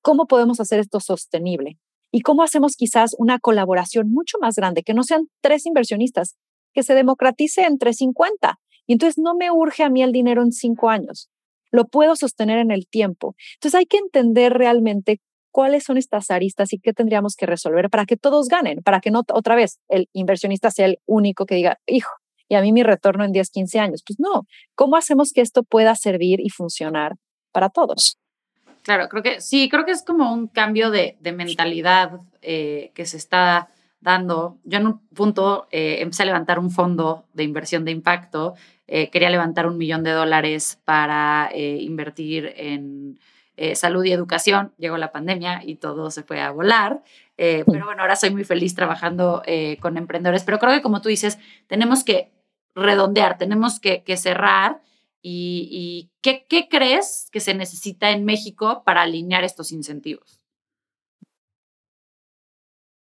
¿Cómo 0.01 0.28
podemos 0.28 0.60
hacer 0.60 0.82
esto 0.82 0.99
sostenible? 0.99 1.78
¿Y 2.12 2.19
cómo 2.19 2.43
hacemos 2.43 2.75
quizás 2.75 3.15
una 3.17 3.39
colaboración 3.39 4.12
mucho 4.12 4.38
más 4.41 4.56
grande, 4.56 4.84
que 4.84 4.93
no 4.93 5.04
sean 5.04 5.30
tres 5.41 5.65
inversionistas, 5.65 6.36
que 6.73 6.84
se 6.84 6.95
democratice 6.95 7.62
entre 7.62 7.93
50? 7.93 8.60
Y 8.86 8.93
entonces 8.93 9.17
no 9.17 9.36
me 9.36 9.51
urge 9.51 9.84
a 9.84 9.89
mí 9.89 10.04
el 10.04 10.12
dinero 10.12 10.41
en 10.41 10.51
5 10.51 10.89
años, 10.89 11.30
lo 11.71 11.86
puedo 11.86 12.17
sostener 12.17 12.60
en 12.60 12.71
el 12.71 12.88
tiempo. 12.88 13.36
Entonces 13.54 13.80
hay 13.80 13.86
que 13.86 13.99
entender 13.99 14.51
realmente 14.51 15.21
cuáles 15.56 15.86
son 15.86 15.96
estas 15.96 16.32
aristas 16.32 16.74
y 16.74 16.80
qué 16.80 16.91
tendríamos 16.91 17.38
que 17.38 17.46
resolver 17.46 17.89
para 17.89 18.06
que 18.06 18.18
todos 18.18 18.50
ganen, 18.50 18.84
para 18.84 19.00
que 19.00 19.10
no 19.10 19.22
otra 19.32 19.56
vez 19.56 19.80
el 19.88 20.10
inversionista 20.12 20.70
sea 20.70 20.86
el 20.86 20.98
único 21.06 21.46
que 21.46 21.56
diga, 21.56 21.80
hijo, 21.88 22.12
y 22.50 22.56
a 22.56 22.62
mí 22.62 22.74
mi 22.74 22.84
retorno 22.84 23.24
en 23.24 23.32
10, 23.32 23.52
15 23.52 23.80
años. 23.80 24.04
Pues 24.06 24.20
no, 24.20 24.46
¿cómo 24.76 24.98
hacemos 24.98 25.32
que 25.32 25.39
esto 25.39 25.63
pueda 25.63 25.96
servir 25.96 26.41
y 26.41 26.50
funcionar 26.50 27.13
para 27.54 27.70
todos? 27.70 28.18
Claro, 28.82 29.08
creo 29.08 29.24
que 29.24 29.39
sí, 29.39 29.70
creo 29.70 29.86
que 29.86 29.94
es 29.94 30.04
como 30.04 30.34
un 30.34 30.48
cambio 30.48 30.91
de, 30.91 31.15
mentalidad 31.22 32.20
eh, 32.41 32.91
que 32.94 33.06
se 33.06 33.15
está 33.15 33.70
dando. 34.02 34.58
Yo 34.65 34.80
en 34.80 34.88
un 34.88 35.08
punto 35.08 35.70
eh, 35.72 36.00
empecé 36.02 36.24
a 36.24 36.26
levantar 36.26 36.60
un 36.60 36.70
fondo 36.70 37.28
de 37.34 37.44
inversión 37.44 37.86
de 37.86 37.91
impacto, 37.91 38.56
eh, 38.88 39.10
quería 39.10 39.30
levantar 39.30 39.68
un 39.68 39.78
millón 39.78 40.04
de 40.04 40.12
dólares 40.12 40.82
para 40.84 41.50
invertir 41.56 42.54
en 42.58 43.18
eh, 43.58 43.76
salud 43.76 44.04
y 44.04 44.12
educación, 44.12 44.74
llegó 44.78 44.98
la 44.98 45.12
pandemia 45.12 45.62
y 45.63 45.76
todo 45.76 46.12
se 46.12 46.24
fue 46.24 46.41
a 46.41 46.52
volar. 46.52 47.02
Eh, 47.38 47.63
pero 47.65 47.86
bueno, 47.86 48.02
ahora 48.02 48.15
soy 48.15 48.32
muy 48.32 48.44
feliz 48.44 48.76
trabajando 48.76 49.41
eh, 49.46 49.78
con 49.82 49.98
emprendedores, 49.98 50.44
pero 50.44 50.60
creo 50.60 50.74
que 50.74 50.82
como 50.82 51.02
tú 51.02 51.10
dices, 51.10 51.38
tenemos 51.68 52.04
que 52.04 52.32
redondear, 52.76 53.38
tenemos 53.38 53.80
que, 53.80 54.04
cerrar. 54.18 54.82
¿Y, 55.22 56.12
¿qué, 56.22 56.46
qué 56.48 56.68
crees 56.70 57.30
que 57.32 57.39
se 57.39 57.56
necesita 57.56 58.12
en 58.12 58.26
México 58.26 58.84
para 58.86 59.02
alinear 59.02 59.44
estos 59.44 59.72
incentivos? 59.72 60.46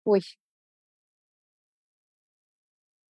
Uy. 0.06 0.22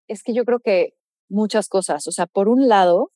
Es 0.07 0.23
que 0.23 0.33
yo 0.33 0.45
creo 0.45 0.59
que 0.59 0.93
muchas 1.29 1.67
cosas. 1.67 2.07
O 2.07 2.11
sea, 2.11 2.27
por 2.27 2.47
un 2.47 2.67
lado, 2.69 3.11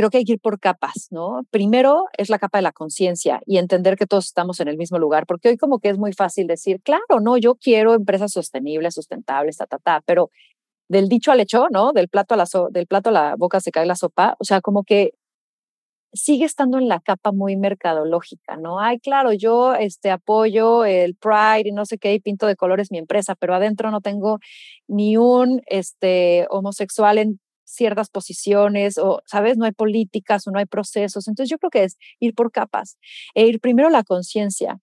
creo 0.00 0.08
que 0.08 0.16
hay 0.16 0.24
que 0.24 0.32
ir 0.32 0.40
por 0.40 0.58
capas, 0.58 1.08
¿no? 1.10 1.42
Primero 1.50 2.06
es 2.16 2.30
la 2.30 2.38
capa 2.38 2.56
de 2.56 2.62
la 2.62 2.72
conciencia 2.72 3.42
y 3.44 3.58
entender 3.58 3.96
que 3.96 4.06
todos 4.06 4.24
estamos 4.24 4.58
en 4.60 4.68
el 4.68 4.78
mismo 4.78 4.98
lugar, 4.98 5.26
porque 5.26 5.50
hoy 5.50 5.58
como 5.58 5.78
que 5.78 5.90
es 5.90 5.98
muy 5.98 6.14
fácil 6.14 6.46
decir, 6.46 6.80
claro, 6.82 7.20
no, 7.20 7.36
yo 7.36 7.54
quiero 7.56 7.92
empresas 7.92 8.32
sostenibles, 8.32 8.94
sustentables, 8.94 9.58
ta, 9.58 9.66
ta, 9.66 9.76
ta, 9.76 10.02
pero 10.06 10.30
del 10.88 11.10
dicho 11.10 11.32
al 11.32 11.40
hecho, 11.40 11.66
¿no? 11.70 11.92
Del 11.92 12.08
plato 12.08 12.32
a 12.32 12.38
la, 12.38 12.46
del 12.70 12.86
plato 12.86 13.10
a 13.10 13.12
la 13.12 13.36
boca 13.36 13.60
se 13.60 13.72
cae 13.72 13.84
la 13.84 13.94
sopa, 13.94 14.36
o 14.38 14.44
sea, 14.44 14.62
como 14.62 14.84
que 14.84 15.12
sigue 16.14 16.46
estando 16.46 16.78
en 16.78 16.88
la 16.88 17.00
capa 17.00 17.30
muy 17.30 17.56
mercadológica, 17.56 18.56
¿no? 18.56 18.80
Ay, 18.80 19.00
claro, 19.00 19.34
yo 19.34 19.74
este, 19.74 20.10
apoyo 20.10 20.86
el 20.86 21.14
Pride 21.14 21.68
y 21.68 21.72
no 21.72 21.84
sé 21.84 21.98
qué, 21.98 22.14
y 22.14 22.20
pinto 22.20 22.46
de 22.46 22.56
colores 22.56 22.90
mi 22.90 22.96
empresa, 22.96 23.34
pero 23.34 23.54
adentro 23.54 23.90
no 23.90 24.00
tengo 24.00 24.38
ni 24.88 25.18
un 25.18 25.60
este, 25.66 26.46
homosexual 26.48 27.18
en 27.18 27.38
ciertas 27.72 28.10
posiciones 28.10 28.98
o, 28.98 29.22
¿sabes? 29.26 29.56
No 29.56 29.64
hay 29.64 29.72
políticas 29.72 30.46
o 30.46 30.50
no 30.50 30.58
hay 30.58 30.66
procesos. 30.66 31.28
Entonces 31.28 31.50
yo 31.50 31.58
creo 31.58 31.70
que 31.70 31.84
es 31.84 31.96
ir 32.20 32.34
por 32.34 32.52
capas 32.52 32.98
e 33.34 33.46
ir 33.46 33.60
primero 33.60 33.90
la 33.90 34.04
conciencia, 34.04 34.78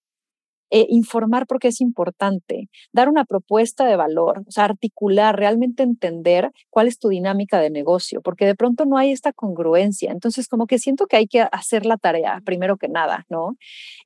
e 0.69 0.85
informar 0.89 1.47
porque 1.47 1.69
es 1.69 1.81
importante, 1.81 2.69
dar 2.91 3.09
una 3.09 3.25
propuesta 3.25 3.85
de 3.85 3.95
valor, 3.95 4.43
o 4.47 4.51
sea, 4.51 4.65
articular, 4.65 5.37
realmente 5.37 5.83
entender 5.83 6.51
cuál 6.69 6.87
es 6.87 6.99
tu 6.99 7.09
dinámica 7.09 7.59
de 7.59 7.69
negocio, 7.69 8.21
porque 8.21 8.45
de 8.45 8.55
pronto 8.55 8.85
no 8.85 8.97
hay 8.97 9.11
esta 9.11 9.31
congruencia. 9.33 10.11
Entonces, 10.11 10.47
como 10.47 10.67
que 10.67 10.79
siento 10.79 11.07
que 11.07 11.17
hay 11.17 11.27
que 11.27 11.41
hacer 11.51 11.85
la 11.85 11.97
tarea 11.97 12.41
primero 12.45 12.77
que 12.77 12.89
nada, 12.89 13.25
¿no? 13.29 13.55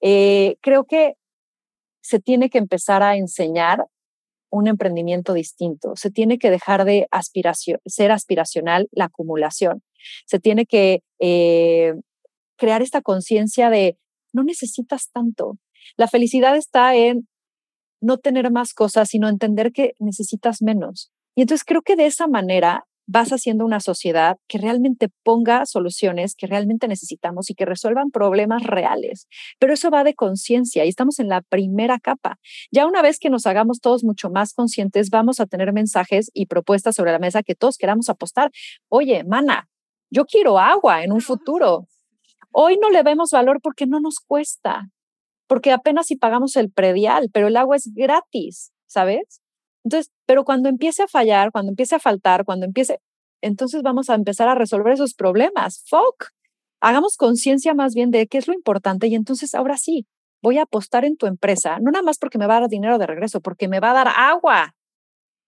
Eh, 0.01 0.57
creo 0.61 0.85
que 0.85 1.15
se 2.01 2.19
tiene 2.19 2.49
que 2.49 2.57
empezar 2.57 3.03
a 3.03 3.17
enseñar 3.17 3.85
un 4.51 4.67
emprendimiento 4.67 5.33
distinto. 5.33 5.95
Se 5.95 6.11
tiene 6.11 6.37
que 6.37 6.51
dejar 6.51 6.85
de 6.85 7.07
aspiración, 7.09 7.79
ser 7.85 8.11
aspiracional 8.11 8.87
la 8.91 9.05
acumulación. 9.05 9.81
Se 10.25 10.39
tiene 10.39 10.65
que 10.65 11.01
eh, 11.19 11.93
crear 12.57 12.81
esta 12.81 13.01
conciencia 13.01 13.69
de 13.69 13.97
no 14.33 14.43
necesitas 14.43 15.09
tanto. 15.11 15.57
La 15.97 16.07
felicidad 16.07 16.55
está 16.55 16.95
en 16.95 17.27
no 18.01 18.17
tener 18.17 18.51
más 18.51 18.73
cosas, 18.73 19.09
sino 19.09 19.29
entender 19.29 19.71
que 19.71 19.93
necesitas 19.99 20.61
menos. 20.61 21.11
Y 21.35 21.41
entonces 21.41 21.63
creo 21.65 21.81
que 21.81 21.95
de 21.95 22.07
esa 22.07 22.27
manera 22.27 22.85
vas 23.11 23.33
haciendo 23.33 23.65
una 23.65 23.81
sociedad 23.81 24.37
que 24.47 24.57
realmente 24.57 25.09
ponga 25.23 25.65
soluciones 25.65 26.33
que 26.33 26.47
realmente 26.47 26.87
necesitamos 26.87 27.49
y 27.49 27.55
que 27.55 27.65
resuelvan 27.65 28.09
problemas 28.09 28.63
reales. 28.63 29.27
Pero 29.59 29.73
eso 29.73 29.91
va 29.91 30.05
de 30.05 30.15
conciencia 30.15 30.85
y 30.85 30.89
estamos 30.89 31.19
en 31.19 31.27
la 31.27 31.41
primera 31.41 31.99
capa. 31.99 32.39
Ya 32.71 32.87
una 32.87 33.01
vez 33.01 33.19
que 33.19 33.29
nos 33.29 33.45
hagamos 33.45 33.81
todos 33.81 34.05
mucho 34.05 34.29
más 34.29 34.53
conscientes, 34.53 35.09
vamos 35.09 35.41
a 35.41 35.45
tener 35.45 35.73
mensajes 35.73 36.31
y 36.33 36.45
propuestas 36.45 36.95
sobre 36.95 37.11
la 37.11 37.19
mesa 37.19 37.43
que 37.43 37.53
todos 37.53 37.77
queramos 37.77 38.07
apostar. 38.07 38.49
Oye, 38.87 39.25
mana, 39.25 39.67
yo 40.09 40.25
quiero 40.25 40.57
agua 40.57 41.03
en 41.03 41.11
un 41.11 41.21
futuro. 41.21 41.87
Hoy 42.51 42.77
no 42.81 42.89
le 42.89 43.03
vemos 43.03 43.31
valor 43.31 43.59
porque 43.61 43.87
no 43.87 43.99
nos 43.99 44.19
cuesta, 44.19 44.89
porque 45.47 45.73
apenas 45.73 46.07
si 46.07 46.15
pagamos 46.15 46.55
el 46.55 46.71
predial, 46.71 47.29
pero 47.33 47.47
el 47.47 47.57
agua 47.57 47.75
es 47.75 47.91
gratis, 47.93 48.71
¿sabes? 48.87 49.41
Entonces, 49.83 50.11
pero 50.25 50.43
cuando 50.45 50.69
empiece 50.69 51.03
a 51.03 51.07
fallar, 51.07 51.51
cuando 51.51 51.71
empiece 51.71 51.95
a 51.95 51.99
faltar, 51.99 52.45
cuando 52.45 52.65
empiece, 52.65 52.99
entonces 53.41 53.81
vamos 53.83 54.09
a 54.09 54.15
empezar 54.15 54.47
a 54.49 54.55
resolver 54.55 54.93
esos 54.93 55.13
problemas. 55.13 55.83
Fuck. 55.87 56.27
Hagamos 56.81 57.17
conciencia 57.17 57.73
más 57.73 57.93
bien 57.93 58.11
de 58.11 58.27
qué 58.27 58.37
es 58.37 58.47
lo 58.47 58.53
importante 58.53 59.07
y 59.07 59.15
entonces 59.15 59.55
ahora 59.55 59.77
sí, 59.77 60.05
voy 60.41 60.57
a 60.57 60.63
apostar 60.63 61.05
en 61.05 61.17
tu 61.17 61.27
empresa, 61.27 61.79
no 61.79 61.91
nada 61.91 62.03
más 62.03 62.17
porque 62.17 62.37
me 62.39 62.47
va 62.47 62.57
a 62.57 62.61
dar 62.61 62.69
dinero 62.69 62.97
de 62.97 63.07
regreso, 63.07 63.41
porque 63.41 63.67
me 63.67 63.79
va 63.79 63.91
a 63.91 63.93
dar 63.93 64.07
agua. 64.15 64.73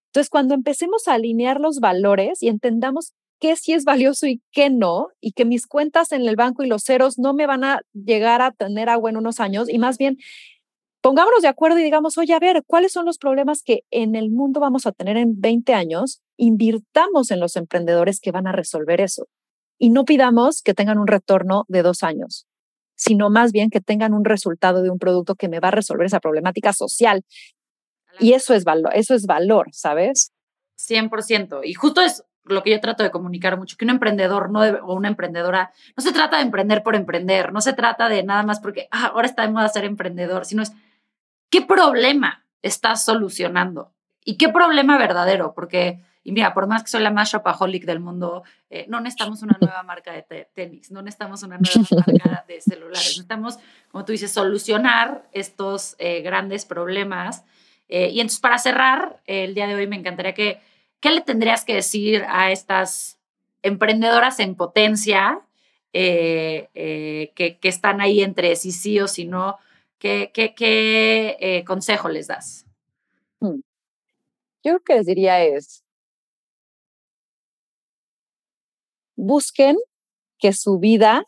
Entonces, 0.09 0.29
cuando 0.29 0.53
empecemos 0.53 1.07
a 1.07 1.15
alinear 1.15 1.59
los 1.59 1.79
valores 1.79 2.43
y 2.43 2.47
entendamos 2.47 3.13
qué 3.39 3.55
sí 3.55 3.73
es 3.73 3.83
valioso 3.83 4.27
y 4.27 4.41
qué 4.51 4.69
no, 4.69 5.07
y 5.19 5.31
que 5.31 5.43
mis 5.43 5.65
cuentas 5.67 6.11
en 6.11 6.21
el 6.27 6.35
banco 6.35 6.63
y 6.63 6.67
los 6.67 6.83
ceros 6.83 7.17
no 7.17 7.33
me 7.33 7.47
van 7.47 7.63
a 7.63 7.81
llegar 7.93 8.41
a 8.43 8.51
tener 8.51 8.89
agua 8.89 9.09
en 9.09 9.17
unos 9.17 9.39
años, 9.39 9.69
y 9.69 9.79
más 9.79 9.97
bien 9.97 10.17
pongámonos 11.03 11.41
de 11.41 11.49
acuerdo 11.49 11.77
y 11.79 11.83
digamos, 11.83 12.17
oye, 12.17 12.33
a 12.33 12.39
ver, 12.39 12.63
¿cuáles 12.65 12.93
son 12.93 13.05
los 13.05 13.17
problemas 13.17 13.61
que 13.61 13.81
en 13.91 14.15
el 14.15 14.31
mundo 14.31 14.61
vamos 14.61 14.87
a 14.87 14.93
tener 14.93 15.17
en 15.17 15.39
20 15.39 15.73
años? 15.73 16.21
Invirtamos 16.37 17.29
en 17.29 17.41
los 17.41 17.57
emprendedores 17.57 18.21
que 18.21 18.31
van 18.31 18.47
a 18.47 18.53
resolver 18.53 19.01
eso. 19.01 19.27
Y 19.77 19.89
no 19.89 20.05
pidamos 20.05 20.61
que 20.61 20.73
tengan 20.73 20.97
un 20.97 21.07
retorno 21.07 21.65
de 21.67 21.81
dos 21.81 22.03
años, 22.03 22.47
sino 22.95 23.29
más 23.29 23.51
bien 23.51 23.69
que 23.69 23.81
tengan 23.81 24.13
un 24.13 24.23
resultado 24.23 24.81
de 24.81 24.89
un 24.89 24.97
producto 24.97 25.35
que 25.35 25.49
me 25.49 25.59
va 25.59 25.67
a 25.67 25.71
resolver 25.71 26.05
esa 26.05 26.21
problemática 26.21 26.71
social. 26.71 27.25
Y 28.17 28.31
eso 28.31 28.53
es 28.53 28.63
valor, 28.63 28.91
eso 28.95 29.13
es 29.13 29.25
valor, 29.25 29.67
¿sabes? 29.73 30.31
100%. 30.79 31.61
Y 31.65 31.73
justo 31.73 31.99
es 31.99 32.23
lo 32.45 32.63
que 32.63 32.71
yo 32.71 32.79
trato 32.79 33.03
de 33.03 33.11
comunicar 33.11 33.57
mucho, 33.57 33.75
que 33.75 33.83
un 33.83 33.91
emprendedor 33.91 34.49
no 34.49 34.61
o 34.61 34.95
una 34.95 35.09
emprendedora, 35.09 35.73
no 35.97 36.01
se 36.01 36.13
trata 36.13 36.37
de 36.37 36.43
emprender 36.43 36.81
por 36.81 36.95
emprender, 36.95 37.51
no 37.51 37.59
se 37.59 37.73
trata 37.73 38.07
de 38.07 38.23
nada 38.23 38.43
más 38.43 38.61
porque 38.61 38.87
ah, 38.91 39.07
ahora 39.07 39.27
está 39.27 39.41
de 39.41 39.49
moda 39.49 39.67
ser 39.67 39.83
emprendedor, 39.83 40.45
sino 40.45 40.63
es 40.63 40.71
¿Qué 41.53 41.61
problema 41.61 42.43
estás 42.63 43.05
solucionando? 43.05 43.93
¿Y 44.25 44.37
qué 44.37 44.49
problema 44.49 44.97
verdadero? 44.97 45.53
Porque 45.53 45.99
Y 46.23 46.31
mira, 46.31 46.51
por 46.55 46.65
más 46.65 46.81
que 46.81 46.89
soy 46.89 47.03
la 47.03 47.11
más 47.11 47.31
shopaholic 47.31 47.85
del 47.85 47.99
mundo, 47.99 48.41
eh, 48.71 48.87
no 48.89 48.99
necesitamos 48.99 49.43
una 49.43 49.55
nueva 49.61 49.83
marca 49.91 50.13
de 50.13 50.47
tenis, 50.55 50.89
no 50.89 51.03
necesitamos 51.03 51.43
una 51.43 51.59
nueva 51.59 51.87
marca 52.07 52.43
de 52.47 52.59
celulares. 52.59 53.03
Necesitamos, 53.03 53.59
como 53.91 54.03
tú 54.03 54.13
dices, 54.13 54.31
solucionar 54.31 55.29
estos 55.31 55.95
eh, 55.99 56.21
grandes 56.21 56.65
problemas. 56.65 57.43
Eh, 57.87 58.09
y 58.09 58.19
entonces, 58.19 58.39
para 58.39 58.57
cerrar 58.57 59.21
el 59.27 59.53
día 59.53 59.67
de 59.67 59.75
hoy, 59.75 59.85
me 59.85 59.97
encantaría 59.97 60.33
que, 60.33 60.59
¿qué 61.01 61.11
le 61.11 61.21
tendrías 61.21 61.65
que 61.65 61.75
decir 61.75 62.25
a 62.29 62.49
estas 62.49 63.19
emprendedoras 63.61 64.39
en 64.39 64.55
potencia 64.55 65.41
que, 65.91 67.31
que, 67.35 67.69
están 67.69 68.01
ahí 68.01 68.23
entre 68.23 68.55
si 68.55 68.71
sí 68.71 68.99
o 68.99 69.07
si 69.07 69.25
no? 69.25 69.59
¿Qué, 70.03 70.33
qué 70.33 71.63
consejo 71.65 72.09
les 72.09 72.27
das? 72.27 72.65
Hmm. 73.39 73.61
Yo 74.61 74.73
creo 74.73 74.79
que 74.83 74.95
les 74.95 75.05
diría 75.05 75.41
es, 75.41 75.81
busquen 79.15 79.77
que 80.39 80.51
su 80.51 80.77
vida 80.77 81.23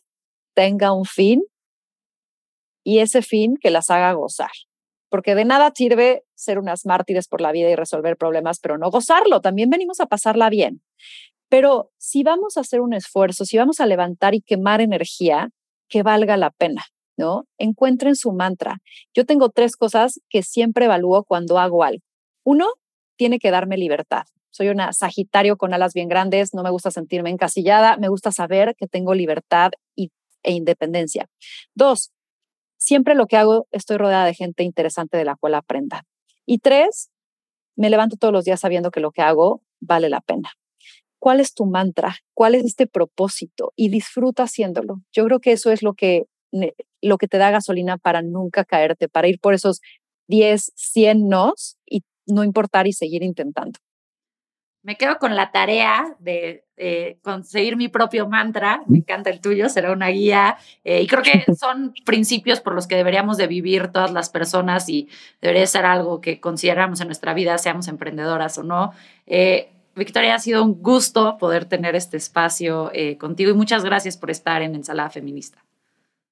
tenga 0.53 0.91
un 0.91 1.05
fin 1.05 1.41
y 2.83 2.99
ese 2.99 3.21
fin 3.21 3.55
que 3.55 3.71
las 3.71 3.89
haga 3.89 4.11
gozar. 4.11 4.51
Porque 5.07 5.35
de 5.35 5.45
nada 5.45 5.71
sirve 5.73 6.25
ser 6.33 6.59
unas 6.59 6.85
mártires 6.85 7.29
por 7.29 7.39
la 7.39 7.53
vida 7.53 7.69
y 7.69 7.75
resolver 7.75 8.17
problemas, 8.17 8.59
pero 8.59 8.77
no 8.77 8.91
gozarlo. 8.91 9.39
También 9.39 9.69
venimos 9.69 10.01
a 10.01 10.07
pasarla 10.07 10.49
bien. 10.49 10.81
Pero 11.47 11.93
si 11.97 12.23
vamos 12.23 12.57
a 12.57 12.61
hacer 12.61 12.81
un 12.81 12.93
esfuerzo, 12.93 13.45
si 13.45 13.57
vamos 13.57 13.79
a 13.79 13.85
levantar 13.85 14.35
y 14.35 14.41
quemar 14.41 14.81
energía, 14.81 15.51
que 15.87 16.03
valga 16.03 16.35
la 16.35 16.49
pena, 16.51 16.83
¿no? 17.17 17.45
Encuentren 17.57 18.15
su 18.15 18.31
mantra. 18.31 18.79
Yo 19.13 19.25
tengo 19.25 19.49
tres 19.49 19.75
cosas 19.75 20.19
que 20.29 20.43
siempre 20.43 20.85
evalúo 20.85 21.23
cuando 21.23 21.59
hago 21.59 21.83
algo. 21.83 22.03
Uno, 22.43 22.67
tiene 23.17 23.39
que 23.39 23.51
darme 23.51 23.77
libertad. 23.77 24.23
Soy 24.51 24.69
una 24.69 24.93
Sagitario 24.93 25.57
con 25.57 25.73
alas 25.73 25.93
bien 25.93 26.07
grandes, 26.07 26.53
no 26.53 26.63
me 26.63 26.69
gusta 26.69 26.91
sentirme 26.91 27.29
encasillada, 27.29 27.97
me 27.97 28.07
gusta 28.07 28.31
saber 28.31 28.75
que 28.77 28.87
tengo 28.87 29.13
libertad 29.13 29.71
y, 29.95 30.11
e 30.43 30.53
independencia. 30.53 31.27
Dos, 31.73 32.11
siempre 32.77 33.15
lo 33.15 33.27
que 33.27 33.37
hago 33.37 33.67
estoy 33.71 33.97
rodeada 33.97 34.25
de 34.25 34.33
gente 34.33 34.63
interesante 34.63 35.17
de 35.17 35.25
la 35.25 35.35
cual 35.35 35.55
aprenda. 35.55 36.03
Y 36.45 36.59
tres, 36.59 37.09
me 37.75 37.89
levanto 37.89 38.15
todos 38.17 38.33
los 38.33 38.45
días 38.45 38.59
sabiendo 38.59 38.91
que 38.91 38.99
lo 38.99 39.11
que 39.11 39.21
hago 39.21 39.61
vale 39.81 40.09
la 40.09 40.21
pena. 40.21 40.53
¿Cuál 41.19 41.39
es 41.39 41.53
tu 41.53 41.65
mantra? 41.65 42.17
¿Cuál 42.33 42.55
es 42.55 42.63
este 42.63 42.87
propósito? 42.87 43.73
Y 43.75 43.89
disfruta 43.89 44.43
haciéndolo. 44.43 45.01
Yo 45.11 45.25
creo 45.25 45.39
que 45.39 45.53
eso 45.53 45.71
es 45.71 45.81
lo 45.81 45.95
que, 45.95 46.27
lo 47.01 47.17
que 47.17 47.27
te 47.27 47.37
da 47.37 47.51
gasolina 47.51 47.97
para 47.97 48.21
nunca 48.21 48.65
caerte, 48.65 49.07
para 49.09 49.27
ir 49.27 49.39
por 49.39 49.53
esos 49.53 49.81
10, 50.27 50.71
100 50.75 51.29
nos 51.29 51.77
y 51.85 52.03
no 52.25 52.43
importar 52.43 52.87
y 52.87 52.93
seguir 52.93 53.23
intentando 53.23 53.79
me 54.85 54.97
quedo 54.97 55.17
con 55.17 55.35
la 55.35 55.51
tarea 55.51 56.15
de 56.19 56.63
conseguir 57.23 57.75
mi 57.75 57.87
propio 57.87 58.29
mantra. 58.29 58.83
Me 58.85 58.99
encanta 58.99 59.31
el 59.31 59.41
tuyo, 59.41 59.67
será 59.67 59.91
una 59.91 60.09
guía. 60.09 60.57
Eh, 60.83 61.01
y 61.01 61.07
creo 61.07 61.23
que 61.23 61.43
son 61.59 61.95
principios 62.05 62.61
por 62.61 62.75
los 62.75 62.85
que 62.85 62.95
deberíamos 62.95 63.37
de 63.37 63.47
vivir 63.47 63.87
todas 63.87 64.11
las 64.11 64.29
personas 64.29 64.87
y 64.87 65.09
debería 65.41 65.65
ser 65.65 65.85
algo 65.85 66.21
que 66.21 66.39
consideramos 66.39 67.01
en 67.01 67.07
nuestra 67.07 67.33
vida, 67.33 67.57
seamos 67.57 67.87
emprendedoras 67.87 68.59
o 68.59 68.63
no. 68.63 68.93
Eh, 69.25 69.71
Victoria, 69.95 70.35
ha 70.35 70.39
sido 70.39 70.63
un 70.63 70.79
gusto 70.83 71.39
poder 71.39 71.65
tener 71.65 71.95
este 71.95 72.17
espacio 72.17 72.91
eh, 72.93 73.17
contigo 73.17 73.49
y 73.49 73.55
muchas 73.55 73.83
gracias 73.83 74.17
por 74.17 74.29
estar 74.29 74.61
en 74.61 74.75
Ensalada 74.75 75.09
Feminista. 75.09 75.64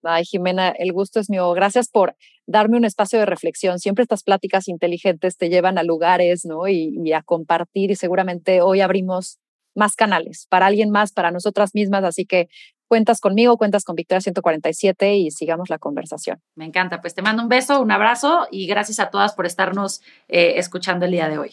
Ay, 0.04 0.26
Jimena, 0.26 0.70
el 0.70 0.91
gusto 0.91 1.20
es 1.20 1.30
mío. 1.30 1.51
Gracias 1.54 1.89
por 1.89 2.16
darme 2.45 2.78
un 2.78 2.86
espacio 2.86 3.20
de 3.20 3.26
reflexión. 3.26 3.80
Siempre 3.80 4.04
estas 4.04 4.24
pláticas 4.24 4.68
inteligentes 4.68 5.38
te 5.38 5.49
llevan 5.49 5.78
a 5.78 5.84
lugares, 5.84 6.45
¿no? 6.45 6.68
Y, 6.68 7.14
a 7.14 7.22
compartir 7.22 7.91
y 7.91 7.95
seguramente 7.95 8.62
hoy 8.62 8.82
abrimos 8.82 9.39
más 9.76 9.95
canales 9.95 10.47
para 10.49 10.68
alguien 10.68 10.89
más, 10.89 11.12
para 11.12 11.32
nosotras 11.32 11.72
mismas. 11.74 12.04
Así 12.04 12.26
que 12.26 12.47
cuentas 12.88 13.20
conmigo, 13.20 13.58
cuentas 13.58 13.84
con 13.84 13.95
Victoria 13.95 14.22
147 14.22 15.16
y 15.16 15.32
sigamos 15.32 15.70
la 15.70 15.80
conversación. 15.80 16.41
Me 16.56 16.66
encanta. 16.66 17.01
Pues 17.01 17.16
te 17.16 17.22
mando 17.22 17.43
un 17.43 17.49
beso, 17.49 17.82
un 17.82 17.91
abrazo 17.91 18.47
y 18.51 18.68
gracias 18.68 18.99
a 18.99 19.10
todas 19.10 19.34
por 19.34 19.45
estarnos 19.45 20.01
eh, 20.28 20.54
escuchando 20.58 21.06
el 21.06 21.12
día 21.12 21.30
de 21.30 21.38
hoy. 21.38 21.51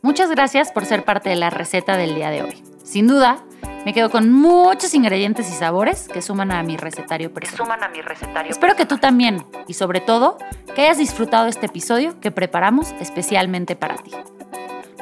Muchas 0.00 0.30
gracias 0.30 0.70
por 0.70 0.84
ser 0.84 1.04
parte 1.04 1.28
de 1.28 1.36
la 1.36 1.50
receta 1.50 1.96
del 1.96 2.14
día 2.14 2.30
de 2.30 2.42
hoy. 2.42 2.62
Sin 2.84 3.08
duda, 3.08 3.38
me 3.84 3.92
quedo 3.92 4.10
con 4.10 4.32
muchos 4.32 4.94
ingredientes 4.94 5.48
y 5.50 5.52
sabores 5.52 6.08
que 6.08 6.22
suman 6.22 6.52
a 6.52 6.62
mi 6.62 6.76
recetario 6.76 7.32
personal. 7.32 7.66
Suman 7.66 7.82
a 7.82 7.88
mi 7.88 8.00
recetario. 8.00 8.50
Espero 8.50 8.76
que 8.76 8.86
tú 8.86 8.98
también 8.98 9.44
y 9.66 9.74
sobre 9.74 10.00
todo 10.00 10.38
que 10.74 10.82
hayas 10.82 10.98
disfrutado 10.98 11.48
este 11.48 11.66
episodio 11.66 12.20
que 12.20 12.30
preparamos 12.30 12.94
especialmente 13.00 13.74
para 13.76 13.96
ti. 13.96 14.12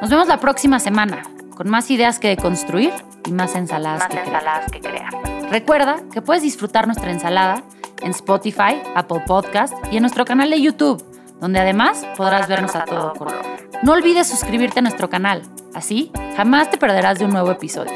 Nos 0.00 0.10
vemos 0.10 0.28
la 0.28 0.40
próxima 0.40 0.78
semana 0.78 1.22
con 1.54 1.68
más 1.68 1.90
ideas 1.90 2.18
que 2.18 2.36
construir 2.36 2.92
y 3.26 3.32
más 3.32 3.54
ensaladas, 3.54 4.08
que, 4.08 4.18
ensaladas 4.18 4.70
que 4.70 4.80
crear. 4.80 5.12
Recuerda 5.50 5.96
que 6.12 6.22
puedes 6.22 6.42
disfrutar 6.42 6.86
nuestra 6.86 7.10
ensalada 7.10 7.62
en 8.02 8.10
Spotify, 8.12 8.80
Apple 8.94 9.22
Podcast 9.26 9.74
y 9.90 9.96
en 9.96 10.02
nuestro 10.02 10.24
canal 10.24 10.50
de 10.50 10.60
YouTube, 10.60 11.02
donde 11.40 11.60
además 11.60 12.06
podrás 12.16 12.48
vernos 12.48 12.74
a 12.74 12.84
todo 12.84 13.12
color. 13.14 13.40
No 13.82 13.92
olvides 13.92 14.28
suscribirte 14.28 14.78
a 14.78 14.82
nuestro 14.82 15.10
canal, 15.10 15.42
así 15.74 16.10
jamás 16.36 16.70
te 16.70 16.78
perderás 16.78 17.18
de 17.18 17.24
un 17.24 17.32
nuevo 17.32 17.50
episodio. 17.50 17.92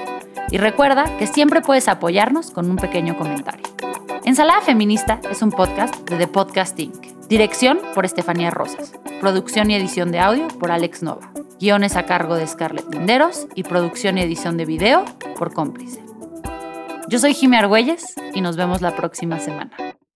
Y 0.51 0.59
recuerda 0.59 1.05
que 1.18 1.26
siempre 1.26 1.61
puedes 1.61 1.88
apoyarnos 1.88 2.51
con 2.51 2.68
un 2.68 2.76
pequeño 2.76 3.16
comentario. 3.16 3.62
Ensalada 4.24 4.61
Feminista 4.61 5.20
es 5.30 5.43
un 5.43 5.51
podcast 5.51 5.97
de 6.09 6.16
The 6.16 6.26
Podcast 6.26 6.78
Inc. 6.78 7.07
Dirección 7.28 7.78
por 7.95 8.05
Estefanía 8.05 8.51
Rosas. 8.51 8.93
Producción 9.20 9.70
y 9.70 9.76
edición 9.76 10.11
de 10.11 10.20
audio 10.20 10.49
por 10.49 10.72
Alex 10.72 11.03
Nova. 11.03 11.32
Guiones 11.61 11.97
a 11.97 12.05
cargo 12.05 12.34
de 12.34 12.47
Scarlett 12.47 12.93
Linderos 12.93 13.47
y 13.55 13.62
producción 13.62 14.18
y 14.18 14.22
edición 14.22 14.57
de 14.57 14.66
video 14.66 15.05
por 15.36 15.55
Cómplice. 15.55 16.03
Yo 17.09 17.18
soy 17.18 17.34
Jimmy 17.34 17.57
Argüelles 17.57 18.14
y 18.34 18.41
nos 18.41 18.57
vemos 18.57 18.82
la 18.82 18.97
próxima 18.97 19.38
semana. 19.38 19.70